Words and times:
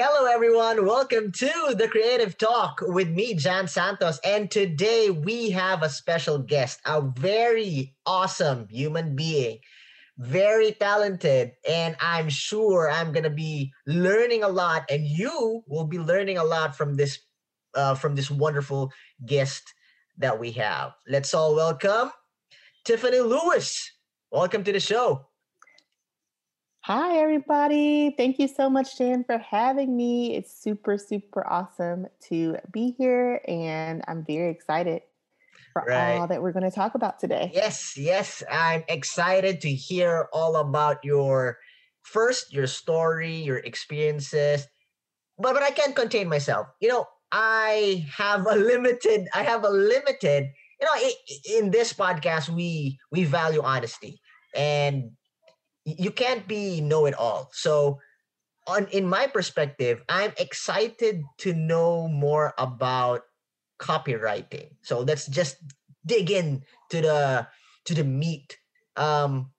Hello, 0.00 0.26
everyone. 0.32 0.86
Welcome 0.86 1.32
to 1.32 1.74
the 1.76 1.88
Creative 1.88 2.38
Talk 2.38 2.78
with 2.82 3.08
me, 3.08 3.34
Jan 3.34 3.66
Santos. 3.66 4.20
And 4.24 4.48
today 4.48 5.10
we 5.10 5.50
have 5.50 5.82
a 5.82 5.88
special 5.88 6.38
guest, 6.38 6.78
a 6.86 7.00
very 7.00 7.96
awesome 8.06 8.68
human 8.70 9.16
being, 9.16 9.58
very 10.16 10.70
talented. 10.70 11.50
And 11.68 11.96
I'm 12.00 12.28
sure 12.28 12.88
I'm 12.88 13.10
going 13.10 13.24
to 13.24 13.30
be 13.30 13.72
learning 13.88 14.44
a 14.44 14.48
lot, 14.48 14.88
and 14.88 15.04
you 15.04 15.64
will 15.66 15.86
be 15.88 15.98
learning 15.98 16.38
a 16.38 16.44
lot 16.44 16.76
from 16.76 16.94
this. 16.94 17.18
Uh, 17.74 17.96
from 17.96 18.14
this 18.14 18.30
wonderful 18.30 18.92
guest 19.26 19.74
that 20.16 20.38
we 20.38 20.52
have. 20.52 20.92
Let's 21.08 21.34
all 21.34 21.56
welcome 21.56 22.12
Tiffany 22.84 23.18
Lewis. 23.18 23.90
Welcome 24.30 24.62
to 24.62 24.72
the 24.72 24.78
show. 24.78 25.27
Hi, 26.88 27.18
everybody. 27.18 28.14
Thank 28.16 28.38
you 28.38 28.48
so 28.48 28.70
much, 28.70 28.96
Jan, 28.96 29.22
for 29.22 29.36
having 29.36 29.94
me. 29.94 30.34
It's 30.34 30.58
super, 30.58 30.96
super 30.96 31.46
awesome 31.46 32.06
to 32.30 32.56
be 32.72 32.94
here, 32.96 33.42
and 33.46 34.02
I'm 34.08 34.24
very 34.24 34.50
excited 34.50 35.02
for 35.74 35.84
right. 35.86 36.16
all 36.16 36.26
that 36.28 36.40
we're 36.40 36.52
going 36.52 36.64
to 36.64 36.74
talk 36.74 36.94
about 36.94 37.18
today. 37.18 37.50
Yes, 37.52 37.92
yes. 37.98 38.42
I'm 38.50 38.84
excited 38.88 39.60
to 39.60 39.68
hear 39.68 40.30
all 40.32 40.56
about 40.56 41.04
your 41.04 41.58
first, 42.04 42.54
your 42.54 42.66
story, 42.66 43.34
your 43.34 43.58
experiences. 43.58 44.66
But 45.36 45.52
but 45.52 45.62
I 45.62 45.72
can't 45.72 45.94
contain 45.94 46.26
myself. 46.26 46.68
You 46.80 46.88
know, 46.88 47.06
I 47.30 48.06
have 48.16 48.46
a 48.46 48.56
limited, 48.56 49.28
I 49.34 49.42
have 49.42 49.62
a 49.62 49.68
limited, 49.68 50.48
you 50.80 50.86
know, 50.86 51.58
in 51.58 51.70
this 51.70 51.92
podcast, 51.92 52.48
we 52.48 52.98
we 53.12 53.24
value 53.24 53.60
honesty. 53.60 54.22
And 54.56 55.10
you 55.98 56.10
can't 56.10 56.46
be 56.46 56.80
know 56.80 57.06
it 57.06 57.14
all. 57.14 57.48
So 57.52 58.00
on 58.66 58.86
in 58.92 59.08
my 59.08 59.26
perspective, 59.26 60.02
I'm 60.08 60.32
excited 60.38 61.24
to 61.38 61.52
know 61.54 62.08
more 62.08 62.54
about 62.58 63.22
copywriting. 63.80 64.76
So 64.82 65.00
let's 65.00 65.26
just 65.26 65.56
dig 66.04 66.30
in 66.30 66.62
to 66.90 67.00
the 67.00 67.46
to 67.86 67.94
the 67.94 68.04
meat. 68.04 68.58
Um, 68.96 69.50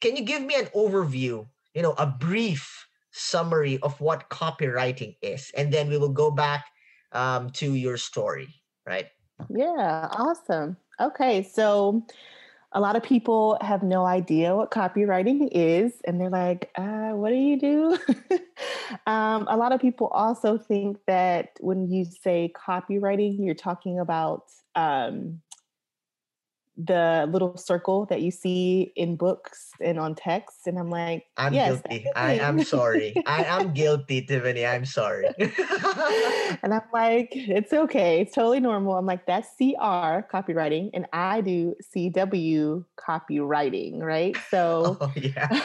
can 0.00 0.16
you 0.16 0.24
give 0.24 0.42
me 0.42 0.54
an 0.54 0.66
overview, 0.76 1.46
you 1.72 1.82
know, 1.82 1.94
a 1.96 2.06
brief 2.06 2.86
summary 3.12 3.78
of 3.80 3.98
what 4.00 4.28
copywriting 4.28 5.16
is, 5.22 5.50
and 5.56 5.72
then 5.72 5.88
we 5.88 5.96
will 5.96 6.12
go 6.12 6.30
back 6.30 6.66
um, 7.12 7.48
to 7.50 7.74
your 7.74 7.96
story, 7.96 8.48
right? 8.84 9.06
Yeah, 9.48 10.08
awesome. 10.12 10.76
Okay, 11.00 11.42
so 11.42 12.04
a 12.74 12.80
lot 12.80 12.96
of 12.96 13.02
people 13.02 13.56
have 13.60 13.82
no 13.82 14.04
idea 14.04 14.54
what 14.54 14.70
copywriting 14.70 15.48
is 15.52 15.92
and 16.04 16.20
they're 16.20 16.28
like 16.28 16.70
uh, 16.76 17.10
what 17.10 17.30
do 17.30 17.36
you 17.36 17.58
do? 17.58 17.98
Um, 19.06 19.46
a 19.48 19.56
lot 19.56 19.72
of 19.72 19.80
people 19.80 20.08
also 20.08 20.58
think 20.58 20.98
that 21.06 21.56
when 21.60 21.90
you 21.90 22.04
say 22.04 22.52
copywriting 22.54 23.44
you're 23.44 23.54
talking 23.54 23.98
about 23.98 24.50
um, 24.74 25.40
the 26.76 27.28
little 27.30 27.56
circle 27.56 28.04
that 28.06 28.20
you 28.20 28.32
see 28.32 28.92
in 28.96 29.14
books 29.14 29.70
and 29.80 29.98
on 29.98 30.14
text 30.14 30.66
and 30.66 30.76
i'm 30.76 30.90
like 30.90 31.24
i'm 31.36 31.54
yes, 31.54 31.80
guilty. 31.88 32.06
I 32.16 32.34
am 32.34 32.64
sorry. 32.64 33.14
I 33.26 33.44
am 33.48 33.72
guilty 33.72 34.22
tiffany. 34.22 34.66
I'm 34.66 34.84
sorry. 34.84 35.28
And 36.62 36.74
i'm 36.74 36.82
like 36.92 37.28
it's 37.32 37.72
okay. 37.72 38.20
It's 38.20 38.34
totally 38.34 38.60
normal. 38.60 38.96
I'm 38.96 39.06
like 39.06 39.26
that's 39.26 39.48
cr 39.56 40.26
copywriting 40.32 40.90
and 40.94 41.06
i 41.12 41.40
do 41.40 41.74
cw 41.94 42.84
copywriting 42.98 44.00
right? 44.00 44.36
So 44.50 44.96
oh, 45.00 45.12
yeah. 45.14 45.62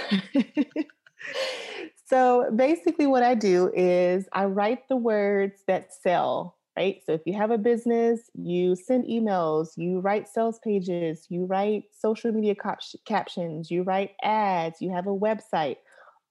So 2.05 2.51
basically 2.55 3.07
what 3.07 3.23
i 3.23 3.33
do 3.33 3.71
is 3.75 4.27
i 4.33 4.45
write 4.45 4.87
the 4.89 4.97
words 4.97 5.63
that 5.67 5.91
sell 5.93 6.58
right? 6.79 7.01
So 7.05 7.11
if 7.11 7.21
you 7.25 7.33
have 7.33 7.51
a 7.51 7.57
business, 7.57 8.29
you 8.33 8.73
send 8.73 9.03
emails, 9.03 9.71
you 9.75 9.99
write 9.99 10.29
sales 10.29 10.59
pages, 10.63 11.25
you 11.27 11.43
write 11.43 11.83
social 11.91 12.31
media 12.31 12.55
cap- 12.55 12.79
captions, 13.05 13.69
you 13.69 13.83
write 13.83 14.11
ads, 14.23 14.81
you 14.81 14.89
have 14.93 15.05
a 15.05 15.09
website. 15.09 15.75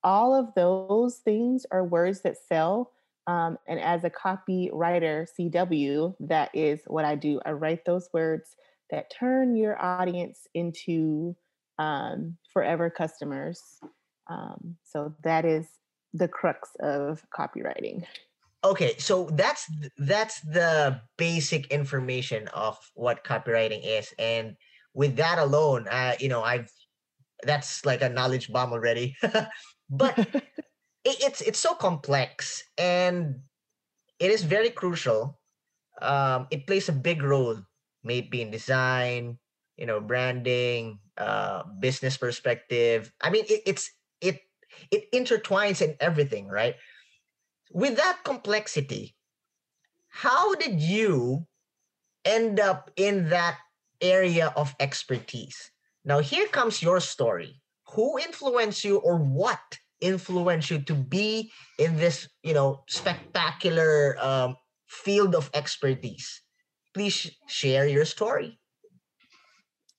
All 0.03 0.34
of 0.34 0.54
those 0.56 1.16
things 1.16 1.66
are 1.70 1.84
words 1.84 2.22
that 2.22 2.37
sell. 2.48 2.92
Um, 3.26 3.58
and 3.66 3.78
as 3.78 4.04
a 4.04 4.10
copywriter, 4.10 5.26
CW, 5.38 6.14
that 6.20 6.50
is 6.54 6.81
what 6.87 7.04
I 7.04 7.14
do. 7.14 7.41
I 7.44 7.50
write 7.50 7.84
those 7.84 8.08
words 8.14 8.56
that 8.91 9.12
turn 9.14 9.54
your 9.54 9.81
audience 9.82 10.47
into 10.54 11.37
um, 11.78 12.38
forever 12.54 12.88
customers. 12.88 13.60
Um, 14.31 14.76
so 14.82 15.14
that 15.25 15.44
is 15.44 15.66
the 16.14 16.26
crux 16.26 16.70
of 16.81 17.22
copywriting 17.38 18.06
okay 18.64 18.96
so 18.98 19.28
that's 19.32 19.66
that's 19.98 20.41
the 20.41 21.00
basic 21.16 21.66
information 21.69 22.48
of 22.48 22.76
what 22.94 23.24
copywriting 23.24 23.80
is 23.84 24.12
and 24.19 24.56
with 24.94 25.16
that 25.16 25.38
alone 25.38 25.86
uh, 25.88 26.14
you 26.19 26.28
know 26.28 26.42
i've 26.42 26.69
that's 27.42 27.84
like 27.84 28.02
a 28.02 28.08
knowledge 28.08 28.52
bomb 28.52 28.72
already. 28.72 29.16
But 29.91 30.19
it, 31.08 31.16
it's 31.24 31.41
it's 31.41 31.58
so 31.58 31.72
complex 31.72 32.60
and 32.76 33.41
it 34.20 34.30
is 34.30 34.44
very 34.44 34.69
crucial. 34.69 35.40
Um, 36.02 36.46
it 36.52 36.66
plays 36.66 36.90
a 36.90 36.92
big 36.92 37.22
role 37.22 37.56
maybe 38.04 38.42
in 38.42 38.50
design 38.52 39.38
you 39.80 39.86
know 39.86 40.00
branding 40.00 41.00
uh, 41.16 41.64
business 41.80 42.19
perspective. 42.20 43.10
I 43.22 43.30
mean 43.30 43.48
it, 43.48 43.62
it's 43.64 43.88
it 44.20 44.44
it 44.92 45.08
intertwines 45.16 45.80
in 45.80 45.96
everything 46.04 46.52
right 46.52 46.76
with 47.73 47.97
that 47.97 48.21
complexity, 48.25 49.15
how 50.09 50.55
did 50.55 50.81
you 50.81 51.47
end 52.25 52.61
up 52.61 52.91
in 52.97 53.29
that 53.29 53.59
area 54.01 54.53
of 54.56 54.75
expertise? 54.81 55.71
Now, 56.05 56.21
here 56.21 56.47
comes 56.49 56.83
your 56.83 57.01
story. 57.01 57.61
Who 57.95 58.19
influenced 58.19 58.84
you, 58.84 58.99
or 58.99 59.17
what 59.17 59.79
influenced 60.01 60.71
you 60.71 60.81
to 60.81 60.95
be 60.95 61.51
in 61.79 61.97
this, 61.97 62.29
you 62.43 62.55
know, 62.55 62.84
spectacular 62.89 64.17
um, 64.21 64.56
field 64.87 65.35
of 65.35 65.50
expertise? 65.55 66.43
Please 66.95 67.31
share 67.47 67.87
your 67.87 68.05
story. 68.05 68.59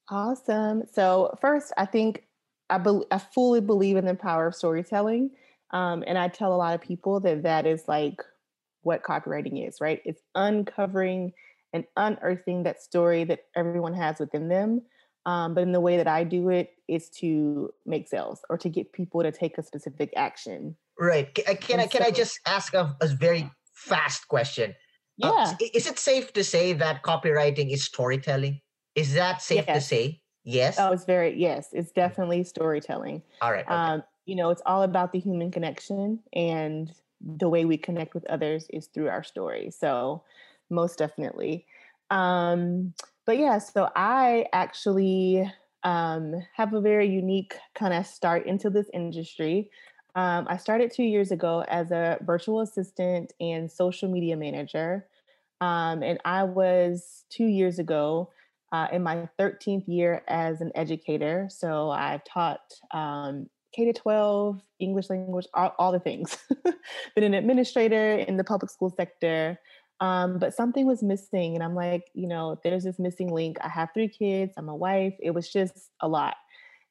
Awesome. 0.10 0.84
So, 0.92 1.36
first, 1.42 1.74
I 1.78 1.86
think 1.86 2.24
I, 2.70 2.78
be- 2.78 3.06
I 3.12 3.18
fully 3.18 3.62
believe 3.62 3.98
in 3.98 4.06
the 4.06 4.16
power 4.16 4.48
of 4.48 4.56
storytelling. 4.56 5.32
Um, 5.72 6.04
and 6.08 6.18
I 6.18 6.28
tell 6.28 6.54
a 6.54 6.58
lot 6.58 6.76
of 6.76 6.82
people 6.82 7.20
that 7.22 7.44
that 7.44 7.66
is 7.66 7.84
like 7.88 8.22
what 8.82 9.04
copywriting 9.04 9.68
is, 9.68 9.82
right? 9.82 10.02
It's 10.06 10.22
uncovering 10.36 11.34
and 11.74 11.84
unearthing 11.96 12.64
that 12.64 12.82
story 12.82 13.24
that 13.26 13.46
everyone 13.56 13.94
has 13.94 14.20
within 14.20 14.48
them. 14.48 14.82
Um, 15.26 15.54
but 15.54 15.62
in 15.62 15.72
the 15.74 15.82
way 15.82 15.98
that 15.98 16.08
I 16.08 16.24
do 16.24 16.50
it 16.50 16.72
is 16.88 17.10
to 17.20 17.72
make 17.86 18.08
sales 18.08 18.42
or 18.50 18.58
to 18.58 18.70
get 18.70 18.94
people 18.94 19.22
to 19.22 19.32
take 19.32 19.58
a 19.58 19.64
specific 19.64 20.12
action. 20.16 20.76
Right. 20.98 21.34
Can, 21.34 21.56
can 21.58 21.80
I 21.80 21.88
can 21.88 22.04
I 22.04 22.12
just 22.12 22.40
ask 22.48 22.74
a, 22.74 22.96
a 23.02 23.08
very 23.08 23.50
fast 23.74 24.28
question? 24.28 24.72
Uh, 25.22 25.32
yeah. 25.36 25.54
Uh, 25.62 25.66
is 25.74 25.88
it 25.88 26.00
safe 26.00 26.34
to 26.34 26.44
say 26.44 26.74
that 26.74 27.04
copywriting 27.04 27.72
is 27.72 27.84
storytelling? 27.84 28.62
Is 28.96 29.14
that 29.14 29.42
safe 29.42 29.66
yes. 29.68 29.76
to 29.76 29.88
say? 29.88 30.22
Yes. 30.44 30.78
Oh, 30.80 30.92
it's 30.92 31.06
very 31.06 31.38
yes. 31.38 31.70
It's 31.74 31.92
definitely 31.92 32.44
storytelling. 32.44 33.22
All 33.42 33.52
right. 33.52 33.66
Okay. 33.66 33.74
Um, 33.74 34.04
you 34.30 34.36
know, 34.36 34.52
it's 34.52 34.62
all 34.66 34.84
about 34.84 35.12
the 35.12 35.20
human 35.20 35.50
connection 35.50 36.20
and 36.34 36.94
the 37.20 37.50
way 37.50 37.66
we 37.66 37.78
connect 37.78 38.14
with 38.14 38.26
others 38.28 38.68
is 38.70 38.86
through 38.88 39.10
our 39.10 39.24
story. 39.24 39.72
So, 39.72 40.24
most 40.70 41.00
definitely. 41.00 41.66
Um, 42.12 42.94
but 43.26 43.38
yeah, 43.40 43.58
so 43.58 43.90
I 43.96 44.46
actually 44.54 45.52
um, 45.84 46.36
have 46.54 46.74
a 46.74 46.82
very 46.82 47.10
unique 47.10 47.56
kind 47.74 47.94
of 47.94 48.06
start 48.06 48.46
into 48.46 48.70
this 48.70 48.88
industry. 48.94 49.72
Um, 50.16 50.46
I 50.48 50.58
started 50.58 50.92
two 50.92 51.04
years 51.04 51.32
ago 51.32 51.66
as 51.68 51.92
a 51.92 52.18
virtual 52.22 52.62
assistant 52.62 53.34
and 53.40 53.72
social 53.72 54.10
media 54.10 54.38
manager. 54.38 55.08
Um, 55.62 56.04
and 56.04 56.20
I 56.24 56.44
was 56.44 57.26
two 57.30 57.46
years 57.46 57.80
ago 57.80 58.30
uh, 58.72 58.88
in 58.92 59.02
my 59.02 59.28
13th 59.40 59.88
year 59.88 60.24
as 60.28 60.62
an 60.62 60.72
educator. 60.76 61.48
So 61.50 61.90
I've 61.90 62.24
taught 62.24 62.62
um, 62.92 63.50
K 63.74 63.86
to 63.86 63.94
12, 63.94 64.60
English 64.80 65.10
language, 65.10 65.48
all, 65.54 65.74
all 65.78 65.92
the 65.92 66.00
things. 66.00 66.38
Been 67.16 67.24
an 67.24 67.34
administrator 67.34 68.18
in 68.18 68.38
the 68.38 68.44
public 68.44 68.72
school 68.72 68.94
sector. 68.96 69.60
Um, 70.02 70.40
but 70.40 70.56
something 70.56 70.86
was 70.86 71.04
missing. 71.04 71.56
And 71.56 71.64
I'm 71.64 71.76
like, 71.76 72.10
you 72.14 72.28
know, 72.28 72.60
there's 72.64 72.84
this 72.84 73.00
missing 73.00 73.34
link. 73.34 73.58
I 73.62 73.68
have 73.68 73.90
three 73.94 74.08
kids, 74.08 74.54
I'm 74.58 74.70
a 74.70 74.76
wife. 74.76 75.14
It 75.20 75.32
was 75.32 75.52
just 75.52 75.92
a 76.00 76.08
lot. 76.08 76.36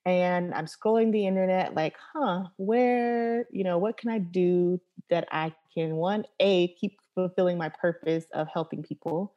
And 0.04 0.54
I'm 0.54 0.66
scrolling 0.66 1.12
the 1.12 1.26
internet, 1.26 1.74
like, 1.74 1.94
huh, 2.14 2.44
where, 2.56 3.46
you 3.50 3.64
know, 3.64 3.78
what 3.78 3.98
can 3.98 4.10
I 4.10 4.18
do 4.18 4.80
that 5.10 5.28
I 5.30 5.52
can, 5.74 5.96
one, 5.96 6.24
A, 6.40 6.68
keep 6.68 6.98
fulfilling 7.14 7.58
my 7.58 7.68
purpose 7.68 8.24
of 8.32 8.48
helping 8.52 8.82
people, 8.82 9.34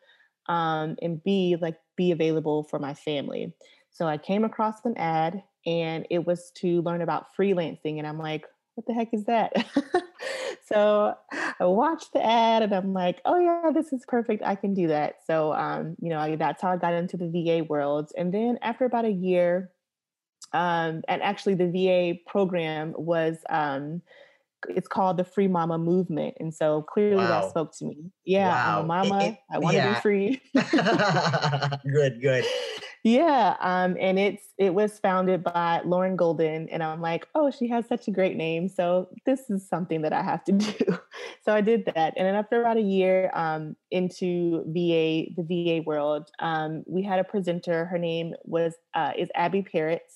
um, 0.48 0.96
and 1.02 1.22
B, 1.24 1.58
like, 1.60 1.78
be 1.98 2.12
available 2.12 2.64
for 2.64 2.80
my 2.80 2.94
family. 2.94 3.54
So 3.90 4.08
I 4.08 4.18
came 4.18 4.46
across 4.46 4.86
an 4.86 4.98
ad 4.98 5.44
and 5.66 6.06
it 6.10 6.26
was 6.26 6.52
to 6.56 6.82
learn 6.82 7.02
about 7.02 7.28
freelancing. 7.38 7.98
And 7.98 8.08
I'm 8.08 8.18
like, 8.18 8.46
what 8.76 8.88
the 8.88 8.94
heck 8.94 9.14
is 9.14 9.26
that? 9.26 9.54
so 10.66 11.16
I 11.60 11.66
watched 11.66 12.14
the 12.14 12.26
ad 12.26 12.64
and 12.64 12.74
I'm 12.74 12.94
like, 12.94 13.22
oh 13.26 13.40
yeah, 13.40 13.72
this 13.74 13.92
is 13.94 14.04
perfect. 14.08 14.44
I 14.44 14.56
can 14.56 14.74
do 14.74 14.88
that. 14.88 15.18
So 15.26 15.54
um, 15.54 15.96
you 16.02 16.10
know, 16.10 16.20
I, 16.20 16.36
that's 16.36 16.62
how 16.62 16.72
I 16.72 16.78
got 16.78 16.94
into 16.94 17.18
the 17.18 17.30
VA 17.30 17.64
world. 17.64 18.12
And 18.18 18.34
then 18.34 18.58
after 18.62 18.86
about 18.86 19.06
a 19.06 19.12
year, 19.12 19.72
um, 20.54 21.02
and 21.08 21.22
actually 21.22 21.56
the 21.56 21.70
VA 21.70 22.20
program 22.30 22.94
was 22.98 23.38
um, 23.50 24.02
it's 24.70 24.88
called 24.88 25.18
the 25.18 25.24
Free 25.24 25.48
Mama 25.48 25.78
Movement, 25.78 26.36
and 26.40 26.54
so 26.54 26.84
clearly 26.84 27.24
wow. 27.24 27.42
that 27.42 27.50
spoke 27.50 27.76
to 27.78 27.86
me. 27.86 28.12
Yeah, 28.26 28.50
wow. 28.50 28.80
I'm 28.80 28.84
a 28.84 28.88
mama. 28.88 29.24
It, 29.24 29.28
it, 29.30 29.38
I 29.50 29.60
want 29.60 29.74
to 29.76 29.78
yeah. 29.78 29.94
be 29.94 30.02
free. 30.02 30.42
good, 31.94 32.22
good. 32.22 32.46
Yeah, 33.04 33.56
um, 33.62 33.98
and 34.00 34.20
it's 34.20 34.44
it 34.60 34.76
was 34.76 35.00
founded 35.00 35.44
by 35.44 35.82
Lauren 35.84 36.16
Golden, 36.16 36.70
and 36.70 36.84
I'm 36.84 37.02
like, 37.02 37.28
oh, 37.34 37.50
she 37.50 37.68
has 37.70 37.88
such 37.88 38.08
a 38.08 38.12
great 38.12 38.38
name, 38.38 38.70
so 38.70 39.10
this 39.26 39.50
is 39.50 39.68
something 39.68 40.04
that 40.04 40.14
I 40.14 40.22
have 40.22 40.44
to 40.46 40.52
do. 40.52 41.00
so 41.44 41.54
I 41.54 41.62
did 41.62 41.86
that, 41.96 42.14
and 42.16 42.28
then 42.28 42.36
after 42.36 42.62
about 42.62 42.78
a 42.78 42.82
year 42.82 43.32
um, 43.34 43.76
into 43.90 44.64
VA, 44.68 45.32
the 45.36 45.46
VA 45.50 45.82
world, 45.84 46.30
um, 46.40 46.84
we 46.86 47.02
had 47.02 47.18
a 47.18 47.24
presenter. 47.24 47.86
Her 47.86 47.98
name 47.98 48.36
was 48.44 48.76
uh, 48.94 49.14
is 49.18 49.30
Abby 49.34 49.64
Parrots, 49.64 50.14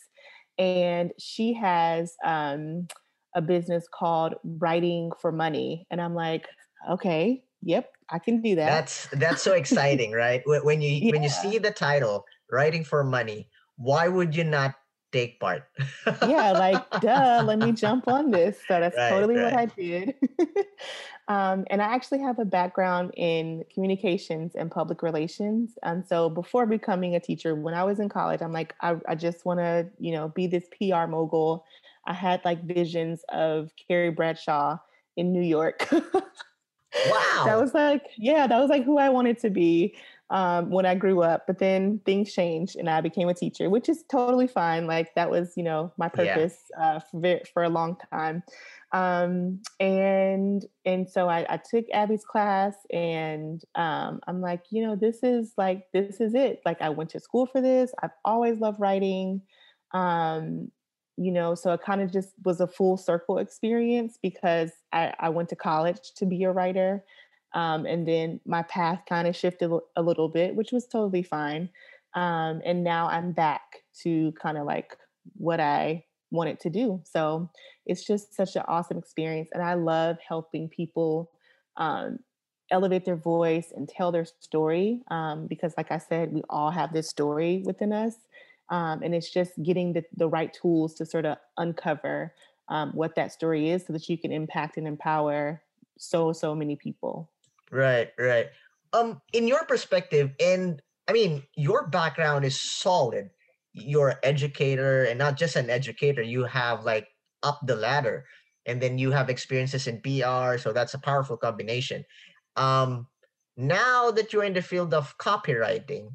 and 0.59 1.11
she 1.17 1.53
has 1.53 2.13
um, 2.23 2.87
a 3.35 3.41
business 3.41 3.87
called 3.91 4.35
Writing 4.43 5.11
for 5.19 5.31
Money, 5.31 5.87
and 5.89 5.99
I'm 5.99 6.13
like, 6.13 6.47
okay, 6.87 7.43
yep, 7.63 7.89
I 8.11 8.19
can 8.19 8.43
do 8.43 8.53
that. 8.55 8.67
That's 8.67 9.07
that's 9.13 9.41
so 9.41 9.53
exciting, 9.53 10.11
right? 10.11 10.43
When 10.45 10.81
you 10.81 10.91
yeah. 10.91 11.11
when 11.13 11.23
you 11.23 11.29
see 11.43 11.57
the 11.57 11.71
title 11.71 12.25
writing 12.51 12.83
for 12.83 13.03
money 13.03 13.50
why 13.77 14.07
would 14.07 14.36
you 14.36 14.44
not 14.44 14.75
take 15.12 15.39
part? 15.39 15.63
Yeah 16.21 16.51
like 16.51 16.89
duh 17.01 17.44
let 17.45 17.59
me 17.59 17.71
jump 17.71 18.07
on 18.07 18.31
this. 18.31 18.57
So 18.68 18.80
that's 18.80 18.97
right, 18.97 19.09
totally 19.09 19.36
right. 19.36 19.45
what 19.45 19.53
i 19.53 19.65
did. 19.65 20.15
Um, 21.27 21.65
and 21.71 21.81
i 21.81 21.86
actually 21.86 22.19
have 22.19 22.38
a 22.38 22.45
background 22.45 23.12
in 23.18 23.63
communications 23.74 24.53
and 24.53 24.69
public 24.69 25.01
relations. 25.01 25.71
And 25.81 26.06
so 26.06 26.30
before 26.30 26.68
becoming 26.68 27.15
a 27.15 27.19
teacher 27.19 27.56
when 27.56 27.74
i 27.74 27.83
was 27.83 28.00
in 28.00 28.09
college 28.09 28.42
i'm 28.42 28.53
like 28.53 28.75
i, 28.81 28.95
I 29.07 29.15
just 29.15 29.44
want 29.45 29.59
to 29.59 29.88
you 29.97 30.12
know 30.12 30.27
be 30.30 30.45
this 30.47 30.65
pr 30.77 31.07
mogul. 31.07 31.65
I 32.06 32.13
had 32.13 32.45
like 32.45 32.63
visions 32.63 33.24
of 33.30 33.71
carrie 33.88 34.12
bradshaw 34.12 34.77
in 35.18 35.31
new 35.33 35.42
york. 35.42 35.89
Wow. 37.09 37.44
That 37.45 37.59
was 37.59 37.74
like 37.74 38.03
yeah 38.18 38.47
that 38.47 38.57
was 38.57 38.69
like 38.69 38.86
who 38.86 38.97
i 38.97 39.09
wanted 39.09 39.38
to 39.39 39.50
be 39.50 39.97
um, 40.30 40.69
when 40.69 40.86
I 40.86 40.95
grew 40.95 41.22
up. 41.22 41.45
But 41.48 41.60
then 41.60 42.00
things 42.06 42.33
changed 42.33 42.75
and 42.75 42.89
I 42.89 43.01
became 43.01 43.30
a 43.30 43.33
teacher, 43.33 43.69
which 43.69 43.89
is 43.89 44.04
totally 44.10 44.48
fine. 44.48 44.88
Like 44.88 45.13
that 45.16 45.30
was, 45.30 45.54
you 45.56 45.63
know, 45.63 45.94
my 45.98 46.10
purpose 46.10 46.57
yeah. 46.77 46.95
uh, 46.95 47.00
for, 47.00 47.39
for 47.54 47.63
a 47.63 47.69
long 47.69 47.98
time. 48.12 48.44
Um, 48.92 49.62
and 49.80 50.63
and 50.86 51.10
so 51.10 51.27
I, 51.27 51.45
I 51.50 51.57
took 51.57 51.86
Abby's 51.92 52.24
class 52.24 52.75
and 52.92 53.62
um, 53.75 54.22
I'm 54.27 54.42
like, 54.42 54.63
you 54.69 54.83
know, 54.83 54.95
this 54.95 55.19
is 55.22 55.54
like, 55.57 55.83
this 55.92 56.22
is 56.22 56.33
it. 56.33 56.62
Like 56.66 56.81
I 56.81 56.89
went 56.89 57.10
to 57.12 57.19
school 57.19 57.45
for 57.45 57.62
this. 57.62 57.94
I've 58.01 58.12
always 58.24 58.60
loved 58.60 58.80
writing. 58.80 59.42
Um, 59.94 60.71
you 61.18 61.31
know, 61.31 61.56
so 61.56 61.71
it 61.71 61.81
kind 61.81 62.01
of 62.01 62.12
just 62.12 62.33
was 62.44 62.60
a 62.60 62.68
full 62.68 62.98
circle 62.98 63.38
experience 63.38 64.19
because 64.21 64.71
I, 64.92 65.13
I 65.19 65.30
went 65.30 65.50
to 65.50 65.56
college 65.56 66.13
to 66.18 66.25
be 66.25 66.44
a 66.44 66.51
writer. 66.51 67.04
Um, 67.56 67.86
and 67.86 68.06
then 68.07 68.42
my 68.46 68.63
path 68.63 69.02
kind 69.07 69.28
of 69.28 69.36
shifted 69.36 69.72
a 69.96 70.02
little 70.02 70.28
bit, 70.28 70.56
which 70.56 70.72
was 70.74 70.86
totally 70.86 71.24
fine. 71.24 71.69
Um, 72.13 72.62
and 72.66 72.84
now 72.84 73.07
I'm 73.07 73.31
back 73.31 73.84
to 74.04 74.34
kind 74.34 74.57
of 74.57 74.66
like 74.66 74.96
what 75.38 75.60
I 75.60 76.04
wanted 76.31 76.60
to 76.62 76.69
do. 76.69 77.02
So 77.06 77.50
it's 77.86 78.06
just 78.06 78.36
such 78.36 78.56
an 78.57 78.63
awesome 78.68 78.98
experience. 78.98 79.50
And 79.54 79.63
I 79.63 79.75
love 79.75 80.18
helping 80.28 80.68
people 80.68 81.31
um, 81.78 82.19
elevate 82.72 83.06
their 83.06 83.16
voice 83.16 83.72
and 83.75 83.88
tell 83.88 84.12
their 84.12 84.25
story 84.25 85.02
um, 85.10 85.48
because, 85.48 85.74
like 85.78 85.92
I 85.92 85.98
said, 85.98 86.34
we 86.34 86.42
all 86.50 86.72
have 86.72 86.92
this 86.94 87.10
story 87.10 87.63
within 87.66 87.94
us. 87.94 88.16
Um, 88.69 89.02
and 89.02 89.16
it's 89.16 89.30
just 89.30 89.52
getting 89.63 89.94
the, 89.94 90.04
the 90.18 90.28
right 90.28 90.52
tools 90.52 90.96
to 90.96 91.06
sort 91.06 91.25
of 91.25 91.38
uncover 91.57 92.34
um, 92.68 92.92
what 92.94 93.16
that 93.16 93.31
story 93.31 93.69
is 93.69 93.86
so 93.86 93.94
that 93.94 94.10
you 94.10 94.18
can 94.18 94.31
impact 94.31 94.78
and 94.78 94.88
empower 94.88 95.62
so, 95.98 96.34
so 96.34 96.56
many 96.56 96.75
people. 96.75 97.30
Right, 97.71 98.12
right. 98.17 98.47
Um, 98.94 99.21
in 99.33 99.47
your 99.47 99.65
perspective, 99.65 100.31
and 100.39 100.81
I 101.07 101.13
mean, 101.13 101.44
your 101.56 101.88
background 101.88 102.45
is 102.45 102.59
solid. 102.62 103.29
You're 103.73 104.09
an 104.09 104.17
educator, 104.23 105.03
and 105.03 105.19
not 105.19 105.38
just 105.38 105.56
an 105.56 105.69
educator. 105.69 106.21
You 106.21 106.45
have 106.45 106.83
like 106.85 107.07
up 107.44 107.59
the 107.65 107.75
ladder, 107.75 108.25
and 108.65 108.81
then 108.81 108.97
you 108.97 109.12
have 109.12 109.29
experiences 109.29 109.88
in 109.88 110.00
PR. 110.01 110.57
So 110.57 110.71
that's 110.71 110.94
a 110.94 111.00
powerful 111.00 111.38
combination. 111.38 112.06
Um, 112.56 113.07
now 113.57 114.11
that 114.11 114.31
you're 114.31 114.44
in 114.45 114.53
the 114.53 114.61
field 114.61 114.94
of 114.94 115.18
copywriting, 115.18 116.09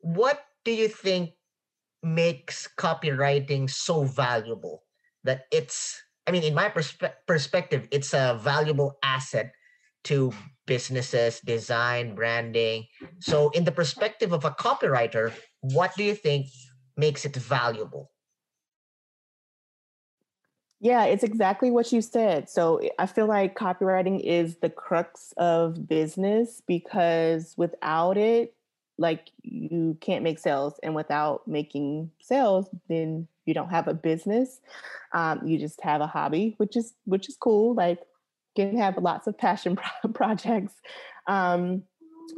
what 0.00 0.40
do 0.64 0.72
you 0.72 0.88
think 0.88 1.30
makes 2.02 2.68
copywriting 2.78 3.68
so 3.70 4.04
valuable 4.04 4.84
that 5.24 5.46
it's 5.52 6.00
i 6.26 6.30
mean 6.30 6.44
in 6.44 6.54
my 6.54 6.68
perspe- 6.68 7.12
perspective 7.26 7.88
it's 7.90 8.14
a 8.14 8.38
valuable 8.42 8.98
asset 9.02 9.52
to 10.04 10.32
businesses, 10.68 11.40
design, 11.40 12.14
branding. 12.14 12.86
So, 13.18 13.50
in 13.50 13.64
the 13.64 13.72
perspective 13.72 14.32
of 14.32 14.44
a 14.44 14.52
copywriter, 14.52 15.32
what 15.60 15.96
do 15.96 16.04
you 16.04 16.14
think 16.14 16.46
makes 16.96 17.24
it 17.24 17.34
valuable? 17.34 18.12
Yeah, 20.80 21.06
it's 21.06 21.24
exactly 21.24 21.72
what 21.72 21.90
you 21.92 22.00
said. 22.00 22.48
So, 22.48 22.80
I 23.00 23.06
feel 23.06 23.26
like 23.26 23.58
copywriting 23.58 24.20
is 24.20 24.58
the 24.58 24.70
crux 24.70 25.34
of 25.36 25.88
business 25.88 26.62
because 26.64 27.54
without 27.56 28.16
it, 28.16 28.54
like 28.98 29.30
you 29.42 29.96
can't 30.00 30.24
make 30.24 30.38
sales, 30.38 30.78
and 30.82 30.94
without 30.94 31.46
making 31.46 32.10
sales, 32.20 32.68
then 32.88 33.28
you 33.46 33.54
don't 33.54 33.70
have 33.70 33.88
a 33.88 33.94
business. 33.94 34.60
Um, 35.12 35.46
you 35.46 35.58
just 35.58 35.80
have 35.80 36.00
a 36.00 36.06
hobby, 36.06 36.54
which 36.58 36.76
is 36.76 36.94
which 37.04 37.28
is 37.28 37.36
cool. 37.36 37.74
Like 37.74 38.00
can 38.66 38.76
have 38.76 38.96
lots 38.98 39.26
of 39.26 39.36
passion 39.36 39.76
pro- 40.02 40.10
projects 40.12 40.74
um, 41.26 41.82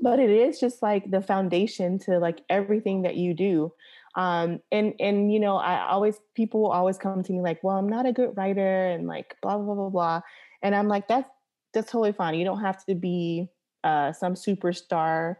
but 0.03 0.19
it 0.19 0.31
is 0.31 0.59
just 0.59 0.83
like 0.83 1.11
the 1.11 1.21
foundation 1.21 1.99
to 2.01 2.19
like 2.19 2.43
everything 2.49 3.03
that 3.03 3.17
you 3.17 3.35
do. 3.35 3.73
Um, 4.17 4.61
and 4.73 4.95
and 4.99 5.33
you 5.33 5.39
know 5.39 5.57
i 5.57 5.87
always 5.87 6.19
people 6.35 6.67
always 6.67 6.99
come 6.99 7.23
to 7.23 7.33
me 7.33 7.41
like 7.41 7.63
well 7.63 7.77
i'm 7.77 7.89
not 7.89 8.07
a 8.07 8.13
good 8.13 8.37
writer 8.37 8.89
and 8.89 9.07
like 9.07 9.37
blah 9.41 9.57
blah 9.57 9.75
blah 9.77 9.89
blah 9.89 10.21
and 10.65 10.75
i'm 10.75 10.89
like 10.89 11.07
that's 11.07 11.31
that's 11.73 11.93
totally 11.93 12.11
fine. 12.11 12.35
You 12.35 12.45
don't 12.45 12.61
have 12.61 12.85
to 12.87 12.97
be 12.97 13.49
uh, 13.85 14.13
some 14.13 14.35
superstar 14.35 15.37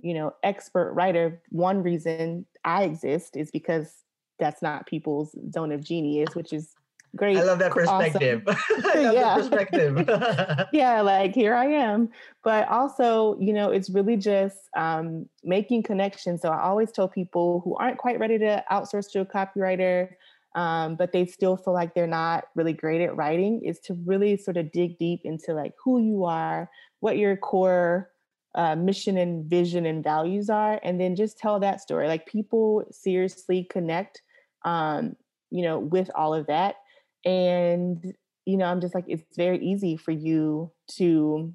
you 0.00 0.14
know 0.14 0.32
expert 0.42 0.94
writer. 0.94 1.42
One 1.50 1.82
reason 1.82 2.46
i 2.64 2.84
exist 2.84 3.36
is 3.36 3.50
because 3.50 3.92
that's 4.38 4.62
not 4.62 4.86
people's 4.86 5.36
zone 5.52 5.70
of 5.70 5.84
genius 5.84 6.34
which 6.34 6.54
is 6.54 6.74
great. 7.16 7.36
I 7.36 7.42
love 7.42 7.58
that 7.58 7.72
perspective. 7.72 8.42
Awesome. 8.46 8.82
yeah. 9.14 9.34
perspective. 9.36 10.08
yeah, 10.72 11.00
like 11.00 11.34
here 11.34 11.54
I 11.54 11.66
am. 11.66 12.10
But 12.42 12.68
also, 12.68 13.36
you 13.40 13.52
know, 13.52 13.70
it's 13.70 13.90
really 13.90 14.16
just 14.16 14.56
um, 14.76 15.28
making 15.42 15.82
connections. 15.82 16.42
So 16.42 16.50
I 16.50 16.62
always 16.62 16.92
tell 16.92 17.08
people 17.08 17.60
who 17.64 17.76
aren't 17.76 17.98
quite 17.98 18.18
ready 18.18 18.38
to 18.38 18.64
outsource 18.70 19.10
to 19.12 19.20
a 19.20 19.26
copywriter, 19.26 20.10
um, 20.54 20.96
but 20.96 21.12
they 21.12 21.26
still 21.26 21.56
feel 21.56 21.74
like 21.74 21.94
they're 21.94 22.06
not 22.06 22.44
really 22.54 22.72
great 22.72 23.00
at 23.00 23.16
writing, 23.16 23.62
is 23.64 23.80
to 23.80 23.94
really 24.04 24.36
sort 24.36 24.56
of 24.56 24.72
dig 24.72 24.98
deep 24.98 25.20
into 25.24 25.54
like 25.54 25.74
who 25.82 26.00
you 26.00 26.24
are, 26.24 26.70
what 27.00 27.16
your 27.16 27.36
core 27.36 28.10
uh, 28.54 28.76
mission 28.76 29.18
and 29.18 29.46
vision 29.46 29.84
and 29.86 30.04
values 30.04 30.48
are, 30.48 30.80
and 30.84 31.00
then 31.00 31.16
just 31.16 31.38
tell 31.38 31.58
that 31.60 31.80
story. 31.80 32.06
Like 32.06 32.26
people 32.26 32.84
seriously 32.90 33.66
connect, 33.68 34.22
um, 34.64 35.16
you 35.50 35.62
know, 35.62 35.78
with 35.78 36.10
all 36.14 36.34
of 36.34 36.46
that 36.46 36.76
and, 37.24 38.14
you 38.44 38.56
know, 38.56 38.66
I'm 38.66 38.80
just 38.80 38.94
like, 38.94 39.06
it's 39.08 39.36
very 39.36 39.64
easy 39.64 39.96
for 39.96 40.12
you 40.12 40.70
to 40.96 41.52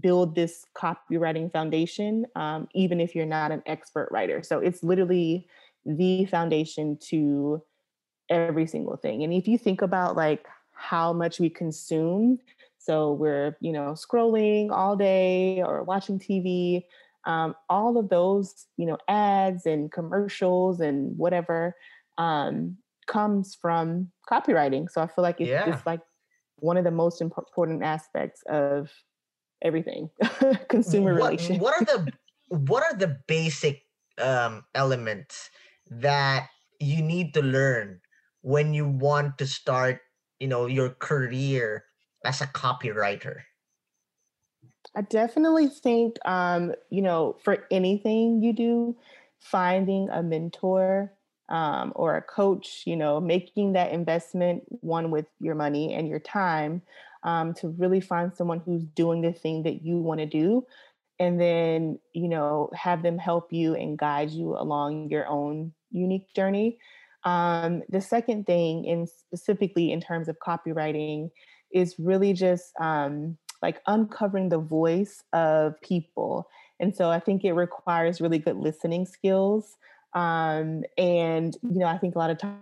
build 0.00 0.34
this 0.34 0.64
copywriting 0.76 1.52
foundation, 1.52 2.26
um, 2.34 2.68
even 2.74 3.00
if 3.00 3.14
you're 3.14 3.24
not 3.26 3.52
an 3.52 3.62
expert 3.66 4.08
writer. 4.10 4.42
So 4.42 4.58
it's 4.58 4.82
literally 4.82 5.46
the 5.84 6.24
foundation 6.26 6.98
to 7.08 7.62
every 8.28 8.66
single 8.66 8.96
thing. 8.96 9.22
And 9.22 9.32
if 9.32 9.46
you 9.46 9.56
think 9.56 9.82
about 9.82 10.16
like 10.16 10.46
how 10.72 11.12
much 11.12 11.38
we 11.38 11.48
consume, 11.48 12.38
so 12.78 13.12
we're, 13.12 13.56
you 13.60 13.72
know, 13.72 13.94
scrolling 13.94 14.70
all 14.70 14.96
day 14.96 15.62
or 15.62 15.82
watching 15.82 16.18
TV, 16.18 16.84
um, 17.24 17.54
all 17.68 17.98
of 17.98 18.08
those, 18.08 18.66
you 18.76 18.86
know, 18.86 18.98
ads 19.08 19.66
and 19.66 19.90
commercials 19.90 20.80
and 20.80 21.16
whatever, 21.16 21.74
um, 22.18 22.76
comes 23.06 23.56
from 23.60 24.10
copywriting. 24.30 24.90
So 24.90 25.00
I 25.00 25.06
feel 25.06 25.22
like 25.22 25.40
it's, 25.40 25.50
yeah. 25.50 25.74
it's 25.74 25.86
like 25.86 26.00
one 26.56 26.76
of 26.76 26.84
the 26.84 26.90
most 26.90 27.20
important 27.20 27.82
aspects 27.82 28.42
of 28.48 28.90
everything 29.62 30.10
consumer 30.68 31.14
what, 31.14 31.30
relations. 31.30 31.60
What 31.60 31.74
are 31.80 31.84
the 31.84 32.12
what 32.48 32.82
are 32.82 32.96
the 32.96 33.18
basic 33.26 33.82
um, 34.18 34.64
elements 34.74 35.50
that 35.90 36.48
you 36.80 37.02
need 37.02 37.34
to 37.34 37.42
learn 37.42 38.00
when 38.42 38.74
you 38.74 38.86
want 38.86 39.38
to 39.38 39.46
start, 39.46 40.00
you 40.38 40.46
know, 40.46 40.66
your 40.66 40.90
career 40.90 41.84
as 42.24 42.40
a 42.40 42.46
copywriter 42.46 43.42
I 44.96 45.02
definitely 45.02 45.68
think, 45.68 46.16
um, 46.24 46.72
you 46.90 47.02
know, 47.02 47.36
for 47.44 47.66
anything 47.70 48.42
you 48.42 48.52
do, 48.52 48.96
finding 49.40 50.08
a 50.10 50.22
mentor 50.22 51.12
um, 51.48 51.92
or 51.94 52.16
a 52.16 52.22
coach, 52.22 52.82
you 52.86 52.96
know, 52.96 53.20
making 53.20 53.72
that 53.74 53.92
investment, 53.92 54.64
one 54.80 55.10
with 55.10 55.26
your 55.40 55.54
money 55.54 55.94
and 55.94 56.08
your 56.08 56.18
time, 56.20 56.82
um, 57.22 57.54
to 57.54 57.68
really 57.68 58.00
find 58.00 58.34
someone 58.34 58.60
who's 58.60 58.84
doing 58.84 59.22
the 59.22 59.32
thing 59.32 59.62
that 59.64 59.82
you 59.82 59.98
want 59.98 60.20
to 60.20 60.26
do. 60.26 60.66
And 61.18 61.40
then, 61.40 61.98
you 62.12 62.28
know, 62.28 62.70
have 62.74 63.02
them 63.02 63.18
help 63.18 63.52
you 63.52 63.74
and 63.74 63.98
guide 63.98 64.30
you 64.30 64.56
along 64.56 65.08
your 65.08 65.26
own 65.26 65.72
unique 65.90 66.32
journey. 66.34 66.78
Um, 67.24 67.82
the 67.88 68.00
second 68.00 68.46
thing, 68.46 68.86
and 68.88 69.08
specifically 69.08 69.92
in 69.92 70.00
terms 70.00 70.28
of 70.28 70.36
copywriting, 70.38 71.30
is 71.72 71.96
really 71.98 72.32
just 72.32 72.72
um, 72.80 73.36
like 73.62 73.80
uncovering 73.86 74.48
the 74.48 74.58
voice 74.58 75.24
of 75.32 75.80
people. 75.80 76.48
And 76.78 76.94
so 76.94 77.10
I 77.10 77.18
think 77.18 77.44
it 77.44 77.52
requires 77.54 78.20
really 78.20 78.38
good 78.38 78.56
listening 78.56 79.06
skills. 79.06 79.76
Um, 80.14 80.84
and, 80.96 81.56
you 81.62 81.78
know, 81.78 81.86
I 81.86 81.98
think 81.98 82.14
a 82.14 82.18
lot 82.18 82.30
of 82.30 82.38
times 82.38 82.60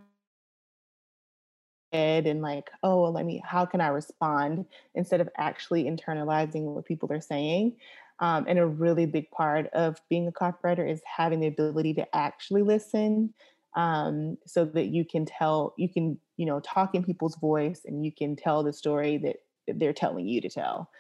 and 1.93 2.43
like, 2.43 2.71
oh, 2.83 3.05
let 3.11 3.25
me, 3.25 3.41
how 3.45 3.65
can 3.65 3.81
I 3.81 3.89
respond 3.89 4.67
instead 4.95 5.21
of 5.21 5.29
actually 5.39 5.85
internalizing 5.85 6.63
what 6.63 6.85
people 6.85 7.13
are 7.13 7.21
saying? 7.21 7.77
Um, 8.19 8.47
and 8.49 8.59
a 8.59 8.67
really 8.67 9.07
big 9.07 9.31
part 9.31 9.69
of 9.69 10.01
being 10.09 10.27
a 10.27 10.33
copywriter 10.33 10.89
is 10.89 11.01
having 11.05 11.41
the 11.41 11.47
ability 11.47 11.95
to 11.95 12.17
actually 12.17 12.63
listen 12.63 13.33
um, 13.77 14.39
so 14.47 14.65
that 14.65 14.87
you 14.87 15.05
can 15.05 15.25
tell, 15.25 15.75
you 15.77 15.89
can, 15.89 16.19
you 16.37 16.47
know, 16.47 16.61
talk 16.61 16.95
in 16.95 17.05
people's 17.05 17.37
voice 17.37 17.83
and 17.85 18.05
you 18.05 18.13
can 18.13 18.37
tell 18.37 18.63
the 18.63 18.73
story 18.73 19.19
that 19.19 19.37
they're 19.79 19.93
telling 19.93 20.27
you 20.27 20.41
to 20.41 20.49
tell. 20.49 20.91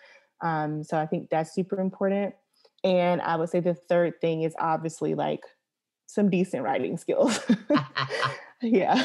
Um, 0.42 0.82
so 0.84 0.98
I 0.98 1.06
think 1.06 1.30
that's 1.30 1.54
super 1.54 1.80
important. 1.80 2.34
And 2.82 3.20
I 3.20 3.36
would 3.36 3.48
say 3.48 3.60
the 3.60 3.74
third 3.74 4.20
thing 4.20 4.42
is 4.42 4.54
obviously 4.58 5.14
like 5.14 5.40
some 6.06 6.30
decent 6.30 6.62
writing 6.62 6.96
skills. 6.96 7.40
yeah. 8.62 9.02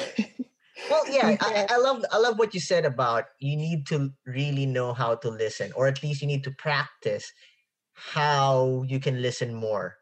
Well, 0.89 1.03
yeah, 1.11 1.35
I, 1.41 1.67
I, 1.69 1.77
love 1.77 2.05
I 2.11 2.17
love 2.17 2.39
what 2.39 2.53
you 2.53 2.59
said 2.59 2.85
about 2.85 3.25
you 3.39 3.57
need 3.57 3.85
to 3.87 4.11
really 4.25 4.65
know 4.65 4.93
how 4.93 5.15
to 5.15 5.29
listen, 5.29 5.71
or 5.75 5.87
at 5.87 6.01
least 6.01 6.21
you 6.21 6.27
need 6.27 6.43
to 6.45 6.51
practice 6.51 7.31
how 7.93 8.83
you 8.87 8.99
can 8.99 9.21
listen 9.21 9.53
more. 9.53 9.97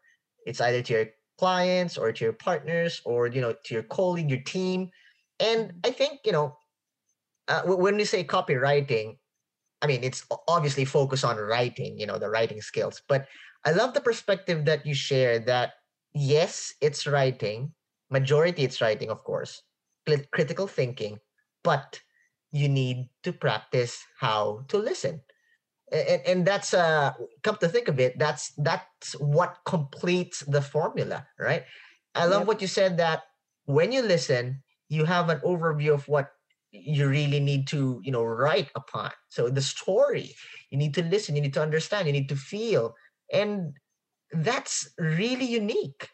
It's 0.46 0.60
either 0.60 0.82
to 0.82 0.92
your 0.92 1.06
clients 1.38 1.98
or 1.98 2.12
to 2.12 2.24
your 2.24 2.32
partners 2.32 3.02
or 3.04 3.26
you 3.26 3.40
know 3.40 3.54
to 3.64 3.74
your 3.74 3.82
colleague, 3.82 4.30
your 4.30 4.42
team. 4.42 4.90
And 5.40 5.72
I 5.84 5.90
think 5.90 6.20
you 6.24 6.32
know 6.32 6.56
uh, 7.48 7.62
when 7.62 7.96
we 7.96 8.04
say 8.04 8.22
copywriting, 8.22 9.16
I 9.82 9.86
mean, 9.86 10.04
it's 10.04 10.24
obviously 10.46 10.84
focus 10.84 11.24
on 11.24 11.36
writing, 11.36 11.98
you 11.98 12.06
know, 12.06 12.18
the 12.18 12.28
writing 12.28 12.60
skills. 12.60 13.02
But 13.08 13.26
I 13.64 13.72
love 13.72 13.94
the 13.94 14.00
perspective 14.00 14.64
that 14.66 14.86
you 14.86 14.94
share 14.94 15.38
that 15.40 15.74
yes, 16.14 16.74
it's 16.80 17.06
writing, 17.06 17.72
majority 18.10 18.64
it's 18.64 18.80
writing, 18.80 19.10
of 19.10 19.24
course, 19.24 19.62
critical 20.32 20.66
thinking, 20.66 21.18
but 21.62 22.00
you 22.50 22.68
need 22.68 23.08
to 23.22 23.32
practice 23.32 24.02
how 24.18 24.64
to 24.68 24.78
listen. 24.78 25.20
And, 25.90 26.22
and 26.26 26.46
that's 26.46 26.74
uh 26.74 27.12
come 27.42 27.56
to 27.60 27.68
think 27.68 27.88
of 27.88 27.98
it, 27.98 28.18
that's 28.18 28.52
that's 28.58 29.12
what 29.18 29.58
completes 29.64 30.40
the 30.40 30.60
formula, 30.60 31.26
right? 31.38 31.64
I 32.14 32.26
love 32.26 32.42
yep. 32.42 32.48
what 32.48 32.60
you 32.60 32.68
said 32.68 32.98
that 32.98 33.22
when 33.64 33.92
you 33.92 34.02
listen, 34.02 34.62
you 34.88 35.04
have 35.04 35.28
an 35.28 35.40
overview 35.40 35.94
of 35.94 36.08
what 36.08 36.32
you 36.70 37.08
really 37.08 37.40
need 37.40 37.66
to 37.66 38.00
you 38.04 38.12
know 38.12 38.22
write 38.22 38.68
upon 38.74 39.10
so 39.28 39.48
the 39.48 39.62
story 39.62 40.34
you 40.70 40.76
need 40.76 40.92
to 40.92 41.02
listen 41.02 41.34
you 41.34 41.40
need 41.40 41.54
to 41.54 41.62
understand 41.62 42.06
you 42.06 42.12
need 42.12 42.28
to 42.28 42.36
feel 42.36 42.94
and 43.32 43.72
that's 44.32 44.90
really 44.98 45.44
unique 45.44 46.08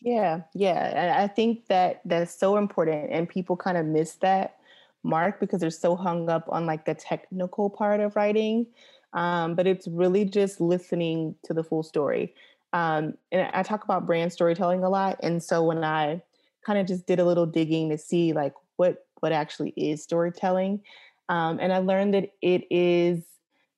yeah 0.00 0.40
yeah 0.54 1.16
i 1.18 1.26
think 1.26 1.66
that 1.66 2.00
that's 2.04 2.38
so 2.38 2.56
important 2.56 3.10
and 3.10 3.28
people 3.28 3.56
kind 3.56 3.76
of 3.76 3.86
miss 3.86 4.14
that 4.16 4.56
mark 5.04 5.40
because 5.40 5.60
they're 5.60 5.70
so 5.70 5.96
hung 5.96 6.28
up 6.28 6.46
on 6.48 6.66
like 6.66 6.84
the 6.84 6.94
technical 6.94 7.70
part 7.70 8.00
of 8.00 8.14
writing 8.16 8.66
um, 9.14 9.54
but 9.54 9.66
it's 9.66 9.86
really 9.88 10.24
just 10.24 10.58
listening 10.58 11.34
to 11.44 11.52
the 11.52 11.62
full 11.62 11.82
story 11.82 12.34
um, 12.72 13.14
and 13.30 13.48
i 13.54 13.62
talk 13.62 13.84
about 13.84 14.06
brand 14.06 14.32
storytelling 14.32 14.82
a 14.84 14.88
lot 14.88 15.18
and 15.22 15.42
so 15.42 15.62
when 15.62 15.84
i 15.84 16.20
kind 16.64 16.78
of 16.78 16.86
just 16.86 17.06
did 17.06 17.18
a 17.18 17.24
little 17.24 17.46
digging 17.46 17.90
to 17.90 17.98
see 17.98 18.32
like 18.32 18.54
what 18.76 19.06
what 19.22 19.32
actually 19.32 19.70
is 19.76 20.02
storytelling. 20.02 20.82
Um, 21.28 21.58
and 21.60 21.72
I 21.72 21.78
learned 21.78 22.14
that 22.14 22.30
it 22.42 22.64
is 22.70 23.24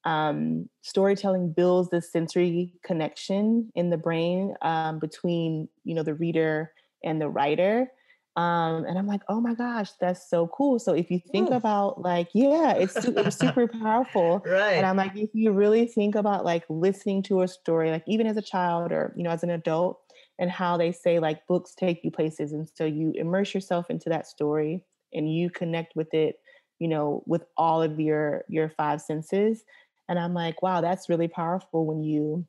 um, 0.05 0.69
storytelling 0.83 1.53
builds 1.53 1.91
the 1.91 2.03
sensory 2.03 2.73
connection 2.85 3.71
in 3.75 3.91
the 3.91 3.97
brain 3.97 4.55
um, 4.63 4.99
between 4.99 5.69
you 5.85 5.95
know 5.95 6.03
the 6.03 6.15
reader 6.15 6.73
and 7.03 7.21
the 7.21 7.29
writer. 7.29 7.89
Um, 8.37 8.85
and 8.87 8.99
I'm 8.99 9.07
like, 9.07 9.23
oh 9.29 9.41
my 9.41 9.55
gosh, 9.55 9.91
that's 10.01 10.29
so 10.29 10.49
cool. 10.49 10.81
So 10.81 10.93
if 10.93 11.09
you 11.09 11.21
think 11.31 11.51
about 11.51 12.03
like, 12.03 12.31
yeah, 12.35 12.73
it's, 12.73 12.97
it's 12.97 13.37
super 13.39 13.69
powerful. 13.69 14.43
Right. 14.45 14.73
And 14.73 14.85
I'm 14.85 14.97
like, 14.97 15.17
if 15.17 15.31
you 15.35 15.53
really 15.53 15.87
think 15.87 16.17
about 16.17 16.45
like 16.45 16.65
listening 16.69 17.23
to 17.25 17.43
a 17.43 17.49
story, 17.49 17.93
like 17.93 18.03
even 18.09 18.27
as 18.27 18.37
a 18.37 18.43
child 18.43 18.91
or 18.91 19.15
you 19.17 19.23
know 19.23 19.31
as 19.31 19.45
an 19.45 19.51
adult, 19.51 20.01
and 20.39 20.51
how 20.51 20.77
they 20.77 20.93
say 20.93 21.19
like 21.19 21.47
books 21.47 21.75
take 21.75 22.03
you 22.03 22.11
places 22.11 22.53
and 22.53 22.69
so 22.75 22.85
you 22.85 23.13
immerse 23.15 23.55
yourself 23.55 23.91
into 23.91 24.09
that 24.09 24.27
story 24.27 24.83
and 25.13 25.33
you 25.33 25.51
connect 25.51 25.95
with 25.95 26.13
it 26.13 26.37
you 26.79 26.89
know 26.89 27.23
with 27.27 27.45
all 27.57 27.83
of 27.83 28.01
your 28.01 28.45
your 28.49 28.69
five 28.69 29.01
senses 29.01 29.65
and 30.09 30.19
i'm 30.19 30.35
like 30.35 30.63
wow 30.63 30.81
that's 30.81 31.09
really 31.09 31.29
powerful 31.29 31.87
when 31.87 32.03
you 32.03 32.47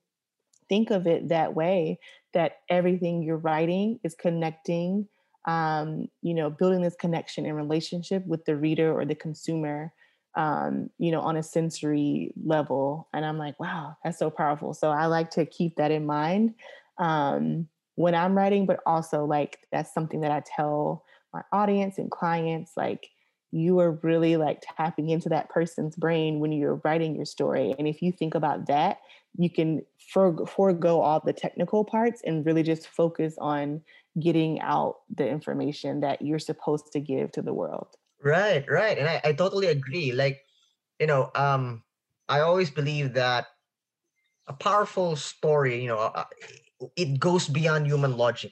think 0.67 0.89
of 0.89 1.05
it 1.07 1.29
that 1.29 1.53
way 1.53 2.00
that 2.33 2.57
everything 2.69 3.21
you're 3.21 3.38
writing 3.38 4.00
is 4.03 4.15
connecting 4.15 5.07
um, 5.45 6.07
you 6.21 6.33
know 6.33 6.50
building 6.50 6.81
this 6.81 6.95
connection 6.95 7.45
and 7.45 7.55
relationship 7.55 8.25
with 8.25 8.43
the 8.45 8.55
reader 8.55 8.91
or 8.91 9.05
the 9.05 9.13
consumer 9.13 9.93
um, 10.35 10.89
you 10.97 11.12
know 11.12 11.21
on 11.21 11.38
a 11.38 11.43
sensory 11.43 12.33
level. 12.43 13.07
And 13.13 13.24
i'm 13.24 13.38
like 13.38 13.59
wow 13.59 13.95
that's 14.03 14.17
so 14.17 14.29
powerful. 14.29 14.74
So 14.74 14.89
i 14.89 15.05
like 15.05 15.29
to 15.31 15.45
keep 15.45 15.75
that 15.75 15.91
in 15.91 16.05
mind 16.05 16.55
um, 16.97 17.67
when 17.95 18.15
I'm 18.15 18.38
writing, 18.38 18.65
but 18.65 18.79
also 18.85 19.25
like 19.25 19.59
that's 19.71 19.93
something 19.93 20.21
that 20.21 20.31
I 20.31 20.43
tell 20.45 21.03
my 21.33 21.41
audience 21.51 21.97
and 21.97 22.12
clients 22.12 22.74
like 22.77 23.09
you 23.55 23.79
are 23.79 23.91
really 24.03 24.35
like 24.35 24.62
tapping 24.75 25.09
into 25.09 25.29
that 25.29 25.50
person's 25.50 25.95
brain 25.95 26.41
when 26.41 26.51
you're 26.51 26.81
writing 26.83 27.15
your 27.15 27.24
story. 27.24 27.74
And 27.79 27.88
if 27.88 28.01
you 28.01 28.12
think 28.12 28.35
about 28.35 28.67
that, 28.67 28.97
you 29.38 29.50
can 29.50 29.81
for, 30.12 30.45
forego 30.45 31.00
all 31.00 31.21
the 31.24 31.31
technical 31.31 31.85
parts 31.85 32.21
and 32.25 32.45
really 32.45 32.63
just 32.63 32.85
focus 32.85 33.35
on 33.39 33.81
getting 34.19 34.59
out 34.59 34.97
the 35.13 35.25
information 35.25 36.01
that 36.01 36.21
you're 36.21 36.39
supposed 36.39 36.91
to 36.91 37.00
give 37.00 37.31
to 37.31 37.41
the 37.41 37.53
world. 37.53 37.88
Right, 38.21 38.65
right. 38.69 38.97
And 38.97 39.07
I, 39.07 39.21
I 39.24 39.31
totally 39.31 39.67
agree. 39.67 40.12
Like, 40.12 40.41
you 41.00 41.07
know, 41.07 41.31
um, 41.33 41.83
I 42.27 42.41
always 42.41 42.69
believe 42.69 43.13
that 43.13 43.47
a 44.47 44.53
powerful 44.53 45.15
story, 45.15 45.81
you 45.81 45.88
know, 45.88 46.00
uh, 46.00 46.25
it 46.97 47.19
goes 47.19 47.47
beyond 47.47 47.88
human 47.88 48.17
logic 48.17 48.51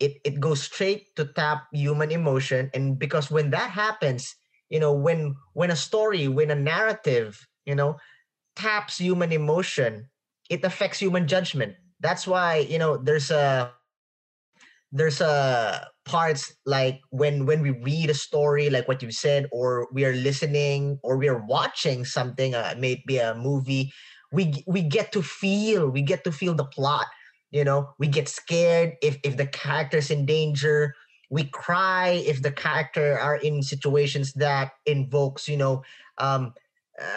it 0.00 0.20
it 0.24 0.40
goes 0.40 0.62
straight 0.62 1.14
to 1.16 1.26
tap 1.26 1.66
human 1.72 2.10
emotion. 2.10 2.70
And 2.74 2.98
because 2.98 3.30
when 3.30 3.50
that 3.50 3.70
happens 3.70 4.34
you 4.70 4.80
know 4.80 4.92
when 4.92 5.36
when 5.52 5.70
a 5.70 5.76
story 5.76 6.28
when 6.28 6.50
a 6.50 6.54
narrative 6.54 7.46
you 7.64 7.74
know 7.74 7.96
taps 8.56 8.98
human 8.98 9.32
emotion 9.32 10.08
it 10.50 10.64
affects 10.64 10.98
human 10.98 11.26
judgment. 11.26 11.74
That's 12.00 12.26
why 12.26 12.66
you 12.68 12.78
know 12.78 12.96
there's 12.96 13.30
a 13.30 13.72
there's 14.92 15.20
a 15.20 15.88
parts 16.04 16.52
like 16.66 17.00
when 17.10 17.46
when 17.46 17.62
we 17.62 17.70
read 17.70 18.10
a 18.10 18.14
story 18.14 18.68
like 18.68 18.86
what 18.86 19.02
you 19.02 19.10
said 19.10 19.48
or 19.50 19.88
we 19.92 20.04
are 20.04 20.14
listening 20.14 20.98
or 21.02 21.16
we 21.16 21.28
are 21.28 21.42
watching 21.46 22.04
something 22.04 22.54
uh, 22.54 22.74
maybe 22.78 23.18
a 23.18 23.34
movie 23.34 23.92
we 24.30 24.62
we 24.66 24.82
get 24.82 25.10
to 25.12 25.22
feel 25.22 25.88
we 25.88 26.02
get 26.02 26.22
to 26.22 26.30
feel 26.30 26.54
the 26.54 26.66
plot 26.66 27.06
you 27.54 27.64
know 27.64 27.90
we 27.98 28.08
get 28.08 28.28
scared 28.28 28.94
if 29.02 29.18
if 29.24 29.36
the 29.36 29.46
character's 29.46 30.10
in 30.10 30.26
danger. 30.26 30.94
We 31.30 31.44
cry 31.44 32.22
if 32.26 32.42
the 32.42 32.52
character 32.52 33.18
are 33.18 33.36
in 33.36 33.62
situations 33.62 34.34
that 34.34 34.72
invokes 34.86 35.48
you 35.48 35.56
know 35.56 35.82
um 36.18 36.54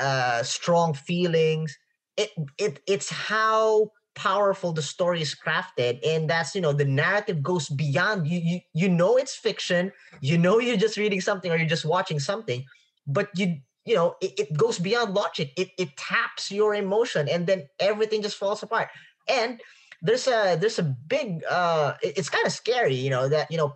uh 0.02 0.44
strong 0.44 0.94
feelings. 0.94 1.78
It 2.18 2.32
it 2.58 2.80
it's 2.88 3.10
how 3.10 3.92
powerful 4.16 4.74
the 4.74 4.82
story 4.82 5.22
is 5.22 5.36
crafted 5.36 6.00
and 6.08 6.28
that's 6.28 6.56
you 6.56 6.62
know 6.62 6.74
the 6.74 6.86
narrative 6.86 7.44
goes 7.44 7.70
beyond 7.70 8.28
you 8.28 8.40
you, 8.44 8.60
you 8.74 8.90
know 8.90 9.16
it's 9.16 9.36
fiction 9.36 9.92
you 10.22 10.40
know 10.40 10.58
you're 10.60 10.76
just 10.76 10.98
reading 10.98 11.22
something 11.22 11.52
or 11.52 11.56
you're 11.56 11.68
just 11.68 11.86
watching 11.86 12.20
something 12.20 12.66
but 13.06 13.30
you 13.36 13.58
you 13.86 13.96
know 13.96 14.16
it, 14.22 14.34
it 14.38 14.58
goes 14.58 14.80
beyond 14.80 15.14
logic. 15.14 15.54
It 15.58 15.70
it 15.78 15.96
taps 15.98 16.52
your 16.52 16.76
emotion 16.76 17.28
and 17.30 17.48
then 17.48 17.68
everything 17.80 18.22
just 18.22 18.38
falls 18.38 18.62
apart. 18.62 18.90
And 19.30 19.62
there's 20.02 20.28
a 20.28 20.58
there's 20.60 20.80
a 20.80 20.96
big 21.08 21.44
uh 21.50 21.94
it's 22.02 22.30
kind 22.30 22.46
of 22.46 22.52
scary 22.52 22.94
you 22.96 23.10
know 23.10 23.28
that 23.28 23.50
you 23.52 23.58
know 23.58 23.76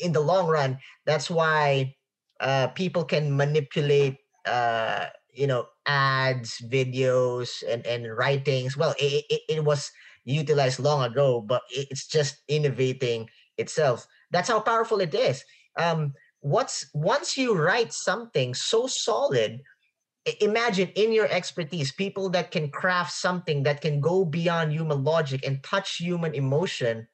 in 0.00 0.12
the 0.12 0.20
long 0.20 0.46
run 0.48 0.78
that's 1.06 1.30
why 1.30 1.94
uh 2.40 2.68
people 2.68 3.04
can 3.04 3.36
manipulate 3.36 4.16
uh, 4.46 5.06
you 5.32 5.46
know 5.46 5.66
ads, 5.86 6.62
videos, 6.70 7.62
and 7.68 7.86
and 7.86 8.16
writings. 8.16 8.76
Well, 8.76 8.94
it, 8.98 9.24
it, 9.28 9.40
it 9.48 9.64
was 9.64 9.90
utilized 10.24 10.78
long 10.80 11.04
ago, 11.04 11.40
but 11.40 11.62
it's 11.70 12.06
just 12.06 12.36
innovating 12.48 13.28
itself. 13.56 14.06
That's 14.30 14.48
how 14.48 14.60
powerful 14.60 15.00
it 15.00 15.14
is. 15.14 15.44
Um, 15.78 16.14
what's 16.40 16.88
once 16.94 17.36
you 17.36 17.54
write 17.54 17.92
something 17.92 18.54
so 18.54 18.86
solid 18.86 19.60
imagine 20.40 20.88
in 20.94 21.12
your 21.12 21.26
expertise 21.26 21.92
people 21.92 22.28
that 22.30 22.50
can 22.50 22.70
craft 22.70 23.12
something 23.12 23.62
that 23.64 23.80
can 23.80 24.00
go 24.00 24.24
beyond 24.24 24.72
human 24.72 25.04
logic 25.04 25.46
and 25.46 25.62
touch 25.62 25.96
human 25.96 26.34
emotion. 26.34 27.06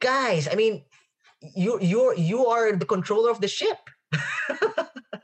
Guys 0.00 0.46
i 0.50 0.54
mean 0.54 0.84
you 1.54 1.78
you're 1.80 2.14
you 2.14 2.46
are 2.46 2.72
the 2.72 2.84
controller 2.86 3.30
of 3.30 3.40
the 3.40 3.48
ship. 3.48 3.78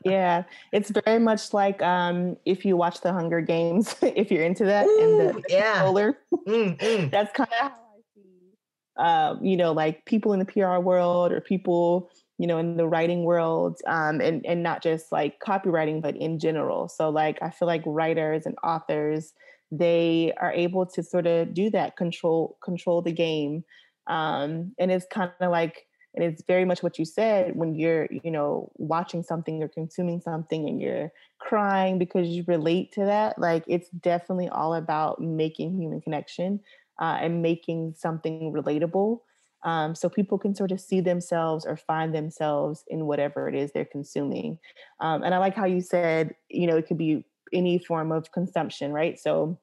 Yeah 0.05 0.43
it's 0.73 0.91
very 1.05 1.19
much 1.19 1.53
like 1.53 1.81
um 1.81 2.35
if 2.45 2.65
you 2.65 2.75
watch 2.75 2.99
the 3.01 3.13
hunger 3.13 3.39
games 3.39 3.95
if 4.01 4.31
you're 4.31 4.43
into 4.43 4.65
that 4.65 4.85
Ooh, 4.85 4.99
and 4.99 5.19
the, 5.19 5.43
yeah. 5.47 5.73
controller. 5.75 6.17
Mm, 6.45 6.77
mm. 6.77 7.11
that's 7.15 7.31
kind 7.31 7.49
of 7.53 7.57
how 7.57 7.67
i 7.69 8.01
see 8.13 8.51
um 8.97 9.45
you 9.45 9.55
know 9.55 9.71
like 9.71 10.03
people 10.05 10.33
in 10.33 10.39
the 10.39 10.45
pr 10.45 10.77
world 10.79 11.31
or 11.31 11.39
people 11.39 12.11
you 12.37 12.47
know 12.47 12.57
in 12.57 12.77
the 12.77 12.87
writing 12.87 13.23
world 13.23 13.79
um 13.87 14.19
and 14.21 14.45
and 14.45 14.63
not 14.63 14.81
just 14.81 15.11
like 15.11 15.39
copywriting 15.39 16.01
but 16.01 16.15
in 16.15 16.39
general. 16.39 16.87
So 16.87 17.09
like 17.09 17.37
i 17.41 17.49
feel 17.49 17.67
like 17.67 17.83
writers 17.85 18.45
and 18.45 18.55
authors 18.63 19.33
they 19.71 20.31
are 20.39 20.53
able 20.53 20.85
to 20.85 21.01
sort 21.01 21.25
of 21.25 21.53
do 21.53 21.69
that 21.71 21.97
control 21.97 22.57
control 22.63 23.01
the 23.01 23.11
game 23.11 23.63
um 24.07 24.73
and 24.77 24.91
it's 24.91 25.05
kind 25.11 25.31
of 25.39 25.51
like 25.51 25.87
and 26.15 26.23
it's 26.23 26.43
very 26.43 26.63
much 26.63 26.83
what 26.83 26.99
you 26.99 27.05
said 27.05 27.55
when 27.55 27.73
you're 27.73 28.07
you 28.23 28.29
know 28.29 28.71
watching 28.75 29.23
something 29.23 29.63
or 29.63 29.67
consuming 29.67 30.21
something 30.21 30.67
and 30.67 30.81
you're 30.81 31.11
crying 31.39 31.97
because 31.97 32.27
you 32.27 32.43
relate 32.47 32.91
to 32.91 33.03
that 33.05 33.37
like 33.39 33.63
it's 33.67 33.89
definitely 33.89 34.47
all 34.49 34.75
about 34.75 35.19
making 35.21 35.79
human 35.79 36.01
connection 36.01 36.59
uh, 37.01 37.17
and 37.19 37.41
making 37.41 37.93
something 37.97 38.53
relatable 38.53 39.19
um, 39.63 39.95
so 39.95 40.09
people 40.09 40.37
can 40.37 40.53
sort 40.55 40.71
of 40.71 40.79
see 40.79 40.99
themselves 40.99 41.65
or 41.65 41.77
find 41.77 42.13
themselves 42.13 42.83
in 42.87 43.05
whatever 43.05 43.47
it 43.47 43.55
is 43.55 43.71
they're 43.71 43.85
consuming. 43.85 44.59
Um, 44.99 45.23
and 45.23 45.33
i 45.33 45.37
like 45.37 45.55
how 45.55 45.65
you 45.65 45.81
said 45.81 46.35
you 46.49 46.67
know 46.67 46.77
it 46.77 46.87
could 46.87 46.97
be 46.97 47.25
any 47.51 47.79
form 47.79 48.11
of 48.11 48.31
consumption 48.31 48.91
right? 48.91 49.19
So 49.19 49.59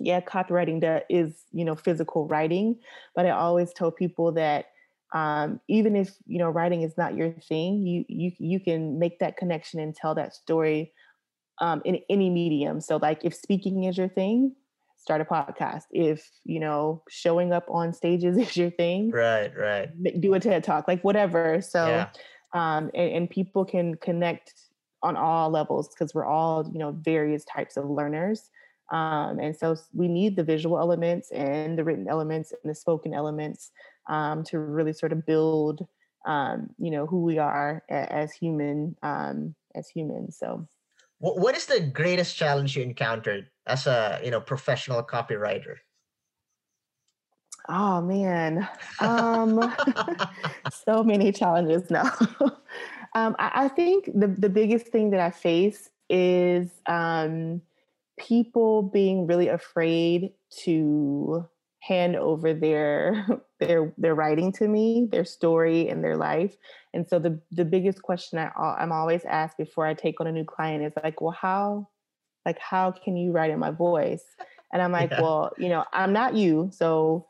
yeah 0.00 0.20
copywriting 0.20 0.80
that 0.80 1.04
is 1.08 1.44
you 1.52 1.64
know 1.64 1.76
physical 1.76 2.26
writing 2.26 2.76
but 3.14 3.26
i 3.26 3.30
always 3.30 3.72
tell 3.72 3.92
people 3.92 4.32
that 4.32 4.64
um, 5.14 5.60
even 5.68 5.94
if 5.94 6.16
you 6.26 6.40
know 6.40 6.50
writing 6.50 6.82
is 6.82 6.98
not 6.98 7.14
your 7.14 7.30
thing 7.30 7.86
you 7.86 8.04
you 8.08 8.32
you 8.40 8.58
can 8.58 8.98
make 8.98 9.20
that 9.20 9.36
connection 9.36 9.78
and 9.78 9.94
tell 9.94 10.12
that 10.16 10.34
story 10.34 10.92
um, 11.60 11.82
in 11.84 12.00
any 12.10 12.30
medium. 12.30 12.80
So 12.80 12.96
like 12.96 13.24
if 13.24 13.34
speaking 13.34 13.84
is 13.84 13.96
your 13.96 14.08
thing 14.08 14.54
start 15.04 15.20
a 15.20 15.24
podcast. 15.24 15.82
If 15.90 16.30
you 16.44 16.58
know 16.58 17.02
showing 17.10 17.52
up 17.52 17.66
on 17.68 17.92
stages 17.92 18.38
is 18.44 18.56
your 18.56 18.70
thing 18.70 19.10
right 19.10 19.52
right. 19.56 20.20
do 20.20 20.32
a 20.32 20.40
ted 20.40 20.64
talk 20.64 20.88
like 20.88 21.02
whatever. 21.04 21.60
So 21.60 21.86
yeah. 21.86 22.08
um 22.54 22.90
and, 22.94 23.12
and 23.12 23.30
people 23.30 23.66
can 23.66 23.96
connect 23.96 24.54
on 25.02 25.14
all 25.16 25.50
levels 25.50 25.88
because 25.88 26.14
we're 26.14 26.24
all 26.24 26.68
you 26.72 26.78
know 26.78 26.92
various 26.92 27.44
types 27.44 27.76
of 27.76 27.88
learners. 27.88 28.50
Um, 28.90 29.38
and 29.38 29.56
so 29.56 29.76
we 29.92 30.08
need 30.08 30.36
the 30.36 30.44
visual 30.44 30.78
elements 30.78 31.30
and 31.30 31.78
the 31.78 31.84
written 31.84 32.06
elements 32.08 32.52
and 32.52 32.70
the 32.70 32.74
spoken 32.74 33.14
elements 33.14 33.70
um, 34.10 34.44
to 34.44 34.58
really 34.58 34.92
sort 34.92 35.12
of 35.12 35.24
build 35.24 35.86
um, 36.26 36.70
you 36.78 36.90
know 36.90 37.04
who 37.04 37.22
we 37.22 37.36
are 37.38 37.82
as 37.90 38.32
human 38.32 38.96
um, 39.02 39.54
as 39.74 39.88
humans 39.88 40.38
so. 40.38 40.66
What, 41.18 41.38
what 41.38 41.56
is 41.56 41.66
the 41.66 41.80
greatest 41.80 42.36
challenge 42.36 42.76
you 42.76 42.82
encountered 42.82 43.48
as 43.66 43.86
a 43.86 44.20
you 44.24 44.30
know 44.30 44.40
professional 44.40 45.02
copywriter? 45.02 45.76
Oh 47.68 48.00
man. 48.00 48.68
Um 49.00 49.74
so 50.86 51.02
many 51.02 51.32
challenges 51.32 51.90
now. 51.90 52.10
Um 53.16 53.36
I, 53.38 53.66
I, 53.66 53.68
think 53.68 54.06
the 54.06 54.26
the 54.26 54.48
biggest 54.48 54.88
thing 54.88 55.10
that 55.10 55.20
i 55.20 55.30
face 55.30 55.88
is 56.10 56.68
um 56.86 57.62
people 58.18 58.82
being 58.82 59.28
really 59.28 59.46
afraid 59.46 60.32
to 60.64 61.48
hand 61.78 62.16
over 62.16 62.54
their 62.54 63.26
their 63.60 63.92
their 63.98 64.14
writing 64.14 64.50
to 64.52 64.66
me, 64.66 65.06
their 65.10 65.24
story 65.24 65.88
and 65.88 66.02
their 66.02 66.16
life. 66.16 66.56
And 66.92 67.06
so 67.08 67.18
the 67.18 67.40
the 67.52 67.64
biggest 67.64 68.02
question 68.02 68.38
I, 68.38 68.50
I'm 68.56 68.92
always 68.92 69.24
asked 69.24 69.58
before 69.58 69.86
I 69.86 69.94
take 69.94 70.20
on 70.20 70.26
a 70.26 70.32
new 70.32 70.44
client 70.44 70.84
is 70.84 70.92
like, 71.02 71.20
well, 71.20 71.36
how 71.38 71.88
like 72.44 72.58
how 72.58 72.90
can 72.90 73.16
you 73.16 73.32
write 73.32 73.50
in 73.50 73.58
my 73.58 73.70
voice? 73.70 74.24
And 74.72 74.82
I'm 74.82 74.92
like, 74.92 75.10
yeah. 75.10 75.20
well, 75.20 75.52
you 75.58 75.68
know, 75.68 75.84
I'm 75.92 76.12
not 76.12 76.34
you, 76.34 76.70
so 76.72 77.26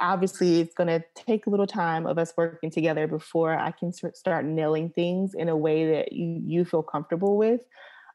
obviously 0.00 0.60
it's 0.60 0.74
going 0.74 0.88
to 0.88 1.04
take 1.14 1.46
a 1.46 1.50
little 1.50 1.66
time 1.66 2.06
of 2.06 2.18
us 2.18 2.32
working 2.36 2.70
together 2.70 3.06
before 3.06 3.56
I 3.56 3.70
can 3.70 3.92
start 3.92 4.44
nailing 4.44 4.90
things 4.90 5.34
in 5.34 5.48
a 5.48 5.56
way 5.56 5.90
that 5.92 6.12
you 6.12 6.42
you 6.44 6.64
feel 6.64 6.82
comfortable 6.82 7.36
with. 7.36 7.60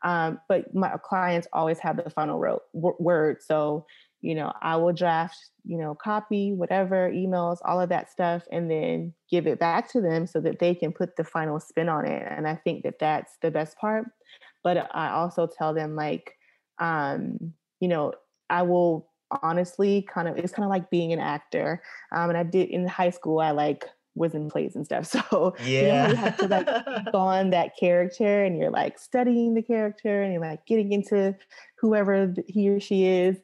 Um, 0.04 0.40
but 0.48 0.74
my 0.74 0.96
clients 1.04 1.48
always 1.52 1.80
have 1.80 1.98
the 1.98 2.10
final 2.10 2.40
wrote, 2.40 2.62
w- 2.74 2.96
word. 3.00 3.42
So, 3.42 3.86
you 4.22 4.34
know, 4.34 4.54
I 4.62 4.78
will 4.78 4.94
draft, 4.94 5.38
you 5.66 5.78
know, 5.78 5.94
copy, 5.94 6.54
whatever, 6.54 7.12
emails, 7.12 7.58
all 7.66 7.82
of 7.82 7.90
that 7.90 8.10
stuff, 8.10 8.44
and 8.52 8.72
then 8.72 9.14
give 9.30 9.46
it 9.46 9.60
back 9.60 9.92
to 9.92 10.02
them 10.02 10.26
so 10.26 10.40
that 10.42 10.60
they 10.60 10.74
can 10.74 10.94
put 10.94 11.16
the 11.16 11.24
final 11.24 11.60
spin 11.60 11.90
on 11.90 12.06
it. 12.06 12.26
And 12.30 12.48
I 12.48 12.56
think 12.56 12.84
that 12.84 13.00
that's 13.00 13.38
the 13.42 13.52
best 13.52 13.78
part. 13.78 14.06
But 14.64 14.90
I 14.94 15.10
also 15.12 15.48
tell 15.48 15.74
them, 15.74 15.96
like, 15.96 16.34
um, 16.80 17.54
you 17.80 17.88
know, 17.88 18.14
I 18.50 18.64
will 18.64 19.10
honestly 19.44 20.08
kind 20.12 20.28
of, 20.28 20.38
it's 20.38 20.52
kind 20.52 20.66
of 20.66 20.70
like 20.70 20.90
being 20.90 21.14
an 21.14 21.20
actor. 21.20 21.82
Um, 22.12 22.30
and 22.30 22.38
I 22.38 22.44
did 22.44 22.70
in 22.70 22.88
high 22.88 23.12
school, 23.12 23.40
I 23.40 23.52
like 23.52 23.86
was 24.16 24.36
in 24.36 24.50
plays 24.50 24.76
and 24.76 24.86
stuff. 24.86 25.16
So 25.30 25.56
yeah, 25.64 26.08
you, 26.08 26.12
you 26.12 26.16
have 26.18 26.38
to 26.38 26.48
like 26.48 26.66
take 26.66 27.14
on 27.14 27.50
that 27.52 27.76
character, 27.80 28.44
and 28.44 28.58
you're 28.58 28.70
like 28.70 29.00
studying 29.00 29.56
the 29.56 29.64
character, 29.64 30.22
and 30.22 30.32
you're 30.32 30.42
like 30.42 30.66
getting 30.66 30.92
into 30.92 31.36
whoever 31.80 32.34
he 32.48 32.70
or 32.70 32.80
she 32.80 33.06
is. 33.06 33.38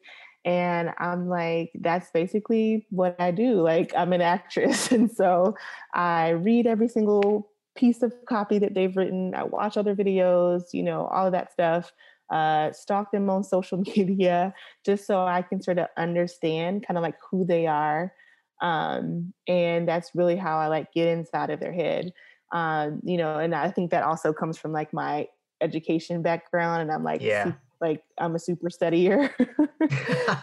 And 0.44 0.92
I'm 1.00 1.28
like, 1.28 1.72
that's 1.74 2.12
basically 2.12 2.86
what 2.92 3.20
I 3.20 3.32
do. 3.32 3.62
Like 3.62 3.94
I'm 3.98 4.14
an 4.14 4.22
actress, 4.22 4.92
and 4.92 5.10
so 5.12 5.56
I 5.94 6.30
read 6.30 6.68
every 6.68 6.88
single 6.88 7.50
piece 7.76 8.04
of 8.04 8.14
copy 8.28 8.60
that 8.60 8.74
they've 8.74 8.96
written. 8.96 9.34
I 9.34 9.44
watch 9.44 9.78
other 9.78 9.96
videos, 9.96 10.74
you 10.74 10.84
know, 10.84 11.08
all 11.08 11.26
of 11.26 11.32
that 11.34 11.52
stuff. 11.52 11.92
Uh, 12.30 12.72
stalk 12.72 13.12
them 13.12 13.30
on 13.30 13.44
social 13.44 13.78
media 13.96 14.52
just 14.84 15.06
so 15.06 15.24
I 15.26 15.44
can 15.44 15.62
sort 15.62 15.78
of 15.78 15.88
understand 15.96 16.86
kind 16.86 16.98
of 16.98 17.04
like 17.04 17.18
who 17.30 17.46
they 17.46 17.68
are 17.68 18.12
um, 18.62 19.34
and 19.48 19.88
that's 19.88 20.12
really 20.16 20.36
how 20.36 20.58
i 20.58 20.68
like 20.68 20.92
get 20.94 21.08
inside 21.08 21.50
of 21.50 21.60
their 21.60 21.74
head 21.74 22.12
um, 22.54 23.02
you 23.04 23.18
know 23.18 23.38
and 23.40 23.54
i 23.54 23.70
think 23.70 23.92
that 23.92 24.04
also 24.04 24.34
comes 24.34 24.58
from 24.58 24.72
like 24.72 24.94
my 24.94 25.28
education 25.62 26.22
background 26.22 26.82
and 26.82 26.92
i'm 26.92 27.04
like 27.04 27.22
yeah. 27.22 27.46
super, 27.46 27.62
like 27.82 28.04
i'm 28.20 28.36
a 28.36 28.40
super 28.40 28.70
studier 28.70 29.30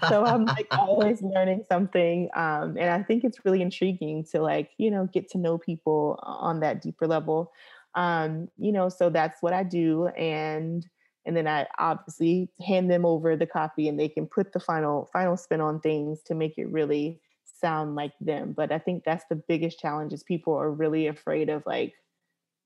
so 0.08 0.24
i'm 0.24 0.44
like 0.44 0.66
always 0.72 1.22
learning 1.22 1.62
something 1.68 2.28
um, 2.34 2.76
and 2.78 2.90
i 2.90 3.02
think 3.02 3.24
it's 3.24 3.44
really 3.44 3.62
intriguing 3.62 4.24
to 4.24 4.40
like 4.40 4.70
you 4.78 4.90
know 4.90 5.08
get 5.12 5.28
to 5.30 5.38
know 5.38 5.58
people 5.58 6.18
on 6.22 6.60
that 6.60 6.82
deeper 6.82 7.06
level 7.06 7.52
um, 7.94 8.48
you 8.58 8.72
know 8.72 8.88
so 8.88 9.10
that's 9.10 9.42
what 9.42 9.52
i 9.52 9.62
do 9.62 10.06
and 10.08 10.86
and 11.24 11.36
then 11.36 11.46
i 11.46 11.66
obviously 11.78 12.50
hand 12.66 12.90
them 12.90 13.04
over 13.04 13.36
the 13.36 13.46
copy 13.46 13.88
and 13.88 13.98
they 13.98 14.08
can 14.08 14.26
put 14.26 14.52
the 14.52 14.60
final 14.60 15.08
final 15.12 15.36
spin 15.36 15.60
on 15.60 15.80
things 15.80 16.22
to 16.22 16.34
make 16.34 16.58
it 16.58 16.70
really 16.70 17.20
sound 17.62 17.94
like 17.94 18.12
them. 18.20 18.52
But 18.52 18.70
I 18.72 18.78
think 18.78 19.04
that's 19.04 19.24
the 19.30 19.40
biggest 19.48 19.78
challenge 19.78 20.12
is 20.12 20.22
people 20.22 20.54
are 20.54 20.70
really 20.70 21.06
afraid 21.06 21.48
of 21.48 21.62
like 21.64 21.94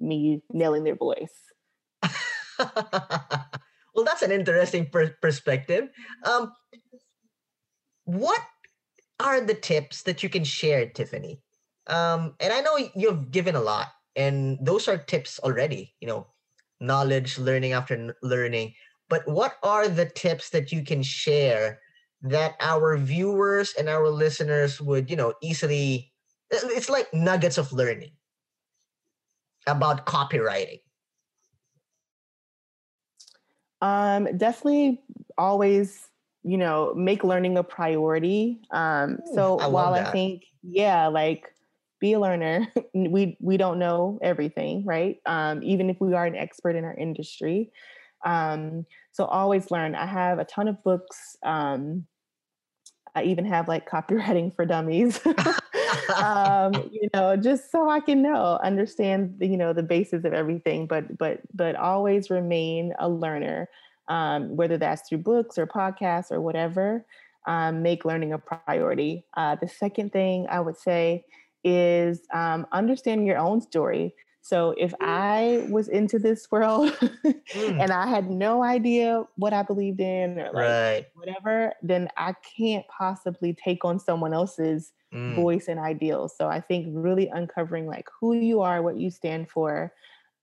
me 0.01 0.43
nailing 0.53 0.83
their 0.83 0.97
voice. 0.97 1.37
well, 2.59 4.05
that's 4.05 4.23
an 4.23 4.33
interesting 4.33 4.87
per- 4.87 5.17
perspective. 5.23 5.91
Um, 6.25 6.53
what 8.05 8.41
are 9.21 9.41
the 9.41 9.55
tips 9.55 10.03
that 10.03 10.23
you 10.23 10.29
can 10.29 10.45
share, 10.45 10.89
Tiffany? 10.89 11.41
Um, 11.87 12.35
and 12.41 12.53
I 12.53 12.61
know 12.61 12.79
you've 12.97 13.31
given 13.31 13.55
a 13.55 13.61
lot, 13.61 13.89
and 14.17 14.59
those 14.61 14.89
are 14.89 14.99
tips 14.99 15.39
already. 15.39 15.95
You 16.01 16.09
know, 16.09 16.27
knowledge, 16.81 17.39
learning 17.39 17.73
after 17.73 18.17
learning. 18.23 18.75
But 19.09 19.27
what 19.29 19.55
are 19.63 19.89
the 19.89 20.07
tips 20.07 20.51
that 20.51 20.73
you 20.73 20.83
can 20.83 21.03
share 21.03 21.81
that 22.23 22.55
our 22.61 22.97
viewers 22.97 23.75
and 23.79 23.89
our 23.89 24.09
listeners 24.09 24.81
would, 24.81 25.11
you 25.11 25.17
know, 25.17 25.35
easily 25.43 26.13
it's 26.51 26.89
like 26.89 27.13
nuggets 27.13 27.59
of 27.59 27.73
learning 27.73 28.13
about 29.67 30.07
copywriting. 30.07 30.81
Um, 33.83 34.37
definitely 34.37 35.03
always, 35.37 36.09
you 36.43 36.57
know, 36.57 36.95
make 36.95 37.25
learning 37.25 37.59
a 37.59 37.65
priority. 37.65 38.61
Um, 38.71 39.19
so 39.35 39.59
I 39.59 39.67
while 39.67 39.95
I 39.95 40.05
think, 40.05 40.45
yeah, 40.63 41.09
like 41.09 41.53
be 42.01 42.13
a 42.13 42.21
learner. 42.21 42.67
we 42.95 43.37
we 43.41 43.57
don't 43.57 43.79
know 43.79 44.19
everything, 44.23 44.85
right? 44.85 45.19
Um, 45.27 45.63
even 45.63 45.91
if 45.91 46.01
we 46.01 46.15
are 46.15 46.27
an 46.27 46.37
expert 46.37 46.77
in 46.77 46.85
our 46.85 46.95
industry. 46.95 47.71
Um, 48.25 48.87
so 49.13 49.25
always 49.25 49.71
learn. 49.71 49.95
I 49.95 50.07
have 50.07 50.39
a 50.39 50.45
ton 50.45 50.69
of 50.69 50.83
books. 50.83 51.37
Um, 51.43 52.07
I 53.15 53.23
even 53.23 53.47
have 53.47 53.67
like 53.67 53.89
copywriting 53.89 54.55
for 54.55 54.67
dummies. 54.67 55.21
um, 56.17 56.75
you 56.93 57.09
know, 57.15 57.37
just 57.37 57.71
so 57.71 57.89
I 57.89 58.01
can 58.01 58.23
know, 58.23 58.59
understand, 58.63 59.37
the, 59.39 59.47
you 59.47 59.57
know, 59.57 59.73
the 59.73 59.83
basis 59.83 60.25
of 60.25 60.35
everything. 60.35 60.87
But 60.87 61.17
but 61.19 61.41
but 61.55 61.77
always 61.77 62.31
remain 62.31 62.93
a 62.99 63.09
learner, 63.09 63.69
um, 64.09 64.55
whether 64.55 64.77
that's 64.77 65.09
through 65.09 65.19
books 65.19 65.57
or 65.57 65.67
podcasts 65.67 66.31
or 66.31 66.41
whatever. 66.41 67.05
Um, 67.47 67.81
make 67.81 68.05
learning 68.05 68.33
a 68.33 68.39
priority. 68.39 69.25
Uh, 69.37 69.55
the 69.55 69.69
second 69.69 70.13
thing 70.13 70.49
I 70.51 70.59
would 70.59 70.77
say 70.77 71.25
is 71.67 72.23
um, 72.33 72.65
understanding 72.73 73.27
your 73.27 73.39
own 73.39 73.61
story. 73.61 74.15
So 74.41 74.77
if 74.79 74.95
I 75.01 75.67
was 75.69 75.89
into 75.89 76.21
this 76.21 76.47
world 76.53 76.93
mm. 77.01 77.83
and 77.83 77.91
I 77.91 78.07
had 78.07 78.31
no 78.31 78.63
idea 78.63 79.25
what 79.35 79.53
I 79.53 79.65
believed 79.65 80.01
in 80.01 80.39
or 80.39 80.53
like 80.53 80.55
right. 80.55 81.07
whatever, 81.15 81.73
then 81.83 82.09
I 82.17 82.35
can't 82.57 82.87
possibly 82.87 83.53
take 83.55 83.85
on 83.85 83.99
someone 83.99 84.33
else's 84.33 84.93
mm. 85.13 85.35
voice 85.35 85.67
and 85.67 85.81
ideals. 85.81 86.37
So 86.39 86.47
I 86.47 86.61
think 86.61 86.87
really 86.91 87.29
uncovering 87.29 87.87
like 87.87 88.09
who 88.21 88.35
you 88.37 88.61
are, 88.61 88.83
what 88.83 88.97
you 88.97 89.11
stand 89.11 89.51
for. 89.51 89.93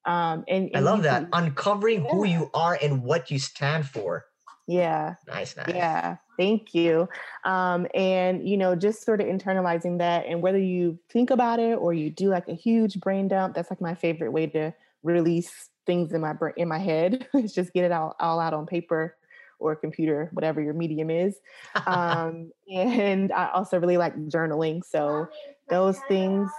Um, 0.04 0.44
and, 0.50 0.66
and 0.74 0.76
I 0.76 0.80
love 0.82 1.04
that 1.04 1.32
can, 1.32 1.46
uncovering 1.46 2.04
yeah. 2.04 2.12
who 2.12 2.26
you 2.26 2.52
are 2.54 2.78
and 2.82 3.04
what 3.04 3.32
you 3.32 3.40
stand 3.40 3.88
for. 3.88 4.26
Yeah. 4.68 5.16
Nice, 5.28 5.56
nice. 5.56 5.70
Yeah. 5.70 6.18
Thank 6.38 6.74
you. 6.74 7.08
Um, 7.44 7.88
and, 7.94 8.48
you 8.48 8.58
know, 8.58 8.76
just 8.76 9.04
sort 9.04 9.22
of 9.22 9.28
internalizing 9.28 10.00
that 10.00 10.26
and 10.26 10.42
whether 10.42 10.60
you 10.60 11.00
think 11.10 11.30
about 11.30 11.60
it 11.60 11.76
or 11.76 11.94
you 11.94 12.10
do 12.10 12.30
like 12.30 12.48
a 12.48 12.54
huge 12.54 13.00
brain 13.00 13.28
dump, 13.28 13.56
that's 13.56 13.70
like 13.70 13.82
my 13.82 13.96
favorite 13.96 14.32
way 14.32 14.48
to 14.48 14.74
release 15.04 15.70
things 15.86 16.14
in 16.14 16.22
my 16.22 16.34
brain, 16.34 16.54
in 16.58 16.68
my 16.68 16.80
head. 16.80 17.28
it's 17.34 17.54
just 17.54 17.74
get 17.74 17.84
it 17.84 17.92
all, 17.92 18.16
all 18.20 18.40
out 18.40 18.54
on 18.54 18.66
paper 18.66 19.16
or 19.60 19.76
computer, 19.76 20.30
whatever 20.34 20.62
your 20.62 20.74
medium 20.74 21.10
is. 21.10 21.40
Um, 21.86 22.52
and 22.72 23.32
I 23.32 23.50
also 23.50 23.80
really 23.80 23.98
like 23.98 24.16
journaling. 24.28 24.84
So 24.86 25.28
those 25.70 26.00
things 26.08 26.50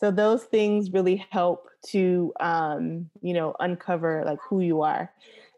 so 0.00 0.10
those 0.10 0.44
things 0.44 0.90
really 0.92 1.26
help 1.30 1.68
to 1.88 2.32
um, 2.40 3.08
you 3.20 3.34
know 3.34 3.54
uncover 3.60 4.22
like 4.24 4.38
who 4.48 4.60
you 4.60 4.80
are 4.80 5.12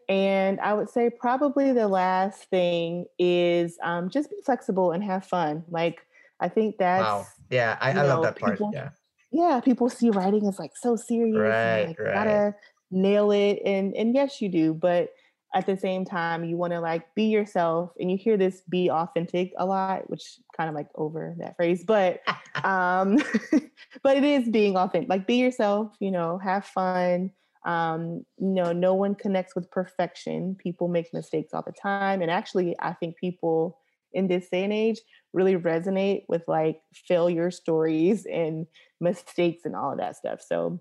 and 0.09 0.59
i 0.59 0.73
would 0.73 0.89
say 0.89 1.09
probably 1.09 1.71
the 1.71 1.87
last 1.87 2.49
thing 2.49 3.05
is 3.17 3.77
um, 3.81 4.09
just 4.09 4.29
be 4.29 4.35
flexible 4.45 4.91
and 4.91 5.01
have 5.03 5.25
fun 5.25 5.63
like 5.69 6.05
i 6.41 6.49
think 6.49 6.77
that's 6.77 7.01
wow. 7.01 7.25
yeah 7.49 7.77
i, 7.79 7.91
I 7.91 7.93
know, 7.93 8.07
love 8.07 8.23
that 8.23 8.37
part 8.37 8.57
people, 8.57 8.71
yeah 8.73 8.89
yeah 9.31 9.61
people 9.61 9.89
see 9.89 10.09
writing 10.09 10.45
as 10.47 10.59
like 10.59 10.75
so 10.75 10.97
serious 10.97 11.37
right, 11.37 11.87
like, 11.87 11.99
right. 11.99 12.13
gotta 12.13 12.55
nail 12.91 13.31
it 13.31 13.59
and 13.65 13.95
and 13.95 14.13
yes 14.13 14.41
you 14.41 14.49
do 14.49 14.73
but 14.73 15.13
at 15.53 15.65
the 15.65 15.77
same 15.77 16.03
time 16.03 16.43
you 16.43 16.57
want 16.57 16.73
to 16.73 16.79
like 16.79 17.13
be 17.15 17.25
yourself 17.25 17.91
and 17.99 18.11
you 18.11 18.17
hear 18.17 18.37
this 18.37 18.61
be 18.69 18.89
authentic 18.89 19.51
a 19.57 19.65
lot 19.65 20.09
which 20.09 20.39
kind 20.55 20.69
of 20.69 20.75
like 20.75 20.87
over 20.95 21.35
that 21.37 21.55
phrase 21.55 21.83
but 21.83 22.21
um 22.63 23.17
but 24.03 24.17
it 24.17 24.23
is 24.23 24.49
being 24.49 24.75
authentic 24.75 25.09
like 25.09 25.27
be 25.27 25.35
yourself 25.35 25.95
you 25.99 26.11
know 26.11 26.37
have 26.37 26.65
fun 26.65 27.31
um 27.65 28.25
you 28.39 28.49
know 28.49 28.73
no 28.73 28.93
one 28.93 29.15
connects 29.15 29.55
with 29.55 29.71
perfection. 29.71 30.55
People 30.55 30.89
make 30.89 31.13
mistakes 31.13 31.53
all 31.53 31.63
the 31.65 31.71
time 31.71 32.21
and 32.21 32.29
actually 32.29 32.75
i 32.79 32.93
think 32.93 33.15
people 33.17 33.79
in 34.13 34.27
this 34.27 34.49
day 34.49 34.63
and 34.63 34.73
age 34.73 34.99
really 35.33 35.55
resonate 35.55 36.23
with 36.27 36.43
like 36.47 36.81
failure 36.93 37.49
stories 37.49 38.25
and 38.25 38.67
mistakes 38.99 39.65
and 39.65 39.75
all 39.75 39.91
of 39.91 39.97
that 39.97 40.15
stuff 40.15 40.39
so 40.41 40.79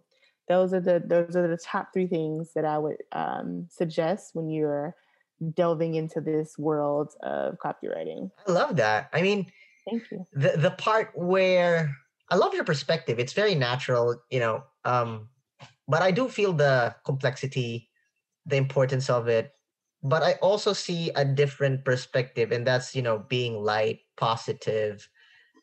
those 0.49 0.73
are 0.73 0.81
the 0.81 1.03
those 1.05 1.37
are 1.37 1.49
the 1.49 1.57
top 1.57 1.93
three 1.93 2.07
things 2.07 2.53
that 2.55 2.65
I 2.65 2.79
would 2.79 2.97
um, 3.13 3.67
suggest 3.71 4.31
when 4.35 4.49
you're 4.49 4.95
delving 5.55 5.95
into 5.95 6.21
this 6.21 6.59
world 6.59 7.15
of 7.23 7.57
copywriting. 7.59 8.31
I 8.47 8.53
love 8.53 8.77
that. 8.77 9.09
I 9.13 9.23
mean, 9.23 9.47
thank 9.89 10.11
you. 10.11 10.27
The 10.33 10.57
the 10.57 10.71
part 10.73 11.13
where 11.15 11.95
I 12.31 12.37
love 12.37 12.55
your 12.55 12.65
perspective. 12.65 13.19
It's 13.19 13.33
very 13.33 13.55
natural, 13.55 14.17
you 14.31 14.41
know. 14.41 14.65
Um, 14.85 15.29
but 15.87 16.03
I 16.03 16.11
do 16.11 16.29
feel 16.29 16.53
the 16.53 16.95
complexity, 17.05 17.89
the 18.47 18.57
importance 18.57 19.11
of 19.11 19.29
it. 19.29 19.53
But 20.03 20.23
I 20.23 20.33
also 20.43 20.73
see 20.73 21.11
a 21.15 21.25
different 21.25 21.85
perspective, 21.85 22.51
and 22.51 22.67
that's 22.67 22.95
you 22.95 23.03
know 23.03 23.25
being 23.29 23.63
light, 23.63 24.01
positive. 24.17 25.09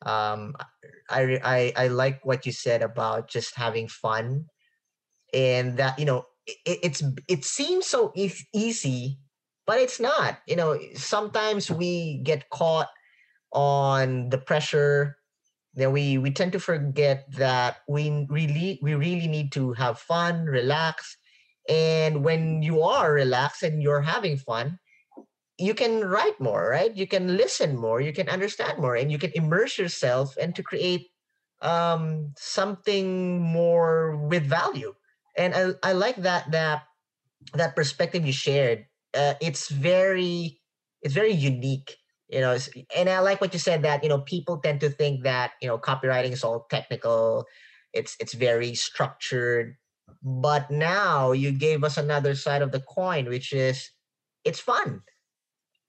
Um, 0.06 0.56
I 1.10 1.39
I 1.44 1.74
I 1.76 1.88
like 1.88 2.24
what 2.24 2.46
you 2.46 2.54
said 2.54 2.82
about 2.82 3.30
just 3.30 3.56
having 3.56 3.89
fun 3.89 4.46
and 5.34 5.78
that 5.78 5.98
you 6.00 6.06
know 6.06 6.26
it, 6.46 6.80
it's 6.84 7.04
it 7.28 7.46
seems 7.46 7.86
so 7.86 8.12
e- 8.15 8.48
easy 8.54 9.20
but 9.65 9.80
it's 9.80 10.00
not 10.00 10.39
you 10.48 10.56
know 10.56 10.80
sometimes 10.96 11.70
we 11.70 12.22
get 12.24 12.50
caught 12.50 12.89
on 13.54 14.30
the 14.30 14.38
pressure 14.38 15.18
then 15.74 15.92
we 15.92 16.18
we 16.18 16.32
tend 16.32 16.52
to 16.52 16.60
forget 16.60 17.26
that 17.34 17.78
we 17.88 18.26
really 18.30 18.80
we 18.82 18.96
really 18.96 19.28
need 19.28 19.52
to 19.52 19.74
have 19.74 20.00
fun 20.00 20.46
relax 20.46 21.18
and 21.70 22.24
when 22.24 22.62
you 22.62 22.82
are 22.82 23.13
relaxed 23.13 23.63
and 23.63 23.82
you're 23.82 24.02
having 24.02 24.38
fun 24.38 24.80
you 25.60 25.74
can 25.74 26.06
write 26.06 26.39
more 26.39 26.70
right? 26.70 26.96
You 26.96 27.06
can 27.06 27.38
listen 27.38 27.76
more 27.76 28.02
you 28.02 28.13
can 28.13 28.30
understand 28.30 28.80
more 28.80 28.96
and 28.96 29.12
you 29.12 29.20
can 29.20 29.32
immerse 29.36 29.78
yourself 29.78 30.36
and 30.38 30.56
to 30.56 30.63
create 30.63 31.08
um 31.62 32.34
something 32.38 33.39
more 33.42 34.15
with 34.15 34.44
value 34.46 34.94
and 35.38 35.54
I, 35.56 35.89
I 35.89 35.94
like 35.94 36.18
that 36.18 36.52
that 36.52 36.84
that 37.54 37.76
perspective 37.76 38.26
you 38.26 38.34
shared. 38.34 38.86
Uh, 39.13 39.34
it's 39.42 39.70
very 39.70 40.60
it's 41.02 41.13
very 41.13 41.32
unique, 41.32 41.98
you 42.30 42.42
know. 42.42 42.58
And 42.96 43.10
I 43.10 43.20
like 43.20 43.42
what 43.42 43.54
you 43.54 43.60
said 43.60 43.84
that 43.84 44.04
you 44.04 44.10
know 44.10 44.20
people 44.22 44.58
tend 44.58 44.82
to 44.82 44.89
think 44.89 45.24
that 45.24 45.52
you 45.62 45.68
know 45.68 45.78
copywriting 45.78 46.32
is 46.32 46.44
all 46.44 46.68
technical, 46.70 47.46
it's 47.94 48.15
it's 48.20 48.34
very 48.34 48.76
structured. 48.76 49.76
But 50.22 50.70
now 50.70 51.32
you 51.32 51.52
gave 51.52 51.84
us 51.84 51.98
another 51.98 52.36
side 52.36 52.62
of 52.62 52.72
the 52.72 52.82
coin, 52.82 53.30
which 53.30 53.54
is 53.54 53.89
it's 54.44 54.60
fun. 54.60 55.02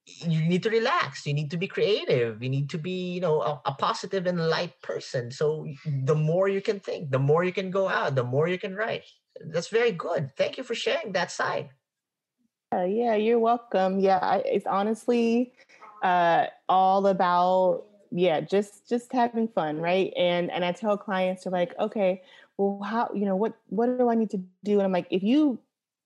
You 0.07 0.43
need 0.43 0.63
to 0.65 0.71
relax. 0.71 1.25
You 1.25 1.35
need 1.35 1.51
to 1.53 1.57
be 1.57 1.69
creative. 1.69 2.43
You 2.43 2.49
need 2.49 2.69
to 2.71 2.79
be, 2.79 3.13
you 3.13 3.21
know, 3.21 3.43
a, 3.43 3.61
a 3.67 3.73
positive 3.75 4.27
and 4.27 4.49
light 4.49 4.73
person. 4.83 5.31
So 5.31 5.67
the 5.87 6.17
more 6.17 6.49
you 6.49 6.61
can 6.61 6.81
think, 6.81 7.11
the 7.13 7.19
more 7.19 7.45
you 7.45 7.53
can 7.53 7.71
go 7.71 7.89
out, 7.89 8.17
the 8.17 8.25
more 8.25 8.49
you 8.49 8.59
can 8.59 8.75
write 8.75 9.05
that's 9.47 9.69
very 9.69 9.93
good. 9.93 10.31
Thank 10.37 10.59
you 10.59 10.65
for 10.65 10.75
sharing 10.75 11.13
that 11.13 11.31
side. 11.31 11.71
Uh, 12.75 12.85
yeah, 12.85 13.15
you're 13.17 13.39
welcome. 13.39 13.99
Yeah, 13.99 14.19
I, 14.23 14.39
it's 14.47 14.67
honestly 14.67 15.53
uh, 16.03 16.47
all 16.69 17.07
about 17.07 17.85
yeah, 18.13 18.41
just 18.41 18.89
just 18.89 19.13
having 19.13 19.49
fun, 19.49 19.81
right? 19.81 20.13
And 20.17 20.51
and 20.51 20.65
I 20.65 20.73
tell 20.73 20.97
clients 20.97 21.45
to 21.45 21.51
like, 21.51 21.75
okay, 21.79 22.23
well, 22.59 22.81
how 22.85 23.11
you 23.15 23.25
know 23.25 23.37
what 23.37 23.55
what 23.69 23.87
do 23.99 24.09
I 24.09 24.15
need 24.15 24.31
to 24.31 24.43
do? 24.65 24.75
And 24.75 24.83
I'm 24.83 24.93
like, 24.93 25.07
if 25.11 25.23
you 25.23 25.59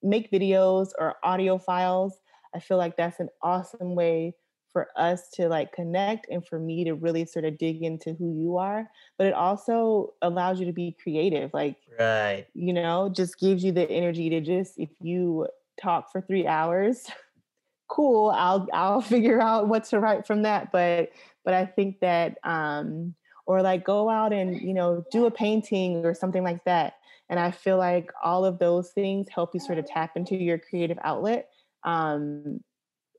make 0.03 0.31
videos 0.31 0.88
or 0.99 1.16
audio 1.23 1.59
files, 1.59 2.20
I 2.55 2.61
feel 2.61 2.77
like 2.77 2.97
that's 2.97 3.20
an 3.20 3.31
awesome 3.42 3.94
way 3.94 4.35
for 4.74 4.88
us 4.96 5.28
to 5.30 5.48
like 5.48 5.72
connect 5.72 6.26
and 6.28 6.44
for 6.44 6.58
me 6.58 6.82
to 6.82 6.94
really 6.94 7.24
sort 7.24 7.44
of 7.44 7.56
dig 7.56 7.82
into 7.82 8.12
who 8.14 8.34
you 8.34 8.56
are 8.56 8.90
but 9.16 9.28
it 9.28 9.32
also 9.32 10.12
allows 10.20 10.58
you 10.58 10.66
to 10.66 10.72
be 10.72 10.94
creative 11.00 11.48
like 11.54 11.76
right. 11.98 12.46
you 12.54 12.72
know 12.72 13.08
just 13.08 13.38
gives 13.38 13.62
you 13.64 13.70
the 13.70 13.88
energy 13.88 14.28
to 14.28 14.40
just 14.40 14.74
if 14.76 14.90
you 15.00 15.46
talk 15.80 16.10
for 16.10 16.20
3 16.20 16.46
hours 16.46 17.06
cool 17.88 18.30
i'll 18.30 18.66
i'll 18.72 19.00
figure 19.14 19.40
out 19.40 19.68
what 19.68 19.84
to 19.84 20.00
write 20.00 20.26
from 20.26 20.42
that 20.42 20.72
but 20.72 21.10
but 21.44 21.54
i 21.54 21.64
think 21.64 22.00
that 22.00 22.37
um 22.42 23.14
or 23.46 23.62
like 23.62 23.84
go 23.84 24.10
out 24.10 24.32
and 24.32 24.60
you 24.60 24.74
know 24.74 25.04
do 25.12 25.26
a 25.26 25.30
painting 25.30 26.04
or 26.04 26.14
something 26.14 26.42
like 26.42 26.64
that 26.64 26.94
and 27.28 27.38
i 27.38 27.52
feel 27.52 27.78
like 27.78 28.10
all 28.24 28.44
of 28.44 28.58
those 28.58 28.90
things 28.90 29.28
help 29.32 29.54
you 29.54 29.60
sort 29.60 29.78
of 29.78 29.87
tap 29.87 30.16
into 30.16 30.34
your 30.34 30.58
creative 30.58 30.98
outlet 31.04 31.48
um 31.84 32.58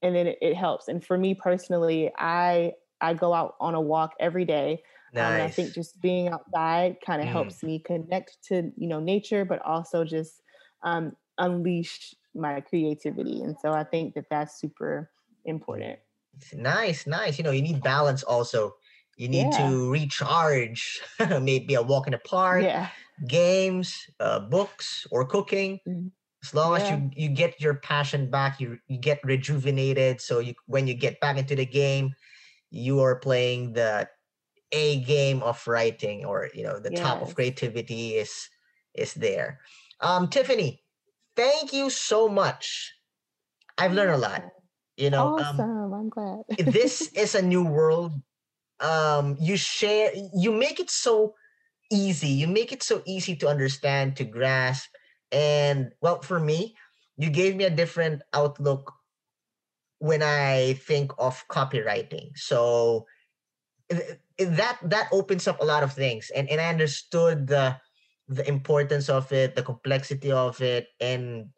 and 0.02 0.16
then 0.16 0.28
it, 0.28 0.38
it 0.42 0.56
helps. 0.56 0.88
And 0.88 1.04
for 1.04 1.18
me 1.18 1.34
personally, 1.34 2.12
I 2.18 2.74
I 3.02 3.14
go 3.14 3.34
out 3.34 3.56
on 3.60 3.76
a 3.76 3.82
walk 3.82 4.14
every 4.20 4.46
day. 4.46 4.82
Nice. 5.14 5.26
Um, 5.26 5.34
and 5.34 5.44
I 5.44 5.50
think 5.50 5.74
just 5.74 6.02
being 6.02 6.30
outside 6.30 6.98
kind 7.06 7.22
of 7.22 7.28
mm. 7.28 7.32
helps 7.32 7.64
me 7.64 7.80
connect 7.80 8.38
to 8.50 8.72
you 8.78 8.88
know 8.88 9.00
nature, 9.00 9.46
but 9.46 9.62
also 9.66 10.04
just 10.04 10.42
um, 10.84 11.14
unleash 11.38 12.14
my 12.34 12.62
creativity. 12.62 13.42
And 13.42 13.56
so 13.62 13.72
I 13.72 13.84
think 13.84 14.14
that 14.16 14.26
that's 14.30 14.60
super 14.60 15.10
important. 15.46 16.00
Nice, 16.54 17.08
nice. 17.08 17.38
You 17.38 17.44
know, 17.44 17.52
you 17.52 17.62
need 17.62 17.82
balance 17.82 18.24
also. 18.24 18.76
You 19.18 19.30
need 19.30 19.48
yeah. 19.54 19.70
to 19.70 19.90
recharge. 19.90 21.02
Maybe 21.42 21.76
a 21.76 21.82
walk 21.82 22.08
in 22.08 22.12
the 22.12 22.20
park, 22.20 22.64
yeah. 22.64 22.90
games, 23.26 23.96
uh, 24.20 24.42
books, 24.42 25.08
or 25.12 25.26
cooking. 25.26 25.80
Mm-hmm 25.88 26.08
as 26.46 26.54
long 26.54 26.78
yeah. 26.78 26.84
as 26.84 26.92
you 26.92 27.12
you 27.16 27.30
get 27.30 27.60
your 27.60 27.76
passion 27.76 28.30
back 28.30 28.60
you 28.60 28.78
you 28.88 28.98
get 28.98 29.20
rejuvenated 29.24 30.22
so 30.22 30.40
you 30.40 30.54
when 30.68 30.88
you 30.88 30.94
get 30.94 31.20
back 31.20 31.38
into 31.38 31.56
the 31.56 31.66
game 31.66 32.14
you 32.70 33.00
are 33.02 33.16
playing 33.16 33.74
the 33.74 34.08
a 34.72 35.00
game 35.02 35.42
of 35.44 35.66
writing 35.68 36.26
or 36.26 36.50
you 36.54 36.64
know 36.64 36.80
the 36.80 36.92
yes. 36.92 37.00
top 37.00 37.22
of 37.22 37.36
creativity 37.36 38.16
is 38.16 38.50
is 38.94 39.14
there. 39.14 39.60
Um, 40.02 40.28
Tiffany, 40.28 40.82
thank 41.36 41.74
you 41.74 41.90
so 41.90 42.28
much. 42.28 42.94
I've 43.78 43.94
learned 43.94 44.12
a 44.12 44.18
lot. 44.18 44.44
You 44.98 45.10
know, 45.10 45.36
awesome. 45.36 45.60
Um, 45.60 45.94
I'm 45.94 46.10
glad. 46.10 46.44
this 46.72 47.12
is 47.16 47.36
a 47.36 47.42
new 47.42 47.64
world. 47.64 48.14
Um, 48.80 49.38
you 49.40 49.58
share, 49.58 50.12
you 50.36 50.52
make 50.52 50.80
it 50.80 50.90
so 50.90 51.36
easy. 51.92 52.30
You 52.30 52.48
make 52.48 52.72
it 52.72 52.84
so 52.84 53.02
easy 53.06 53.36
to 53.38 53.48
understand, 53.48 54.16
to 54.18 54.24
grasp. 54.24 54.88
And 55.32 55.92
well, 56.02 56.22
for 56.22 56.40
me, 56.40 56.76
you 57.18 57.30
gave 57.30 57.56
me 57.56 57.64
a 57.64 57.70
different 57.70 58.22
outlook 58.34 58.94
when 60.00 60.22
I 60.22 60.74
think 60.86 61.12
of 61.18 61.44
copywriting. 61.48 62.38
So 62.38 63.06
that 64.40 64.78
that 64.84 65.08
opens 65.12 65.48
up 65.48 65.62
a 65.62 65.66
lot 65.66 65.84
of 65.84 65.94
things, 65.94 66.32
and 66.36 66.50
and 66.50 66.60
I 66.60 66.70
understood 66.70 67.48
the 67.48 67.78
the 68.28 68.48
importance 68.48 69.10
of 69.10 69.32
it, 69.32 69.56
the 69.56 69.64
complexity 69.64 70.32
of 70.32 70.62
it, 70.62 70.88
and 71.00 71.54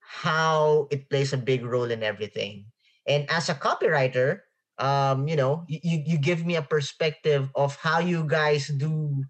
how 0.00 0.86
it 0.90 1.10
plays 1.10 1.32
a 1.32 1.38
big 1.38 1.64
role 1.64 1.90
in 1.90 2.02
everything. 2.02 2.66
And 3.06 3.28
as 3.30 3.48
a 3.48 3.54
copywriter, 3.54 4.40
um, 4.78 5.26
you 5.26 5.36
know, 5.36 5.64
you, 5.68 6.02
you 6.06 6.18
give 6.18 6.46
me 6.46 6.56
a 6.56 6.62
perspective 6.62 7.50
of 7.54 7.76
how 7.76 7.98
you 7.98 8.24
guys 8.24 8.68
do 8.68 9.24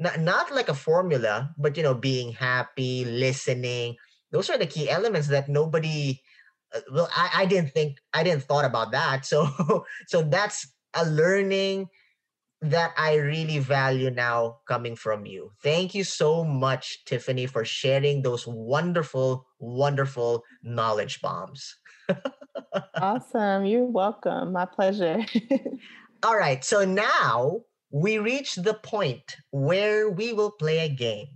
not, 0.00 0.18
not 0.18 0.50
like 0.50 0.68
a 0.68 0.74
formula, 0.74 1.52
but 1.58 1.76
you 1.76 1.82
know, 1.82 1.94
being 1.94 2.32
happy, 2.32 3.04
listening. 3.04 3.96
Those 4.32 4.48
are 4.48 4.58
the 4.58 4.66
key 4.66 4.88
elements 4.88 5.28
that 5.28 5.48
nobody 5.48 6.20
uh, 6.74 6.80
well, 6.92 7.08
I, 7.14 7.42
I 7.42 7.46
didn't 7.46 7.72
think 7.72 7.98
I 8.14 8.22
didn't 8.24 8.44
thought 8.44 8.64
about 8.64 8.92
that. 8.92 9.26
So 9.30 9.84
so 10.08 10.22
that's 10.22 10.66
a 10.94 11.04
learning 11.04 11.88
that 12.62 12.92
I 12.96 13.14
really 13.16 13.58
value 13.58 14.10
now 14.10 14.58
coming 14.66 14.96
from 14.96 15.24
you. 15.26 15.52
Thank 15.62 15.94
you 15.94 16.04
so 16.04 16.44
much, 16.44 17.04
Tiffany, 17.06 17.46
for 17.46 17.64
sharing 17.64 18.22
those 18.22 18.46
wonderful, 18.46 19.46
wonderful 19.58 20.44
knowledge 20.62 21.20
bombs. 21.22 21.76
awesome. 22.94 23.64
You're 23.64 23.86
welcome. 23.86 24.52
My 24.52 24.66
pleasure. 24.66 25.24
All 26.22 26.36
right. 26.36 26.62
So 26.62 26.84
now 26.84 27.62
we 27.90 28.18
reach 28.18 28.54
the 28.54 28.74
point 28.74 29.36
where 29.50 30.10
we 30.10 30.32
will 30.32 30.50
play 30.50 30.80
a 30.80 30.88
game. 30.88 31.26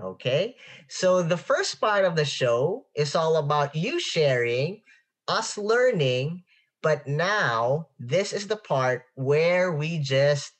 Okay. 0.00 0.56
So 0.88 1.22
the 1.22 1.36
first 1.36 1.80
part 1.80 2.04
of 2.04 2.16
the 2.16 2.24
show 2.24 2.86
is 2.94 3.14
all 3.14 3.36
about 3.36 3.74
you 3.74 4.00
sharing, 4.00 4.82
us 5.28 5.56
learning, 5.58 6.44
but 6.82 7.06
now 7.06 7.88
this 7.98 8.32
is 8.32 8.46
the 8.46 8.56
part 8.56 9.04
where 9.14 9.72
we 9.72 9.98
just, 9.98 10.52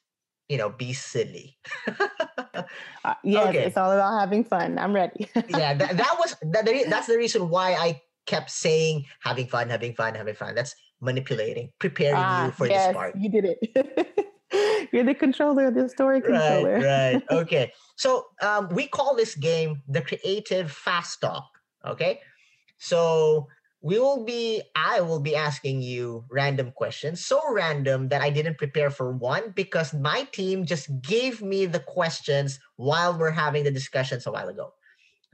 you 0.49 0.57
know, 0.57 0.71
be 0.71 0.93
silly. 0.93 1.59
uh, 3.05 3.15
yes, 3.23 3.49
okay. 3.49 3.65
it's 3.65 3.77
all 3.77 3.93
about 3.93 4.19
having 4.19 4.45
fun. 4.45 4.79
I'm 4.79 4.95
ready. 4.95 5.29
yeah, 5.49 5.75
that, 5.75 5.97
that 5.97 6.17
was 6.19 6.37
that, 6.43 6.65
that's 6.89 7.07
the 7.07 7.17
reason 7.17 7.49
why 7.49 7.75
I 7.75 8.01
kept 8.27 8.51
saying 8.51 9.05
having 9.21 9.47
fun, 9.47 9.69
having 9.69 9.95
fun, 9.95 10.15
having 10.15 10.35
fun. 10.35 10.55
That's 10.55 10.75
manipulating, 11.01 11.71
preparing 11.79 12.17
ah, 12.17 12.47
you 12.47 12.53
for 12.53 12.67
yes, 12.67 12.87
this 12.87 12.95
part. 12.95 13.15
You 13.17 13.31
did 13.31 13.45
it. 13.45 14.09
You're 14.93 15.05
the 15.05 15.15
controller, 15.15 15.71
the 15.71 15.89
story 15.89 16.21
controller. 16.21 16.75
Right, 16.75 17.15
right. 17.15 17.23
Okay. 17.31 17.73
So 17.97 18.27
um, 18.43 18.69
we 18.71 18.87
call 18.87 19.15
this 19.15 19.35
game 19.35 19.83
the 19.89 20.03
creative 20.03 20.71
fast 20.71 21.21
talk. 21.21 21.49
Okay. 21.87 22.21
So 22.79 23.49
we 23.85 23.99
will 23.99 24.25
be 24.25 24.63
i 24.75 24.99
will 24.99 25.21
be 25.21 25.37
asking 25.37 25.83
you 25.83 26.25
random 26.31 26.73
questions 26.73 27.25
so 27.25 27.39
random 27.53 28.09
that 28.09 28.23
i 28.23 28.31
didn't 28.31 28.57
prepare 28.57 28.89
for 28.89 29.13
one 29.13 29.53
because 29.55 29.93
my 29.93 30.25
team 30.33 30.65
just 30.65 30.89
gave 31.03 31.43
me 31.43 31.67
the 31.67 31.79
questions 31.79 32.59
while 32.77 33.17
we're 33.17 33.31
having 33.31 33.63
the 33.63 33.71
discussions 33.71 34.27
a 34.27 34.33
while 34.33 34.49
ago 34.49 34.73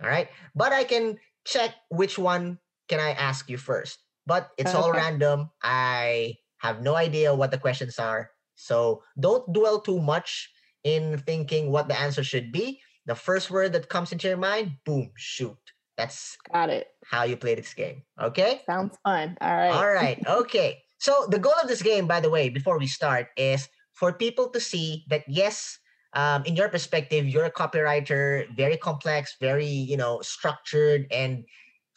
all 0.03 0.09
right 0.09 0.29
but 0.55 0.73
i 0.73 0.83
can 0.83 1.17
check 1.45 1.77
which 1.91 2.19
one 2.19 2.59
can 2.89 2.99
i 2.99 3.13
ask 3.13 3.49
you 3.49 3.57
first 3.57 4.01
but 4.27 4.51
it's 4.59 4.75
okay. 4.75 4.83
all 4.83 4.93
random 4.93 5.49
i 5.63 6.35
have 6.59 6.83
no 6.83 6.97
idea 6.97 7.33
what 7.33 7.53
the 7.53 7.59
questions 7.59 8.01
are 8.01 8.31
so 8.61 9.03
don't 9.19 9.53
dwell 9.53 9.81
too 9.81 10.01
much 10.01 10.51
in 10.85 11.19
thinking 11.25 11.71
what 11.71 11.89
the 11.89 11.99
answer 11.99 12.25
should 12.25 12.53
be 12.53 12.81
the 13.07 13.15
first 13.15 13.51
word 13.51 13.73
that 13.73 13.89
comes 13.89 14.13
into 14.13 14.29
your 14.29 14.37
mind 14.37 14.73
boom 14.85 15.11
shoot 15.17 15.57
that's 16.01 16.39
got 16.51 16.71
it. 16.71 16.89
How 17.05 17.25
you 17.25 17.37
play 17.37 17.55
this 17.55 17.75
game. 17.75 18.03
Okay? 18.17 18.63
Sounds 18.65 18.97
fun. 19.05 19.37
All 19.43 19.53
right. 19.53 19.69
All 19.71 19.93
right. 19.93 20.19
Okay. 20.27 20.81
So 20.97 21.27
the 21.29 21.39
goal 21.39 21.53
of 21.63 21.69
this 21.69 21.83
game, 21.83 22.07
by 22.07 22.21
the 22.21 22.31
way, 22.31 22.49
before 22.49 22.79
we 22.79 22.87
start, 22.87 23.29
is 23.37 23.69
for 23.93 24.13
people 24.13 24.49
to 24.49 24.61
see 24.61 25.05
that 25.09 25.25
yes, 25.29 25.79
um, 26.15 26.43
in 26.45 26.57
your 26.57 26.71
perspective, 26.71 27.29
you're 27.29 27.45
a 27.45 27.53
copywriter, 27.53 28.49
very 28.57 28.79
complex, 28.79 29.37
very 29.41 29.69
you 29.69 29.97
know 29.97 30.21
structured, 30.23 31.07
and 31.11 31.45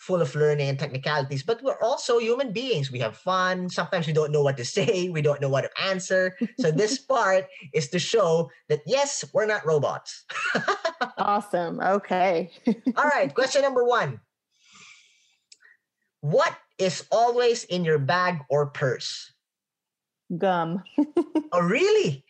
full 0.04 0.22
of 0.22 0.36
learning 0.36 0.68
and 0.68 0.78
technicalities, 0.78 1.44
but 1.44 1.64
we're 1.64 1.80
also 1.82 2.20
human 2.20 2.52
beings. 2.52 2.92
We 2.92 3.00
have 3.00 3.16
fun. 3.16 3.70
Sometimes 3.70 4.06
we 4.06 4.12
don't 4.12 4.32
know 4.32 4.44
what 4.44 4.58
to 4.58 4.66
say. 4.66 5.10
We 5.14 5.22
don't 5.22 5.40
know 5.40 5.50
what 5.50 5.64
to 5.64 5.72
answer. 5.82 6.36
So 6.60 6.72
this 6.76 6.98
part 6.98 7.48
is 7.74 7.88
to 7.90 8.00
show 8.00 8.52
that 8.68 8.82
yes, 8.86 9.24
we're 9.34 9.46
not 9.46 9.66
robots. 9.66 10.26
awesome. 11.18 11.80
Okay. 11.80 12.52
All 12.98 13.08
right. 13.08 13.34
Question 13.34 13.62
number 13.62 13.84
one. 13.86 14.20
What 16.22 16.56
is 16.78 17.06
always 17.12 17.64
in 17.66 17.86
your 17.86 18.00
bag 18.00 18.40
or 18.50 18.68
purse? 18.68 19.32
Gum. 20.38 20.84
oh, 21.52 21.62
really? 21.62 22.26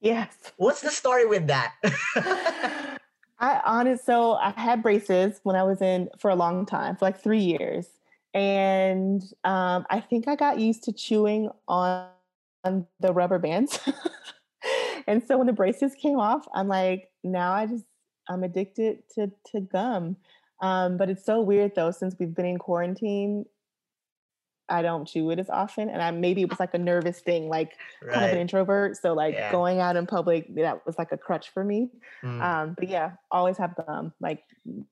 Yes. 0.00 0.34
What's 0.56 0.82
the 0.82 0.90
story 0.90 1.26
with 1.26 1.46
that? 1.48 1.74
I 3.38 3.60
honest 3.64 4.06
so 4.06 4.32
I 4.32 4.50
had 4.50 4.82
braces 4.82 5.40
when 5.42 5.56
I 5.56 5.62
was 5.62 5.82
in 5.82 6.08
for 6.18 6.30
a 6.30 6.34
long 6.34 6.66
time, 6.66 6.96
for 6.96 7.04
like 7.04 7.20
three 7.20 7.40
years. 7.40 7.86
And 8.32 9.22
um, 9.44 9.86
I 9.90 10.00
think 10.00 10.28
I 10.28 10.36
got 10.36 10.58
used 10.58 10.84
to 10.84 10.92
chewing 10.92 11.50
on, 11.68 12.08
on 12.64 12.86
the 13.00 13.12
rubber 13.12 13.38
bands. 13.38 13.78
and 15.06 15.22
so 15.26 15.38
when 15.38 15.46
the 15.46 15.52
braces 15.52 15.94
came 15.94 16.18
off, 16.18 16.46
I'm 16.54 16.68
like, 16.68 17.10
now 17.24 17.52
I 17.52 17.66
just 17.66 17.84
I'm 18.28 18.42
addicted 18.42 18.98
to 19.14 19.30
to 19.52 19.60
gum. 19.60 20.16
Um, 20.60 20.96
but 20.96 21.10
it's 21.10 21.24
so 21.24 21.40
weird 21.40 21.74
though, 21.74 21.90
since 21.90 22.14
we've 22.18 22.34
been 22.34 22.46
in 22.46 22.58
quarantine, 22.58 23.44
I 24.68 24.82
don't 24.82 25.06
chew 25.06 25.30
it 25.30 25.38
as 25.38 25.48
often. 25.48 25.88
And 25.88 26.02
I 26.02 26.10
maybe 26.10 26.42
it 26.42 26.50
was 26.50 26.60
like 26.60 26.74
a 26.74 26.78
nervous 26.78 27.20
thing, 27.20 27.48
like 27.48 27.72
right. 28.02 28.12
kind 28.14 28.26
of 28.26 28.32
an 28.32 28.38
introvert. 28.38 28.96
So 28.96 29.14
like 29.14 29.34
yeah. 29.34 29.52
going 29.52 29.80
out 29.80 29.96
in 29.96 30.06
public, 30.06 30.54
that 30.56 30.84
was 30.86 30.98
like 30.98 31.12
a 31.12 31.16
crutch 31.16 31.50
for 31.50 31.64
me. 31.64 31.90
Mm. 32.22 32.42
Um, 32.42 32.74
but 32.78 32.88
yeah, 32.88 33.12
always 33.30 33.58
have 33.58 33.74
gum. 33.76 34.12
Like 34.20 34.42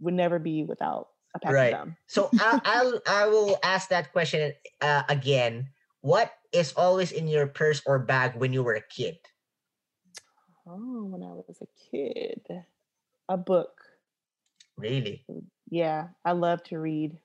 would 0.00 0.14
never 0.14 0.38
be 0.38 0.64
without 0.64 1.08
a 1.34 1.38
pack 1.40 1.52
right. 1.52 1.74
of 1.74 1.80
gum. 1.80 1.96
so 2.06 2.30
I, 2.38 2.60
I'll 2.64 3.00
I 3.08 3.26
will 3.26 3.58
ask 3.62 3.88
that 3.88 4.12
question 4.12 4.52
uh, 4.80 5.02
again. 5.08 5.68
What 6.00 6.32
is 6.52 6.72
always 6.76 7.12
in 7.12 7.26
your 7.26 7.46
purse 7.46 7.82
or 7.86 7.98
bag 7.98 8.36
when 8.36 8.52
you 8.52 8.62
were 8.62 8.74
a 8.74 8.82
kid? 8.82 9.16
Oh, 10.66 11.04
when 11.04 11.22
I 11.22 11.32
was 11.32 11.58
a 11.62 11.90
kid, 11.90 12.40
a 13.28 13.36
book. 13.36 13.80
Really? 14.76 15.24
Yeah, 15.70 16.08
I 16.24 16.32
love 16.32 16.62
to 16.64 16.78
read 16.78 17.18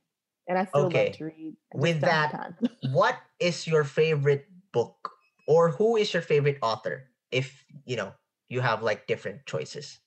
and 0.50 0.58
I 0.58 0.66
still 0.66 0.88
okay. 0.88 1.06
love 1.06 1.18
to 1.18 1.26
read. 1.26 1.56
With 1.74 2.02
that, 2.02 2.54
what 2.92 3.16
is 3.40 3.68
your 3.68 3.84
favorite 3.86 4.48
book, 4.74 5.12
or 5.48 5.70
who 5.70 5.96
is 5.96 6.12
your 6.12 6.24
favorite 6.24 6.58
author? 6.62 7.08
If 7.32 7.64
you 7.86 7.96
know 7.96 8.12
you 8.50 8.60
have 8.60 8.82
like 8.84 9.08
different 9.08 9.46
choices. 9.46 10.00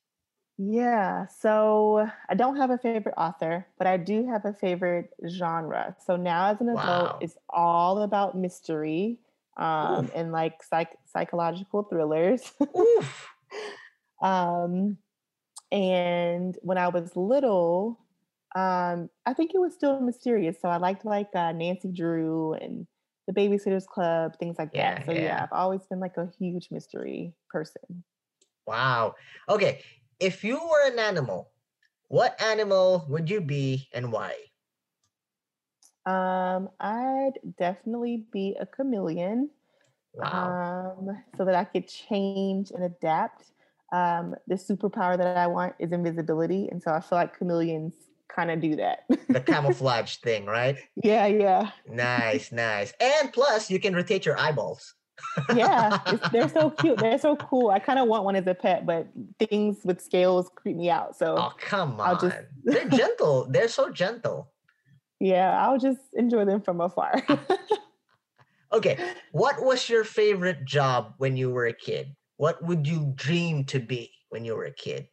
Yeah, 0.59 1.27
so 1.27 2.07
I 2.29 2.35
don't 2.35 2.57
have 2.57 2.71
a 2.71 2.79
favorite 2.79 3.15
author, 3.17 3.67
but 3.79 3.87
I 3.87 3.97
do 3.97 4.27
have 4.27 4.45
a 4.45 4.53
favorite 4.53 5.11
genre. 5.27 5.97
So 6.05 6.17
now, 6.17 6.51
as 6.51 6.61
an 6.61 6.69
adult, 6.69 6.87
wow. 6.87 7.19
it's 7.23 7.37
all 7.49 8.03
about 8.03 8.37
mystery 8.37 9.19
um, 9.57 10.11
and 10.15 10.31
like 10.31 10.63
psych- 10.63 10.99
psychological 11.07 11.85
thrillers. 11.85 12.53
um, 14.23 14.99
and 15.73 16.59
when 16.61 16.77
I 16.77 16.89
was 16.89 17.17
little, 17.17 17.99
um, 18.55 19.09
I 19.25 19.33
think 19.33 19.53
it 19.55 19.59
was 19.59 19.75
still 19.75 20.01
mysterious. 20.01 20.61
So 20.61 20.69
I 20.69 20.77
liked 20.77 21.05
like 21.05 21.29
uh, 21.35 21.53
Nancy 21.53 21.89
Drew 21.89 22.55
and 22.55 22.87
the 23.27 23.33
Babysitters 23.33 23.87
Club, 23.87 24.39
things 24.39 24.57
like 24.59 24.71
yeah, 24.75 24.97
that. 24.97 25.07
So 25.07 25.13
yeah. 25.13 25.21
yeah, 25.21 25.43
I've 25.45 25.53
always 25.53 25.83
been 25.87 26.01
like 26.01 26.17
a 26.17 26.29
huge 26.39 26.69
mystery 26.71 27.35
person. 27.51 28.05
Wow. 28.67 29.15
Okay. 29.49 29.83
If 30.21 30.45
you 30.45 30.57
were 30.57 30.93
an 30.93 30.99
animal, 30.99 31.51
what 32.09 32.41
animal 32.43 33.07
would 33.09 33.31
you 33.31 33.41
be 33.41 33.89
and 33.93 34.13
why? 34.13 34.35
Um, 36.05 36.69
I'd 36.79 37.39
definitely 37.59 38.27
be 38.33 38.57
a 38.61 38.67
chameleon. 38.67 39.51
Wow. 40.15 40.95
Um, 40.99 41.25
so 41.37 41.45
that 41.47 41.55
I 41.55 41.65
could 41.65 41.89
change 41.89 42.71
and 42.71 42.85
adapt. 42.85 43.53
Um, 43.93 44.35
the 44.47 44.57
superpower 44.57 45.17
that 45.17 45.37
I 45.37 45.47
want 45.47 45.75
is 45.79 45.93
invisibility. 45.93 46.69
And 46.71 46.83
so 46.83 46.93
I 46.93 47.01
feel 47.01 47.19
like 47.19 47.39
chameleons 47.39 47.95
kind 48.35 48.51
of 48.51 48.61
do 48.61 48.77
that. 48.77 49.01
the 49.29 49.41
camouflage 49.47 50.17
thing, 50.17 50.47
right? 50.47 50.77
Yeah, 51.03 51.27
yeah. 51.27 51.71
Nice, 51.89 52.53
nice. 52.53 52.93
And 53.01 53.33
plus, 53.33 53.71
you 53.71 53.79
can 53.81 53.95
rotate 53.95 54.25
your 54.27 54.39
eyeballs. 54.39 54.95
yeah, 55.55 55.99
they're 56.33 56.49
so 56.49 56.71
cute. 56.81 56.99
They're 56.99 57.19
so 57.19 57.37
cool. 57.37 57.71
I 57.71 57.79
kind 57.79 57.99
of 57.99 58.09
want 58.09 58.25
one 58.25 58.35
as 58.37 58.47
a 58.47 58.55
pet, 58.55 58.87
but 58.87 59.07
things 59.39 59.79
with 59.85 60.01
scales 60.01 60.51
creep 60.57 60.77
me 60.77 60.91
out. 60.91 61.17
So 61.17 61.37
Oh 61.37 61.53
come 61.59 62.01
I'll 62.01 62.15
on. 62.17 62.21
just- 62.21 62.37
They're 62.65 62.89
gentle. 63.01 63.47
They're 63.51 63.69
so 63.69 63.91
gentle. 63.91 64.51
yeah, 65.21 65.65
I'll 65.65 65.79
just 65.79 66.01
enjoy 66.15 66.45
them 66.45 66.61
from 66.63 66.81
afar. 66.81 67.23
Okay. 68.73 68.99
What 69.33 69.63
was 69.63 69.89
your 69.89 70.03
favorite 70.05 70.65
job 70.65 71.15
when 71.19 71.37
you 71.37 71.51
were 71.51 71.67
a 71.67 71.75
kid? 71.75 72.17
What 72.39 72.65
would 72.65 72.87
you 72.87 73.13
dream 73.15 73.65
to 73.67 73.79
be 73.79 74.11
when 74.31 74.45
you 74.45 74.57
were 74.57 74.65
a 74.65 74.73
kid? 74.73 75.09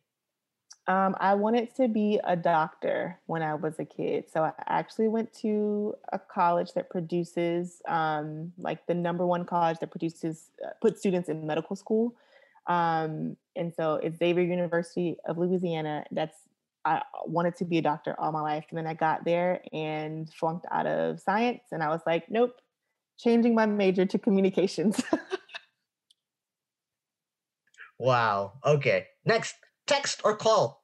Um, 0.90 1.16
I 1.20 1.36
wanted 1.36 1.76
to 1.76 1.88
be 1.88 2.20
a 2.24 2.36
doctor 2.36 3.20
when 3.28 3.44
I 3.44 3.54
was 3.54 3.78
a 3.78 3.86
kid. 3.86 4.26
So 4.34 4.44
I 4.44 4.54
actually 4.68 5.08
went 5.08 5.32
to 5.42 5.96
a 6.12 6.18
college 6.18 6.74
that 6.74 6.90
produces, 6.90 7.82
um, 7.88 8.52
like 8.58 8.86
the 8.88 8.96
number 8.96 9.24
one 9.24 9.46
college 9.46 9.78
that 9.80 9.92
produces, 9.92 10.50
uh, 10.66 10.72
puts 10.82 11.00
students 11.00 11.30
in 11.30 11.46
medical 11.46 11.76
school. 11.76 12.16
Um, 12.66 13.38
and 13.56 13.72
so 13.74 13.96
it's 13.96 14.18
Xavier 14.18 14.44
University 14.44 15.16
of 15.26 15.38
Louisiana. 15.38 16.06
That's, 16.10 16.36
I 16.84 17.04
wanted 17.24 17.56
to 17.58 17.66
be 17.66 17.78
a 17.78 17.84
doctor 17.84 18.16
all 18.18 18.32
my 18.32 18.42
life. 18.42 18.66
And 18.72 18.78
then 18.80 18.88
I 18.88 18.96
got 18.96 19.26
there 19.26 19.62
and 19.72 20.28
flunked 20.34 20.66
out 20.72 20.88
of 20.88 21.20
science. 21.20 21.62
And 21.72 21.84
I 21.84 21.90
was 21.90 22.02
like, 22.08 22.32
nope, 22.32 22.56
changing 23.20 23.54
my 23.54 23.68
major 23.68 24.08
to 24.08 24.18
communications. 24.18 25.00
Wow. 28.00 28.54
Okay. 28.66 29.08
Next, 29.26 29.56
text 29.86 30.22
or 30.24 30.36
call? 30.36 30.79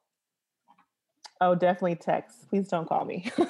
Oh, 1.40 1.54
definitely 1.54 1.96
text. 1.96 2.48
Please 2.48 2.68
don't 2.68 2.88
call 2.88 3.04
me. 3.04 3.30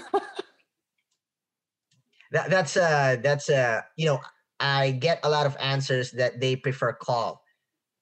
That, 2.33 2.51
that's 2.51 2.77
uh 2.77 3.16
that's 3.22 3.49
uh 3.49 3.83
you 3.96 4.07
know 4.07 4.20
I 4.59 4.90
get 4.90 5.20
a 5.22 5.31
lot 5.31 5.46
of 5.46 5.57
answers 5.61 6.11
that 6.12 6.40
they 6.40 6.57
prefer 6.57 6.92
call, 6.92 7.42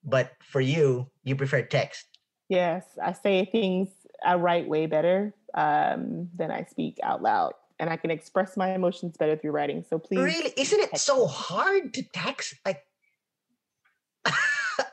but 0.03 0.33
for 0.43 0.61
you 0.61 1.11
you 1.25 1.37
prefer 1.37 1.63
text. 1.63 2.07
Yes, 2.49 2.85
I 3.03 3.13
say 3.13 3.45
things 3.45 3.89
I 4.25 4.37
write 4.37 4.69
way 4.69 4.87
better 4.87 5.35
um, 5.55 6.29
than 6.35 6.51
I 6.51 6.65
speak 6.65 6.99
out 7.03 7.23
loud, 7.23 7.53
and 7.79 7.91
I 7.91 7.97
can 7.97 8.11
express 8.11 8.57
my 8.57 8.75
emotions 8.75 9.17
better 9.17 9.37
through 9.37 9.53
writing. 9.53 9.85
So 9.89 9.99
please, 9.99 10.21
Really, 10.21 10.53
isn't 10.57 10.81
it 10.81 10.99
so 10.99 11.27
hard 11.27 11.95
to 11.95 12.03
text? 12.13 12.55
Like, 12.65 12.83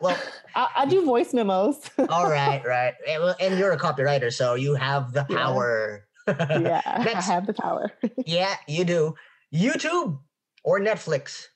well, 0.02 0.18
I, 0.56 0.68
I 0.78 0.86
do 0.86 1.06
voice 1.06 1.34
memos. 1.34 1.90
all 2.10 2.30
right, 2.30 2.62
right, 2.66 2.94
and, 3.08 3.36
and 3.40 3.60
you're 3.60 3.72
a 3.72 3.78
copywriter, 3.78 4.32
so 4.34 4.56
you 4.56 4.76
have 4.76 5.14
the 5.14 5.24
power. 5.26 6.06
yeah, 6.28 6.82
I 6.86 7.04
Next. 7.04 7.28
have 7.28 7.48
the 7.48 7.54
power. 7.54 7.92
yeah, 8.26 8.56
you 8.68 8.84
do. 8.86 9.16
YouTube 9.54 10.20
or 10.64 10.80
Netflix? 10.80 11.48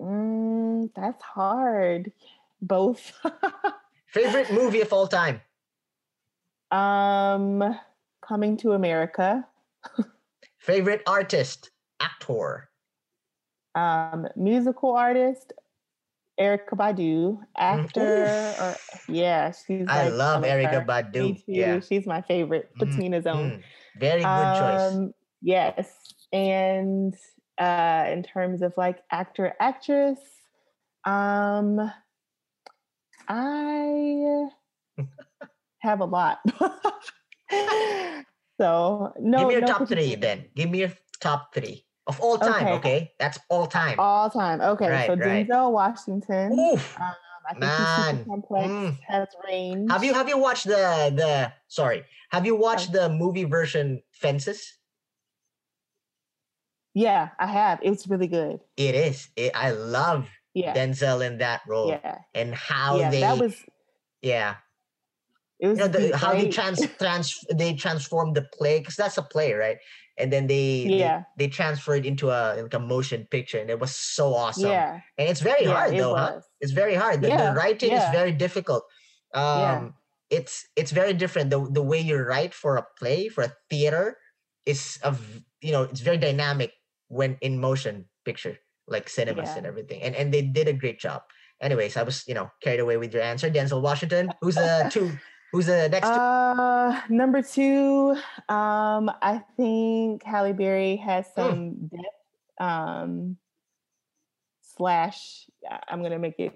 Mm, 0.00 0.90
that's 0.94 1.22
hard. 1.22 2.12
Both. 2.60 3.12
Favorite 4.08 4.52
movie 4.52 4.80
of 4.80 4.92
all 4.92 5.06
time? 5.06 5.40
um, 6.70 7.78
coming 8.20 8.56
to 8.58 8.72
America. 8.72 9.46
Favorite 10.58 11.02
artist, 11.06 11.70
actor? 12.00 12.68
Um, 13.74 14.26
musical 14.36 14.94
artist. 14.94 15.52
Erykah 16.38 16.76
Badu, 16.76 17.38
actor, 17.56 18.04
or 18.58 18.76
yeah, 19.08 19.50
she's. 19.52 19.88
I 19.88 20.08
like, 20.08 20.12
love 20.14 20.42
Erykah 20.44 20.70
her. 20.70 20.86
Badu. 20.86 21.22
Me 21.22 21.34
too. 21.34 21.52
Yeah, 21.52 21.80
She's 21.80 22.06
my 22.06 22.22
favorite. 22.22 22.70
Puts 22.78 22.96
Mm, 22.96 22.98
me 22.98 23.06
in 23.06 23.14
a 23.14 23.22
zone. 23.22 23.58
Mm, 23.58 23.62
very 23.98 24.22
good 24.24 24.54
choice. 24.54 24.86
Um, 24.92 25.12
Yes, 25.40 25.86
and 26.32 27.14
uh, 27.58 28.06
in 28.10 28.24
terms 28.24 28.62
of 28.62 28.74
like 28.76 28.98
actor 29.12 29.54
actress, 29.60 30.18
um, 31.04 31.78
I 33.28 34.48
have 35.78 36.00
a 36.00 36.04
lot. 36.04 36.40
so 38.60 39.12
no, 39.20 39.38
Give 39.38 39.48
me 39.48 39.54
your 39.54 39.60
no 39.62 39.66
top 39.68 39.88
three 39.88 40.14
then. 40.16 40.46
Give 40.56 40.70
me 40.70 40.80
your 40.80 40.92
top 41.20 41.54
three 41.54 41.84
of 42.08 42.20
all 42.20 42.38
time. 42.38 42.66
Okay. 42.66 42.72
Okay, 42.74 43.12
that's 43.18 43.38
all 43.48 43.66
time. 43.66 44.00
All 44.00 44.28
time. 44.30 44.60
Okay, 44.60 44.88
Right, 44.88 45.06
so 45.06 45.14
right. 45.14 45.46
Denzel 45.46 45.70
Washington. 45.72 46.58
Oof. 46.58 46.98
Um, 47.00 47.12
I 47.48 47.52
think 47.52 47.60
man. 47.60 47.78
he's 47.78 48.18
super 48.18 48.24
complex, 48.30 48.68
Mm. 48.68 48.98
has 49.06 49.28
range. 49.46 49.90
Have 49.90 50.04
you 50.04 50.12
have 50.14 50.28
you 50.28 50.36
watched 50.38 50.66
the 50.66 51.12
the 51.14 51.52
sorry? 51.68 52.04
Have 52.30 52.44
you 52.44 52.56
watched 52.56 52.92
the 52.92 53.08
movie 53.08 53.44
version 53.44 54.02
Fences? 54.12 54.74
Yeah, 56.94 57.28
I 57.38 57.46
have. 57.46 57.78
It 57.82 57.90
was 57.90 58.08
really 58.08 58.26
good. 58.26 58.60
It 58.76 58.94
is. 58.94 59.28
It, 59.36 59.52
I 59.54 59.70
love 59.70 60.28
Yeah, 60.54 60.74
Denzel 60.74 61.24
in 61.24 61.38
that 61.38 61.60
role 61.68 61.88
yeah, 61.90 62.18
and 62.34 62.54
how 62.54 62.98
yeah. 62.98 63.10
they 63.10 63.20
that 63.20 63.38
was. 63.38 63.54
yeah 64.22 64.56
It 65.60 65.66
was 65.68 65.78
you 65.78 65.84
know 65.84 65.88
the, 65.88 66.16
how 66.16 66.34
they 66.34 66.48
trans 66.48 66.86
trans 66.98 67.44
they 67.54 67.74
transformed 67.74 68.36
the 68.36 68.46
play 68.56 68.78
because 68.80 68.96
that's 68.96 69.18
a 69.18 69.22
play 69.22 69.52
right? 69.54 69.78
And 70.18 70.32
then 70.32 70.46
they 70.46 70.92
they- 70.96 70.98
Yeah. 70.98 71.24
they, 71.36 71.48
transferred 71.48 72.04
into 72.04 72.30
a 72.30 72.62
like 72.62 72.74
a 72.74 72.78
motion 72.80 73.26
picture 73.30 73.58
and 73.58 73.70
it 73.70 73.78
was 73.78 73.94
so 73.94 74.34
awesome. 74.34 74.70
Yeah, 74.70 75.00
and 75.16 75.28
it's 75.28 75.40
very 75.40 75.64
yeah, 75.64 75.72
hard 75.74 75.92
it 75.92 75.98
though 75.98 76.14
huh? 76.16 76.40
it's 76.60 76.72
very 76.72 76.94
hard. 76.94 77.22
The, 77.22 77.30
the 77.30 77.34
Yeah, 77.34 77.54
writing 77.54 77.90
is 77.92 78.08
very 78.08 78.32
difficult. 78.32 78.84
Um 79.34 79.60
Yeah. 79.60 79.88
it's 80.30 80.66
it's 80.76 80.90
very 80.92 81.14
different. 81.14 81.50
The 81.50 81.60
the 81.70 81.82
way 81.82 82.00
you 82.00 82.16
write 82.18 82.54
for 82.54 82.76
a 82.76 82.86
play 82.98 83.28
for 83.28 83.44
a 83.44 83.52
theater 83.70 84.18
is 84.66 84.98
of 85.02 85.42
you 85.60 85.72
know 85.72 85.82
it's 85.84 86.00
very 86.00 86.18
dynamic 86.18 86.72
when 87.08 87.36
in 87.40 87.58
motion 87.60 88.08
picture 88.24 88.58
like 88.86 89.08
cinemas 89.08 89.56
and 89.56 89.66
everything. 89.66 90.02
And 90.02 90.14
and 90.14 90.32
they 90.34 90.42
did 90.42 90.68
a 90.68 90.72
great 90.72 90.98
job. 91.00 91.22
Anyways 91.60 91.96
i 91.96 92.02
was 92.04 92.22
you 92.28 92.34
know 92.34 92.50
carried 92.62 92.78
away 92.80 92.96
with 92.98 93.12
your 93.12 93.22
answer 93.22 93.50
denzel 93.50 93.82
washington 93.82 94.34
who's 94.40 94.54
the 94.58 94.86
two 94.94 95.18
who's 95.52 95.66
the 95.66 95.88
next 95.88 96.06
two? 96.08 96.12
Uh, 96.14 97.00
number 97.08 97.42
two, 97.42 98.16
um, 98.48 99.10
I 99.22 99.42
think 99.56 100.22
Halle 100.22 100.52
Berry 100.52 100.96
has 100.96 101.26
Hmm. 101.36 101.40
some 101.42 101.74
depth. 101.88 102.60
Um, 102.60 103.36
slash, 104.62 105.48
I'm 105.88 106.02
gonna 106.02 106.18
make 106.18 106.38
it 106.38 106.52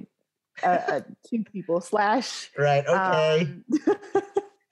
uh, 0.62 0.66
uh, 0.66 1.00
two 1.28 1.44
people. 1.44 1.80
Slash. 1.80 2.50
right 2.58 2.84
okay 2.86 3.40
um, 3.48 3.64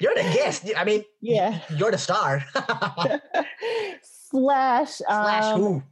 you're 0.01 0.15
the 0.15 0.23
guest 0.35 0.69
I 0.77 0.85
mean 0.85 1.05
yeah. 1.21 1.61
you're 1.77 1.91
the 1.91 1.99
star 1.99 2.45
slash. 4.03 4.91
slash 4.99 5.45
um, 5.55 5.61
who 5.61 5.83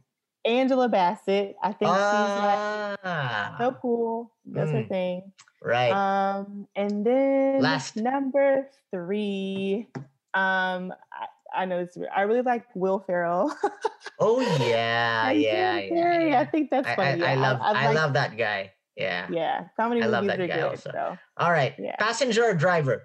Angela 0.45 0.87
Bassett. 0.87 1.55
I 1.61 1.73
think 1.73 1.89
she's 1.91 1.91
like 1.91 2.99
ah, 3.03 3.55
so 3.59 3.75
cool. 3.81 4.31
Does 4.51 4.69
her 4.71 4.83
Mm. 4.83 4.87
thing. 4.89 5.31
Right 5.61 5.91
Um, 5.91 6.67
and 6.75 7.05
then 7.05 7.61
Last. 7.61 7.95
number 7.95 8.67
three. 8.91 9.87
Um, 10.33 10.93
I, 11.11 11.27
I 11.53 11.65
know 11.65 11.79
it's 11.79 11.97
weird. 11.97 12.09
I 12.15 12.21
really 12.21 12.41
like 12.43 12.65
Will 12.75 12.99
Ferrell. 12.99 13.51
oh 14.19 14.39
yeah 14.41 15.31
yeah, 15.31 15.79
yeah, 15.79 16.19
yeah. 16.19 16.39
I 16.39 16.45
think 16.45 16.69
that's 16.69 16.87
funny. 16.95 17.23
I, 17.23 17.31
I 17.31 17.33
Yeah, 17.35 17.41
love 17.41 17.57
I, 17.61 17.85
like- 17.87 17.95
love 17.95 18.13
that 18.13 18.37
guy. 18.37 18.71
Yeah. 18.95 19.27
Yeah, 19.31 19.67
comedy 19.77 20.01
I 20.01 20.07
love 20.07 20.25
movies 20.25 20.37
that 20.37 20.43
are 20.43 20.47
guy 20.47 20.55
good. 20.55 20.69
also. 20.71 20.91
So, 20.91 21.17
All 21.37 21.51
right. 21.51 21.73
Yeah. 21.79 21.95
Passenger 21.97 22.43
or 22.49 22.53
driver? 22.53 23.03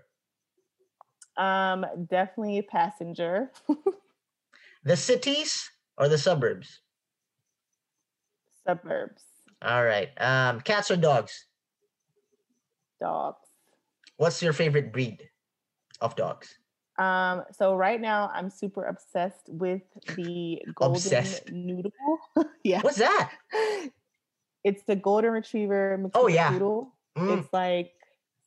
um, 1.37 1.85
definitely 2.09 2.63
passenger. 2.63 3.51
The 4.85 4.97
cities 4.99 5.71
or 5.97 6.09
the 6.09 6.19
suburbs? 6.19 6.81
Suburbs, 8.67 9.23
All 9.63 9.85
right. 9.85 10.09
Um, 10.21 10.61
cats 10.61 10.91
or 10.91 10.97
dogs? 10.97 11.47
Dogs. 13.05 13.45
What's 14.17 14.43
your 14.43 14.53
favorite 14.53 14.93
breed 14.93 15.29
of 16.01 16.17
dogs? 16.17 16.59
Um, 16.99 17.43
so 17.51 17.75
right 17.75 18.01
now 18.01 18.31
I'm 18.33 18.49
super 18.51 18.85
obsessed 18.85 19.49
with 19.49 19.83
the 20.17 20.63
golden 20.75 20.95
Obsessed. 20.97 21.51
noodle. 21.53 21.93
yeah, 22.65 22.81
What's 22.83 22.99
that? 22.99 23.33
it's 24.65 24.83
the 24.85 24.97
golden 24.97 25.33
retriever 25.33 25.99
Oh, 26.15 26.29
yeah. 26.29 26.53
poodle. 26.53 26.95
Mm, 27.17 27.39
It's 27.45 27.53
like 27.53 27.93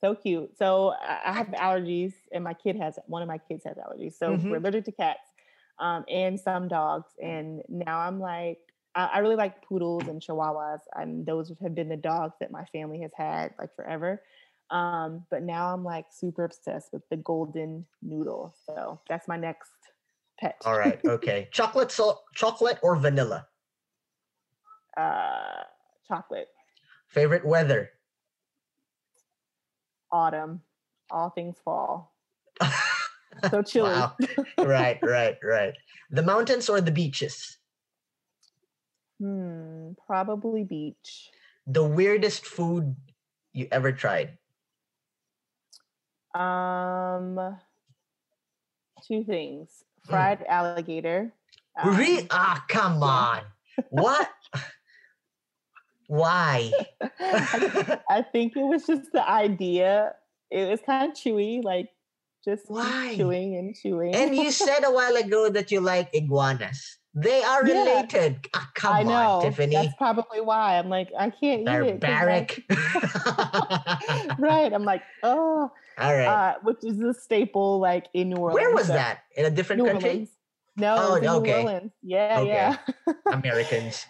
so 0.01 0.15
cute. 0.15 0.57
So 0.57 0.93
I 1.01 1.33
have 1.33 1.47
allergies, 1.47 2.13
and 2.31 2.43
my 2.43 2.53
kid 2.53 2.75
has 2.77 2.97
one 3.07 3.21
of 3.21 3.27
my 3.27 3.37
kids 3.37 3.63
has 3.65 3.77
allergies. 3.77 4.13
So 4.13 4.37
Mhm. 4.37 4.49
we're 4.49 4.57
allergic 4.57 4.85
to 4.85 4.91
cats, 4.91 5.27
um, 5.79 6.05
and 6.09 6.39
some 6.39 6.67
dogs. 6.67 7.11
And 7.21 7.63
now 7.69 7.99
I'm 7.99 8.19
like, 8.19 8.59
I, 8.95 9.05
I 9.13 9.17
really 9.19 9.35
like 9.35 9.61
poodles 9.67 10.07
and 10.07 10.21
chihuahuas, 10.21 10.81
and 10.95 11.25
those 11.25 11.51
have 11.61 11.75
been 11.75 11.89
the 11.89 11.97
dogs 11.97 12.35
that 12.39 12.51
my 12.51 12.65
family 12.65 13.01
has 13.01 13.11
had 13.15 13.53
like 13.59 13.75
forever. 13.75 14.23
Um, 14.69 15.25
but 15.31 15.43
now 15.43 15.73
I'm 15.73 15.83
like 15.83 16.07
super 16.11 16.43
obsessed 16.43 16.91
with 16.91 17.07
the 17.09 17.17
golden 17.17 17.85
noodle. 18.01 18.53
So 18.65 18.99
that's 19.07 19.27
my 19.27 19.37
next 19.37 19.71
pet. 20.39 20.61
All 20.65 20.77
right. 20.77 20.99
Okay. 21.05 21.47
chocolate 21.51 21.91
so 21.91 22.19
chocolate 22.35 22.79
or 22.83 22.95
vanilla? 22.97 23.47
uh, 24.97 25.63
chocolate, 26.07 26.49
Favorite 27.07 27.45
weather? 27.45 27.91
autumn, 30.11 30.61
all 31.11 31.29
things 31.29 31.57
fall. 31.63 32.13
So 33.51 33.61
chilly. 33.61 33.89
Wow. 33.91 34.15
right, 34.57 34.99
right, 35.03 35.37
right. 35.43 35.73
The 36.09 36.23
mountains 36.23 36.69
or 36.69 36.81
the 36.81 36.91
beaches? 36.91 37.57
Hmm, 39.19 39.91
probably 40.05 40.63
beach. 40.63 41.29
the 41.67 41.83
weirdest 41.83 42.45
food 42.45 42.95
you 43.53 43.67
ever 43.71 43.91
tried? 43.91 44.37
Um, 46.37 47.57
two 49.07 49.23
things: 49.23 49.83
fried 50.05 50.43
alligator. 50.47 51.33
Um, 51.81 51.95
Re- 51.97 52.27
ah, 52.31 52.63
come 52.67 53.01
on. 53.03 53.41
What? 53.89 54.29
Why? 56.07 56.71
I, 57.19 57.99
I 58.09 58.21
think 58.21 58.55
it 58.55 58.63
was 58.63 58.85
just 58.85 59.11
the 59.11 59.27
idea. 59.27 60.13
It 60.49 60.69
was 60.69 60.79
kind 60.85 61.11
of 61.11 61.17
chewy, 61.17 61.63
like 61.63 61.89
just 62.45 62.63
Why? 62.67 63.13
chewing 63.17 63.55
and 63.57 63.75
chewing. 63.75 64.15
and 64.15 64.35
you 64.35 64.51
said 64.65 64.83
a 64.85 64.91
while 64.91 65.15
ago 65.17 65.49
that 65.49 65.71
you 65.71 65.81
like 65.81 66.09
iguanas. 66.13 66.97
They 67.13 67.43
are 67.43 67.65
Yeah. 67.67 67.73
related. 67.73 68.47
Ah, 68.53 68.69
come 68.75 68.93
I 68.93 69.03
know 69.03 69.11
on, 69.11 69.41
Tiffany. 69.41 69.73
that's 69.75 69.95
probably 69.97 70.39
why 70.39 70.77
I'm 70.77 70.87
like 70.87 71.09
I 71.17 71.29
can't 71.31 71.61
eat 71.61 71.67
it. 71.67 71.99
Barbaric. 71.99 72.63
right. 74.39 74.71
I'm 74.71 74.85
like, 74.85 75.01
oh, 75.23 75.71
All 75.99 76.13
right. 76.15 76.27
uh, 76.27 76.55
which 76.63 76.83
is 76.83 76.99
a 77.01 77.13
staple 77.13 77.79
like 77.79 78.07
in 78.13 78.29
New 78.29 78.37
Orleans. 78.37 78.55
Where 78.61 78.73
was 78.75 78.87
so- 78.87 78.93
that? 78.93 79.19
In 79.35 79.45
a 79.45 79.49
different 79.49 79.81
New 79.83 79.89
country? 79.89 80.09
Orleans. 80.09 80.29
No, 80.79 80.95
Oh, 80.99 81.15
in 81.15 81.27
okay. 81.27 81.51
New 81.51 81.57
Orleans. 81.69 81.91
Yeah, 82.03 82.37
Okay. 82.39 82.49
yeah, 82.49 82.77
Americans. 83.33 84.05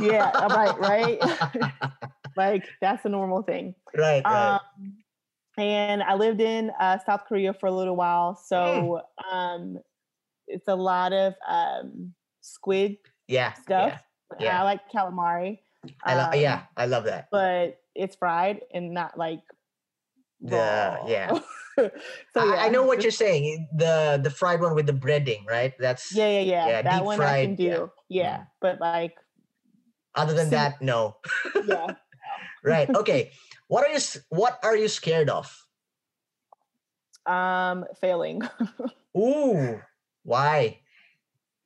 yeah. 0.00 0.30
uh, 0.34 0.48
Right, 0.54 0.78
right. 0.78 1.18
like 2.36 2.64
that's 2.80 3.04
a 3.04 3.08
normal 3.08 3.42
thing. 3.42 3.74
right, 3.96 4.22
right. 4.24 4.54
Um, 4.54 4.60
and 5.58 6.02
I 6.02 6.14
lived 6.14 6.40
in 6.40 6.70
uh, 6.80 6.98
South 7.04 7.24
Korea 7.28 7.52
for 7.52 7.66
a 7.66 7.72
little 7.72 7.96
while, 7.96 8.36
so 8.36 9.02
Hmm. 9.18 9.34
um, 9.36 9.78
it's 10.46 10.68
a 10.68 10.74
lot 10.76 11.12
of 11.12 11.34
um, 11.46 12.14
squid 12.40 12.96
yeah. 13.28 13.52
stuff. 13.54 14.00
Yeah. 14.38 14.44
yeah. 14.46 14.60
I 14.60 14.64
like 14.64 14.80
calamari. 14.94 15.58
I 16.04 16.14
love 16.14 16.34
um, 16.34 16.40
yeah, 16.40 16.62
I 16.76 16.86
love 16.86 17.04
that. 17.04 17.28
but 17.32 17.80
it's 17.96 18.14
fried 18.16 18.60
and 18.72 18.94
not 18.94 19.18
like 19.18 19.40
The- 20.42 20.56
raw. 20.56 21.06
yeah. 21.06 21.38
so 21.78 21.90
yeah, 22.36 22.42
I, 22.58 22.66
I 22.66 22.68
know 22.68 22.84
what 22.84 23.02
you're 23.02 23.10
saying. 23.14 23.68
The 23.74 24.20
the 24.22 24.30
fried 24.30 24.60
one 24.60 24.74
with 24.74 24.86
the 24.86 24.92
breading, 24.92 25.46
right? 25.48 25.72
That's 25.78 26.12
Yeah, 26.14 26.28
yeah, 26.28 26.40
yeah. 26.40 26.66
yeah, 26.66 26.82
that 26.82 26.98
deep 26.98 27.04
one 27.04 27.14
I 27.20 27.24
fried, 27.24 27.56
can 27.56 27.64
yeah. 27.64 27.74
do. 27.76 27.90
Yeah, 28.08 28.38
but 28.60 28.80
like, 28.80 29.14
other 30.14 30.34
than 30.34 30.46
See- 30.46 30.56
that, 30.56 30.82
no. 30.82 31.16
yeah. 31.66 31.94
right. 32.62 32.90
Okay. 32.90 33.32
What 33.68 33.88
are 33.88 33.92
you 33.92 34.00
what 34.28 34.58
are 34.62 34.76
you 34.76 34.88
scared 34.88 35.30
of? 35.30 35.48
Um, 37.24 37.84
failing. 38.00 38.42
Ooh, 39.16 39.80
why? 40.24 40.80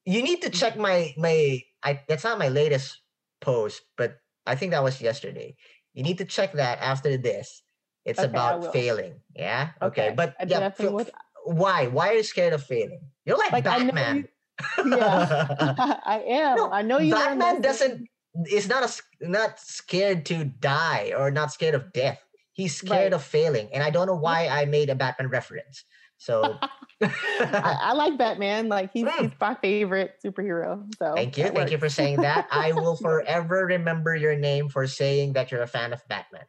You 0.05 0.23
need 0.23 0.43
to 0.43 0.51
check 0.51 0.77
my 0.77 1.15
my. 1.17 1.63
I 1.83 2.01
that's 2.07 2.23
not 2.25 2.39
my 2.39 2.49
latest 2.49 3.01
post, 3.41 3.83
but 3.97 4.19
I 4.47 4.55
think 4.55 4.71
that 4.71 4.85
was 4.85 5.01
yesterday. 5.03 5.57
You 5.95 6.03
need 6.05 6.19
to 6.19 6.25
check 6.29 6.53
that 6.55 6.79
after 6.79 7.17
this. 7.17 7.63
It's 8.07 8.19
Okay, 8.21 8.29
about 8.29 8.73
failing. 8.73 9.21
Yeah. 9.35 9.71
Okay. 9.83 10.09
Okay, 10.09 10.15
But 10.15 10.35
I 10.41 10.45
yeah, 10.47 10.71
f- 10.73 10.81
f- 10.81 11.11
why? 11.45 11.89
Why 11.89 12.11
are 12.11 12.15
you 12.15 12.23
scared 12.23 12.53
of 12.55 12.63
failing? 12.63 13.01
You're 13.27 13.37
like, 13.37 13.53
Like, 13.53 13.67
I 13.67 13.79
know 13.83 13.93
Batman. 13.93 14.29
yeah. 14.87 15.99
I 16.07 16.23
am. 16.27 16.57
No, 16.57 16.71
I 16.71 16.83
know 16.83 16.99
you. 16.99 17.13
Batman 17.15 17.61
doesn't. 17.61 18.09
Is 18.53 18.69
not 18.69 18.85
a, 18.85 19.27
not 19.27 19.59
scared 19.59 20.27
to 20.27 20.45
die 20.45 21.13
or 21.17 21.31
not 21.31 21.53
scared 21.53 21.75
of 21.75 21.93
death. 21.93 22.21
He's 22.53 22.77
scared 22.77 23.13
Right. 23.13 23.19
of 23.19 23.23
failing, 23.25 23.69
and 23.73 23.83
I 23.83 23.91
don't 23.91 24.07
know 24.07 24.17
why 24.17 24.49
I 24.49 24.65
made 24.67 24.89
a 24.89 24.95
Batman 24.95 25.29
reference. 25.29 25.85
So 26.19 26.59
I, 27.03 27.11
I 27.43 27.93
like 27.93 28.19
Batman. 28.19 28.69
Like 28.69 28.91
he's, 28.93 29.05
Mm. 29.05 29.21
he's 29.21 29.31
my 29.41 29.55
favorite 29.57 30.17
superhero. 30.25 30.83
So 30.99 31.15
Thank 31.15 31.39
you. 31.39 31.49
Thank 31.51 31.71
you 31.71 31.79
for 31.79 31.89
saying 31.89 32.21
that. 32.21 32.47
I 32.51 32.73
will 32.73 32.97
forever 33.03 33.67
remember 33.67 34.15
your 34.17 34.37
name 34.37 34.69
for 34.69 34.87
saying 34.87 35.35
that 35.35 35.51
you're 35.51 35.63
a 35.63 35.67
fan 35.67 35.93
of 35.93 36.07
Batman. 36.09 36.45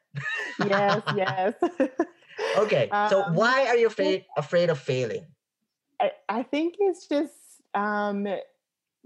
yes, 0.66 1.02
yes. 1.16 1.54
Okay. 2.58 2.90
so 3.10 3.24
Um, 3.24 3.36
why 3.36 3.68
are 3.68 3.78
you 3.78 3.88
afraid 3.88 4.26
afraid 4.38 4.70
of 4.70 4.80
failing? 4.80 5.26
I, 6.00 6.12
I 6.30 6.44
think 6.44 6.76
it's 6.80 7.08
just 7.08 7.34
um, 7.74 8.28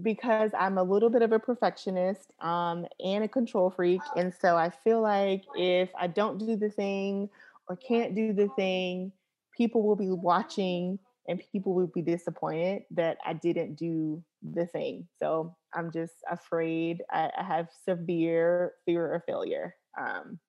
because 0.02 0.52
I'm 0.58 0.78
a 0.78 0.84
little 0.84 1.10
bit 1.10 1.22
of 1.22 1.32
a 1.32 1.40
perfectionist 1.40 2.34
um, 2.42 2.86
and 3.04 3.24
a 3.24 3.28
control 3.28 3.70
freak. 3.70 4.02
And 4.16 4.34
so 4.34 4.58
I 4.58 4.70
feel 4.84 5.02
like 5.02 5.44
if 5.56 5.90
I 6.00 6.08
don't 6.08 6.38
do 6.38 6.56
the 6.56 6.70
thing 6.70 7.30
or 7.68 7.76
can't 7.76 8.16
do 8.16 8.34
the 8.34 8.50
thing, 8.50 9.12
people 9.56 9.84
will 9.84 9.96
be 9.96 10.10
watching 10.10 11.00
and 11.28 11.42
people 11.52 11.74
will 11.74 11.88
be 11.88 12.02
disappointed 12.02 12.84
that 12.92 13.18
I 13.26 13.34
didn't 13.34 13.76
do 13.76 14.24
the 14.42 14.66
thing. 14.66 15.08
So 15.20 15.56
I'm 15.74 15.92
just 15.92 16.14
afraid. 16.30 17.04
I, 17.12 17.30
I 17.38 17.44
have 17.44 17.68
severe 17.88 18.74
fear 18.86 19.14
of 19.14 19.24
failure. 19.26 19.76
Um, 20.00 20.40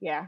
yeah. 0.00 0.26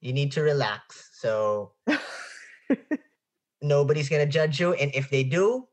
You 0.00 0.12
need 0.12 0.32
to 0.32 0.42
relax. 0.42 1.10
So 1.14 1.72
nobody's 3.62 4.08
gonna 4.08 4.26
judge 4.26 4.60
you, 4.60 4.74
and 4.74 4.94
if 4.94 5.10
they 5.10 5.24
do, 5.24 5.66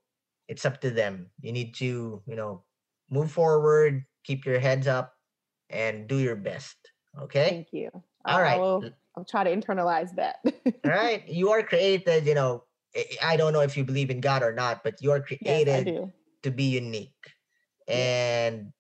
it's 0.48 0.66
up 0.66 0.80
to 0.82 0.90
them. 0.90 1.30
You 1.42 1.52
need 1.52 1.76
to, 1.76 2.22
you 2.26 2.36
know, 2.36 2.64
move 3.10 3.32
forward, 3.32 4.06
keep 4.24 4.46
your 4.46 4.60
heads 4.60 4.88
up, 4.88 5.14
and 5.70 6.08
do 6.08 6.18
your 6.18 6.36
best. 6.36 6.78
Okay. 7.20 7.50
Thank 7.50 7.68
you. 7.74 7.90
All 8.26 8.38
I- 8.38 8.42
right. 8.42 8.60
Will, 8.60 8.90
I'll 9.16 9.26
try 9.26 9.44
to 9.44 9.56
internalize 9.56 10.16
that. 10.16 10.38
All 10.86 10.92
right. 10.92 11.24
You 11.28 11.52
are 11.52 11.64
created. 11.64 12.26
You 12.26 12.36
know. 12.36 12.64
I- 13.22 13.38
don't 13.38 13.54
know 13.54 13.62
if 13.62 13.76
you 13.76 13.84
believe 13.84 14.12
in 14.12 14.22
God 14.22 14.44
or 14.44 14.54
not, 14.54 14.84
but 14.84 15.02
you 15.02 15.12
are 15.12 15.20
created 15.22 15.86
do. 15.86 16.12
to 16.44 16.52
be 16.52 16.66
unique 16.66 17.12
and 17.88 18.72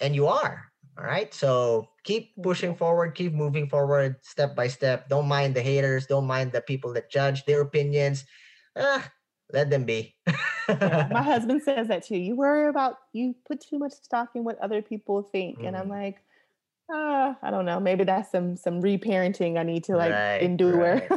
and 0.00 0.14
you 0.14 0.26
are 0.26 0.64
all 0.98 1.04
right 1.04 1.32
so 1.34 1.88
keep 2.04 2.34
pushing 2.42 2.74
forward 2.74 3.14
keep 3.14 3.32
moving 3.32 3.68
forward 3.68 4.16
step 4.22 4.54
by 4.54 4.68
step 4.68 5.08
don't 5.08 5.26
mind 5.28 5.54
the 5.56 5.62
haters 5.62 6.06
don't 6.06 6.26
mind 6.26 6.52
the 6.52 6.60
people 6.60 6.92
that 6.92 7.10
judge 7.10 7.44
their 7.46 7.60
opinions 7.62 8.24
ah, 8.76 9.10
let 9.52 9.70
them 9.70 9.84
be 9.84 10.14
Yeah, 10.80 11.08
my 11.10 11.22
husband 11.22 11.62
says 11.62 11.88
that 11.88 12.04
too. 12.04 12.16
You 12.16 12.36
worry 12.36 12.68
about 12.68 12.96
you 13.12 13.34
put 13.46 13.60
too 13.60 13.78
much 13.78 13.92
stock 13.92 14.30
in 14.34 14.44
what 14.44 14.58
other 14.58 14.82
people 14.82 15.22
think, 15.22 15.62
and 15.64 15.76
I'm 15.76 15.88
Mm. 15.88 15.90
like, 15.90 16.22
ah, 16.92 17.36
I 17.42 17.50
don't 17.50 17.64
know. 17.64 17.80
Maybe 17.80 18.04
that's 18.04 18.30
some 18.30 18.56
some 18.56 18.82
reparenting 18.82 19.56
I 19.58 19.64
need 19.64 19.84
to 19.84 19.96
like 19.96 20.12
Right, 20.12 20.42
endure. 20.42 21.08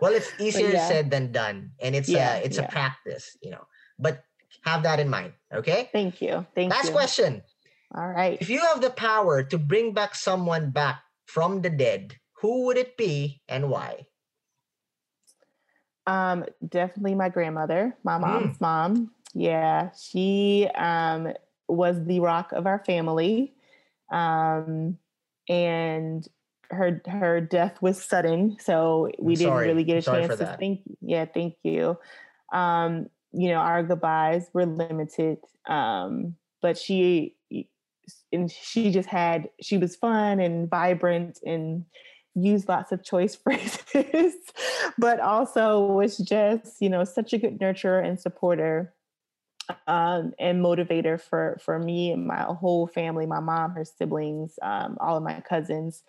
well 0.00 0.12
it's 0.14 0.32
easier 0.38 0.74
yeah. 0.76 0.88
said 0.88 1.10
than 1.10 1.32
done 1.32 1.72
and 1.80 1.94
it's 1.96 2.08
Yeah, 2.08 2.36
a 2.36 2.44
it's 2.44 2.58
yeah. 2.58 2.68
a 2.68 2.68
practice 2.68 3.36
you 3.40 3.50
know 3.50 3.64
but 3.98 4.24
have 4.64 4.82
that 4.84 5.00
in 5.00 5.08
mind 5.08 5.32
okay 5.52 5.88
Thank 5.92 6.20
you. 6.20 6.44
Thank 6.54 6.70
last 6.70 6.90
you. 6.90 6.92
question 6.92 7.42
All 7.94 8.08
right. 8.08 8.36
if 8.40 8.50
you 8.50 8.60
have 8.60 8.80
the 8.82 8.90
power 8.90 9.42
to 9.44 9.56
bring 9.58 9.94
back 9.94 10.14
someone 10.14 10.70
back 10.70 11.00
from 11.26 11.62
the 11.62 11.70
dead 11.70 12.18
who 12.42 12.66
would 12.66 12.76
it 12.76 12.96
be 12.96 13.40
and 13.48 13.70
why 13.70 14.06
Um, 16.06 16.44
definitely 16.60 17.14
my 17.14 17.28
grandmother, 17.30 17.96
my 18.04 18.18
Mm. 18.18 18.20
mom's 18.20 18.60
mom. 18.60 19.10
Yeah, 19.32 19.90
she 19.96 20.68
um 20.76 21.32
was 21.66 21.96
the 22.04 22.20
rock 22.20 22.52
of 22.52 22.66
our 22.66 22.78
family. 22.84 23.54
Um 24.12 24.98
and 25.48 26.26
her 26.70 27.02
her 27.06 27.40
death 27.40 27.80
was 27.82 28.02
sudden, 28.02 28.56
so 28.60 29.10
we 29.18 29.34
I'm 29.34 29.38
didn't 29.38 29.50
sorry. 29.52 29.68
really 29.68 29.84
get 29.84 29.98
a 29.98 30.02
chance 30.02 30.28
to 30.28 30.36
that. 30.36 30.58
think. 30.58 30.80
Yeah, 31.00 31.24
thank 31.26 31.56
you. 31.62 31.98
Um, 32.52 33.08
you 33.32 33.48
know, 33.48 33.56
our 33.56 33.82
goodbyes 33.82 34.48
were 34.52 34.66
limited. 34.66 35.38
Um, 35.66 36.36
but 36.62 36.78
she 36.78 37.36
and 38.32 38.50
she 38.50 38.90
just 38.90 39.08
had 39.08 39.48
she 39.60 39.76
was 39.78 39.96
fun 39.96 40.40
and 40.40 40.68
vibrant 40.68 41.40
and 41.44 41.84
used 42.34 42.68
lots 42.68 42.92
of 42.92 43.04
choice 43.04 43.34
phrases, 43.44 44.34
but 44.98 45.20
also 45.20 45.84
was 45.84 46.16
just, 46.18 46.80
you 46.80 46.88
know, 46.88 47.04
such 47.04 47.32
a 47.32 47.38
good 47.38 47.58
nurturer 47.60 48.04
and 48.04 48.18
supporter 48.18 48.93
um, 49.86 50.32
and 50.38 50.62
motivator 50.62 51.20
for 51.20 51.58
for 51.64 51.78
me 51.78 52.10
and 52.12 52.26
my 52.26 52.42
whole 52.42 52.86
family, 52.86 53.26
my 53.26 53.40
mom, 53.40 53.72
her 53.72 53.84
siblings, 53.84 54.58
um, 54.62 54.96
all 55.00 55.16
of 55.16 55.22
my 55.22 55.40
cousins, 55.40 56.02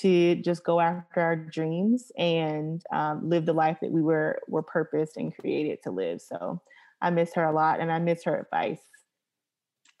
to 0.00 0.36
just 0.36 0.64
go 0.64 0.80
after 0.80 1.20
our 1.20 1.36
dreams 1.36 2.12
and 2.18 2.82
um, 2.92 3.28
live 3.28 3.46
the 3.46 3.52
life 3.52 3.78
that 3.80 3.90
we 3.92 4.02
were 4.02 4.40
were 4.48 4.62
purposed 4.62 5.16
and 5.16 5.36
created 5.36 5.82
to 5.84 5.90
live. 5.90 6.20
So 6.20 6.62
I 7.00 7.10
miss 7.10 7.34
her 7.34 7.44
a 7.44 7.52
lot, 7.52 7.80
and 7.80 7.92
I 7.92 7.98
miss 7.98 8.24
her 8.24 8.38
advice. 8.40 8.80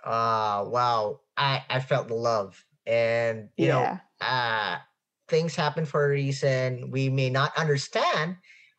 uh 0.04 0.64
wow 0.68 1.20
i 1.36 1.64
i 1.70 1.80
felt 1.80 2.08
the 2.08 2.14
love 2.14 2.64
and 2.86 3.48
you 3.56 3.66
know 3.66 3.92
uh 4.20 4.76
things 5.26 5.56
happen 5.56 5.84
for 5.84 6.04
a 6.04 6.08
reason 6.08 6.90
we 6.90 7.08
may 7.08 7.28
not 7.28 7.56
understand 7.56 8.36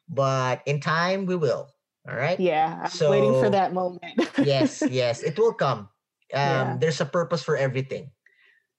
but 0.07 0.61
in 0.65 0.79
time 0.79 1.25
we 1.25 1.35
will 1.35 1.69
all 2.09 2.17
right 2.17 2.39
yeah. 2.39 2.89
I'm 2.93 3.09
waiting 3.09 3.33
for 3.33 3.49
So, 3.49 3.51
that 3.51 3.73
moment. 3.73 4.29
yes 4.37 4.85
yes 4.89 5.23
it 5.23 5.37
will 5.37 5.53
come 5.53 5.89
um 6.33 6.49
Yeah. 6.49 6.77
there's 6.79 7.01
a 7.01 7.05
purpose 7.05 7.43
for 7.43 7.55
everything 7.57 8.11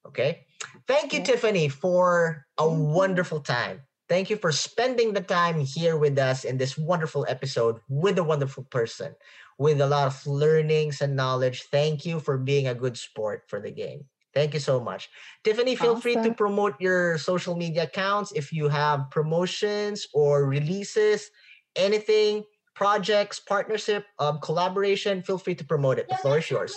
okay 0.05 0.45
thank 0.87 1.13
you 1.13 1.19
Yeah. 1.19 1.25
tiffany 1.25 1.69
for 1.69 2.45
a 2.57 2.67
wonderful 2.67 3.39
time 3.39 3.81
thank 4.09 4.29
you 4.29 4.37
for 4.37 4.51
spending 4.51 5.13
the 5.13 5.21
time 5.21 5.59
here 5.59 5.97
with 5.97 6.17
us 6.17 6.43
in 6.43 6.57
this 6.57 6.77
wonderful 6.77 7.25
episode 7.29 7.79
with 7.89 8.17
a 8.17 8.23
wonderful 8.23 8.63
person 8.65 9.15
with 9.57 9.79
a 9.81 9.87
lot 9.87 10.07
of 10.07 10.27
learnings 10.27 11.01
and 11.01 11.15
knowledge 11.15 11.63
thank 11.71 12.05
you 12.05 12.19
for 12.19 12.37
being 12.37 12.67
a 12.67 12.75
good 12.75 12.97
sport 12.97 13.43
for 13.47 13.59
the 13.61 13.71
game 13.71 14.05
Thank 14.33 14.53
you 14.53 14.61
so 14.61 14.79
much. 14.79 15.09
Tiffany, 15.43 15.75
feel 15.75 15.91
awesome. 15.91 16.01
free 16.01 16.15
to 16.23 16.31
promote 16.31 16.79
your 16.79 17.17
social 17.17 17.53
media 17.57 17.83
accounts 17.83 18.31
if 18.31 18.53
you 18.53 18.69
have 18.69 19.11
promotions 19.11 20.07
or 20.13 20.45
releases, 20.47 21.29
anything, 21.75 22.43
projects, 22.81 23.39
partnership, 23.39 24.07
um, 24.17 24.39
collaboration, 24.39 25.21
feel 25.21 25.37
free 25.37 25.53
to 25.53 25.63
promote 25.63 25.99
it. 25.99 26.09
The 26.09 26.17
floor 26.17 26.39
is 26.39 26.49
yours. 26.49 26.75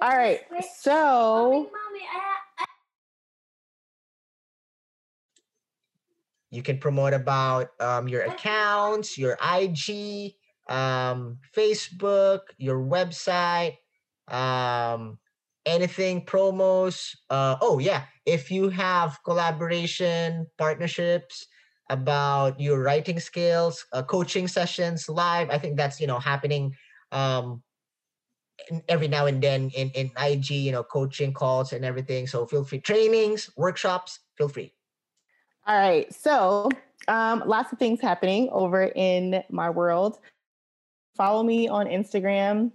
All 0.00 0.16
right. 0.16 0.40
So 0.78 1.70
you 6.50 6.62
can 6.62 6.78
promote 6.78 7.12
about 7.12 7.72
um, 7.78 8.08
your 8.08 8.22
accounts, 8.22 9.18
your 9.18 9.36
IG, 9.44 10.32
um, 10.66 11.36
Facebook, 11.54 12.40
your 12.56 12.80
website, 12.80 13.76
um, 14.28 15.18
anything, 15.66 16.24
promos. 16.24 17.14
Uh, 17.28 17.56
oh, 17.60 17.80
yeah. 17.80 18.04
If 18.24 18.50
you 18.50 18.70
have 18.70 19.18
collaboration, 19.26 20.46
partnerships 20.56 21.48
about 21.90 22.58
your 22.58 22.82
writing 22.82 23.20
skills, 23.20 23.84
uh, 23.92 24.02
coaching 24.02 24.48
sessions 24.48 25.08
live, 25.08 25.50
I 25.50 25.58
think 25.58 25.76
that's, 25.76 26.00
you 26.00 26.06
know, 26.06 26.18
happening 26.18 26.74
um, 27.12 27.62
every 28.88 29.08
now 29.08 29.26
and 29.26 29.42
then 29.42 29.68
in, 29.70 29.90
in 29.90 30.10
IG, 30.18 30.50
you 30.50 30.72
know, 30.72 30.84
coaching 30.84 31.34
calls 31.34 31.72
and 31.72 31.84
everything. 31.84 32.26
So 32.26 32.46
feel 32.46 32.64
free. 32.64 32.80
Trainings, 32.80 33.50
workshops, 33.56 34.20
feel 34.38 34.48
free. 34.48 34.72
All 35.66 35.78
right. 35.78 36.10
So 36.14 36.70
um, 37.08 37.42
lots 37.44 37.70
of 37.72 37.78
things 37.78 38.00
happening 38.00 38.48
over 38.50 38.90
in 38.94 39.42
my 39.50 39.68
world. 39.68 40.18
Follow 41.16 41.42
me 41.42 41.68
on 41.68 41.86
Instagram 41.86 42.70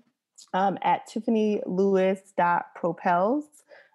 um, 0.53 0.77
at 0.81 1.07
tiffanylewis.propels. 1.09 3.45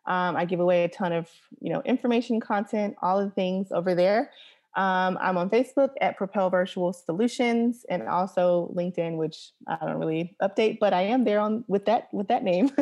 Um, 0.07 0.35
I 0.35 0.47
give 0.47 0.61
away 0.61 0.85
a 0.85 0.89
ton 0.89 1.13
of 1.13 1.29
you 1.61 1.71
know 1.73 1.83
information, 1.83 2.41
content, 2.41 2.97
all 3.03 3.23
the 3.23 3.29
things 3.31 3.71
over 3.71 3.95
there. 3.95 4.31
Um, 4.77 5.19
I'm 5.21 5.37
on 5.37 5.51
Facebook 5.51 5.91
at 6.01 6.17
Propel 6.17 6.49
Virtual 6.49 6.93
Solutions 6.93 7.85
and 7.89 8.07
also 8.09 8.73
LinkedIn, 8.77 9.17
which 9.17 9.51
I 9.67 9.85
don't 9.85 9.99
really 9.99 10.37
update, 10.41 10.79
but 10.79 10.93
I 10.93 11.03
am 11.03 11.25
there 11.25 11.41
on 11.41 11.65
with 11.67 11.87
that 11.87 12.09
with 12.13 12.29
that 12.29 12.45
name. 12.45 12.71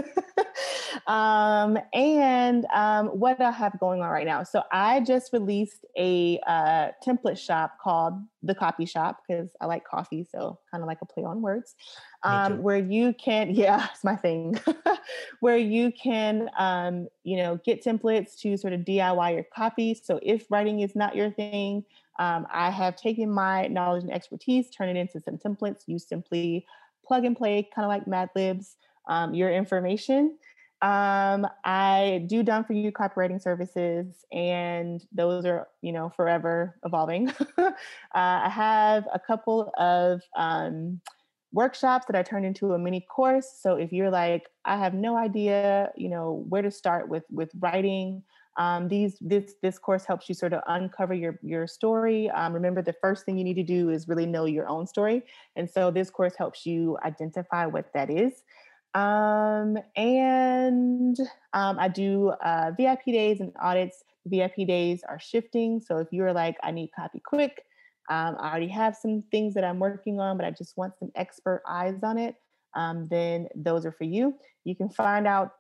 um, 1.07 1.79
and 1.93 2.67
um, 2.75 3.09
what 3.09 3.41
I 3.41 3.51
have 3.51 3.79
going 3.79 4.03
on 4.03 4.09
right 4.09 4.27
now. 4.27 4.43
So 4.43 4.63
I 4.73 5.01
just 5.01 5.33
released 5.33 5.85
a 5.97 6.41
uh, 6.47 6.89
template 7.07 7.39
shop 7.39 7.79
called 7.83 8.15
the 8.43 8.55
Copy 8.55 8.87
Shop 8.87 9.23
because 9.27 9.51
I 9.61 9.67
like 9.67 9.85
coffee, 9.85 10.27
so 10.31 10.59
kind 10.71 10.83
of 10.83 10.89
like 10.89 10.99
a 11.03 11.07
play 11.07 11.25
on 11.25 11.43
words 11.43 11.75
um, 12.23 12.63
where 12.63 12.79
you 12.79 13.15
can, 13.15 13.51
yeah, 13.55 13.89
it's 13.93 14.05
my 14.05 14.17
thing, 14.17 14.59
where 15.41 15.57
you 15.57 15.93
can, 15.93 16.51
um, 16.59 17.09
you 17.25 17.37
know, 17.37 17.61
get 17.65 17.85
templates 17.85 18.39
to 18.41 18.57
sort 18.57 18.73
of 18.73 18.81
DIY 18.81 19.35
your 19.35 19.45
copy. 19.55 19.95
So 19.95 20.19
if 20.23 20.47
writing 20.51 20.81
is 20.81 20.95
not 20.95 21.17
your 21.17 21.31
thing, 21.31 21.85
um, 22.19 22.47
I 22.53 22.71
have 22.71 22.97
taken 22.97 23.31
my 23.31 23.69
knowledge 23.69 24.03
and 24.03 24.13
expertise, 24.13 24.71
turn 24.71 24.89
it 24.89 24.97
into 24.97 25.21
some 25.21 25.39
templates. 25.39 25.83
You 25.87 25.99
simply 25.99 26.67
plug 27.07 27.25
and 27.25 27.37
play, 27.37 27.69
kind 27.75 27.85
of 27.85 27.89
like 27.89 28.07
Mad 28.07 28.31
Libs, 28.35 28.77
um, 29.09 29.35
your 29.35 29.51
information. 29.51 30.37
Um, 30.81 31.47
I 31.65 32.25
do 32.29 32.43
done 32.45 32.65
for 32.65 32.73
you 32.73 32.93
copywriting 32.93 33.43
services, 33.43 34.25
and 34.33 35.05
those 35.13 35.45
are 35.45 35.67
you 35.83 35.93
know 35.93 36.11
forever 36.11 36.79
evolving. 36.85 37.31
uh, 37.59 37.73
I 38.15 38.49
have 38.49 39.05
a 39.13 39.19
couple 39.19 39.73
of 39.77 40.23
um, 40.37 41.01
workshops 41.53 42.07
that 42.07 42.17
I 42.17 42.23
turned 42.23 42.47
into 42.47 42.75
a 42.75 42.79
mini 42.79 43.01
course. 43.01 43.59
So 43.61 43.75
if 43.75 43.93
you're 43.93 44.11
like, 44.11 44.49
I 44.65 44.77
have 44.77 44.95
no 44.95 45.17
idea, 45.17 45.91
you 45.97 46.09
know, 46.09 46.45
where 46.49 46.63
to 46.63 46.71
start 46.71 47.09
with 47.09 47.25
with 47.31 47.51
writing, 47.59 48.23
um, 48.59 48.89
these 48.89 49.17
this 49.21 49.55
this 49.63 49.79
course 49.79 50.05
helps 50.05 50.29
you 50.29 50.35
sort 50.35 50.53
of 50.53 50.63
uncover 50.67 51.15
your 51.15 51.39
your 51.43 51.67
story. 51.67 52.29
Um, 52.31 52.53
remember, 52.53 52.83
the 52.83 52.95
first 53.01 53.25
thing 53.25 53.39
you 53.39 53.45
need 53.45 53.55
to 53.55 53.63
do 53.63 53.91
is 53.91 54.09
really 54.09 54.27
know 54.27 54.45
your 54.45 54.69
own 54.69 54.87
story, 54.87 55.23
and 55.57 55.71
so 55.71 55.91
this 55.91 56.11
course 56.11 56.35
helps 56.37 56.67
you 56.67 56.99
identify 57.05 57.67
what 57.67 57.93
that 57.95 58.11
is. 58.11 58.43
Um, 58.95 59.77
and 59.97 61.19
um, 61.53 61.79
I 61.79 61.89
do 61.89 62.31
uh, 62.31 62.73
VIP 62.77 63.07
days 63.07 63.41
and 63.41 63.53
audits. 63.61 64.03
VIP 64.27 64.67
days 64.67 65.03
are 65.09 65.19
shifting, 65.19 65.81
so 65.81 65.99
if 65.99 66.09
you're 66.13 66.33
like, 66.33 66.57
I 66.63 66.71
need 66.71 66.91
copy 66.95 67.21
quick, 67.25 67.63
um, 68.11 68.37
I 68.39 68.51
already 68.51 68.69
have 68.69 68.95
some 68.97 69.23
things 69.31 69.55
that 69.55 69.65
I'm 69.65 69.79
working 69.79 70.21
on, 70.21 70.37
but 70.37 70.45
I 70.45 70.51
just 70.51 70.77
want 70.77 70.99
some 70.99 71.11
expert 71.15 71.63
eyes 71.67 72.03
on 72.03 72.19
it, 72.19 72.35
um, 72.75 73.07
then 73.09 73.49
those 73.55 73.87
are 73.87 73.93
for 73.93 74.05
you. 74.05 74.35
You 74.65 74.77
can 74.77 74.91
find 74.91 75.27
out 75.27 75.53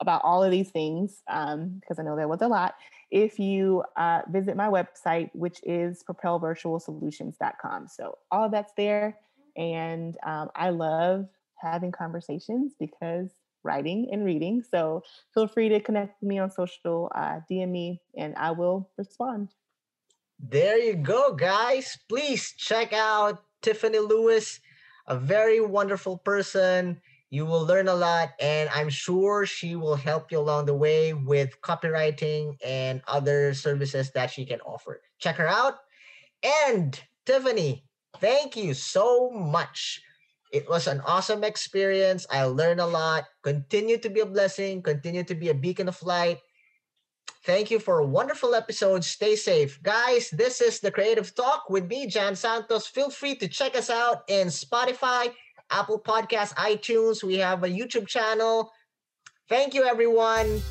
about 0.00 0.20
all 0.24 0.42
of 0.42 0.50
these 0.50 0.70
things, 0.70 1.22
because 1.26 1.54
um, 1.54 1.98
I 1.98 2.02
know 2.02 2.16
there 2.16 2.28
was 2.28 2.42
a 2.42 2.48
lot, 2.48 2.74
if 3.10 3.38
you 3.38 3.84
uh, 3.96 4.22
visit 4.28 4.56
my 4.56 4.68
website, 4.68 5.30
which 5.34 5.60
is 5.62 6.02
propelvirtualsolutions.com. 6.08 7.88
So 7.88 8.18
all 8.30 8.48
that's 8.48 8.72
there. 8.76 9.18
And 9.56 10.16
um, 10.26 10.50
I 10.56 10.70
love 10.70 11.28
having 11.60 11.92
conversations 11.92 12.74
because 12.78 13.30
writing 13.64 14.08
and 14.12 14.24
reading. 14.24 14.62
So 14.62 15.02
feel 15.32 15.48
free 15.48 15.68
to 15.70 15.80
connect 15.80 16.20
with 16.20 16.28
me 16.28 16.38
on 16.38 16.50
social, 16.50 17.10
uh, 17.14 17.40
DM 17.50 17.70
me, 17.70 18.00
and 18.16 18.34
I 18.36 18.52
will 18.52 18.90
respond. 18.96 19.48
There 20.38 20.78
you 20.78 20.94
go, 20.94 21.32
guys. 21.32 21.96
Please 22.08 22.52
check 22.56 22.92
out 22.92 23.42
Tiffany 23.62 23.98
Lewis, 23.98 24.60
a 25.06 25.16
very 25.16 25.60
wonderful 25.60 26.18
person. 26.18 27.00
You 27.30 27.46
will 27.46 27.64
learn 27.64 27.88
a 27.88 27.94
lot, 27.94 28.30
and 28.38 28.68
I'm 28.72 28.90
sure 28.90 29.46
she 29.46 29.74
will 29.74 29.96
help 29.96 30.30
you 30.30 30.38
along 30.38 30.66
the 30.66 30.74
way 30.74 31.14
with 31.14 31.60
copywriting 31.62 32.56
and 32.64 33.02
other 33.08 33.54
services 33.54 34.12
that 34.12 34.30
she 34.30 34.44
can 34.44 34.60
offer. 34.60 35.00
Check 35.18 35.36
her 35.36 35.48
out. 35.48 35.78
And 36.68 37.00
Tiffany, 37.26 37.86
thank 38.20 38.56
you 38.56 38.74
so 38.74 39.30
much. 39.30 40.02
It 40.54 40.70
was 40.70 40.86
an 40.86 41.02
awesome 41.02 41.42
experience. 41.42 42.24
I 42.30 42.46
learned 42.46 42.78
a 42.78 42.86
lot. 42.86 43.26
Continue 43.42 43.98
to 43.98 44.08
be 44.08 44.20
a 44.20 44.26
blessing, 44.26 44.80
continue 44.80 45.26
to 45.26 45.34
be 45.34 45.50
a 45.50 45.54
beacon 45.54 45.90
of 45.90 46.00
light 46.06 46.38
Thank 47.44 47.70
you 47.70 47.78
for 47.78 47.98
a 47.98 48.06
wonderful 48.06 48.54
episode. 48.54 49.04
Stay 49.04 49.36
safe. 49.36 49.78
Guys, 49.82 50.30
this 50.30 50.62
is 50.62 50.80
the 50.80 50.90
Creative 50.90 51.28
Talk 51.34 51.68
with 51.68 51.86
me, 51.86 52.06
Jan 52.06 52.34
Santos. 52.34 52.86
Feel 52.86 53.10
free 53.10 53.34
to 53.34 53.48
check 53.48 53.76
us 53.76 53.90
out 53.90 54.22
in 54.28 54.48
Spotify, 54.48 55.30
Apple 55.70 56.00
Podcasts, 56.00 56.54
iTunes. 56.54 57.22
We 57.22 57.36
have 57.36 57.62
a 57.62 57.68
YouTube 57.68 58.06
channel. 58.06 58.72
Thank 59.46 59.74
you, 59.74 59.84
everyone. 59.84 60.62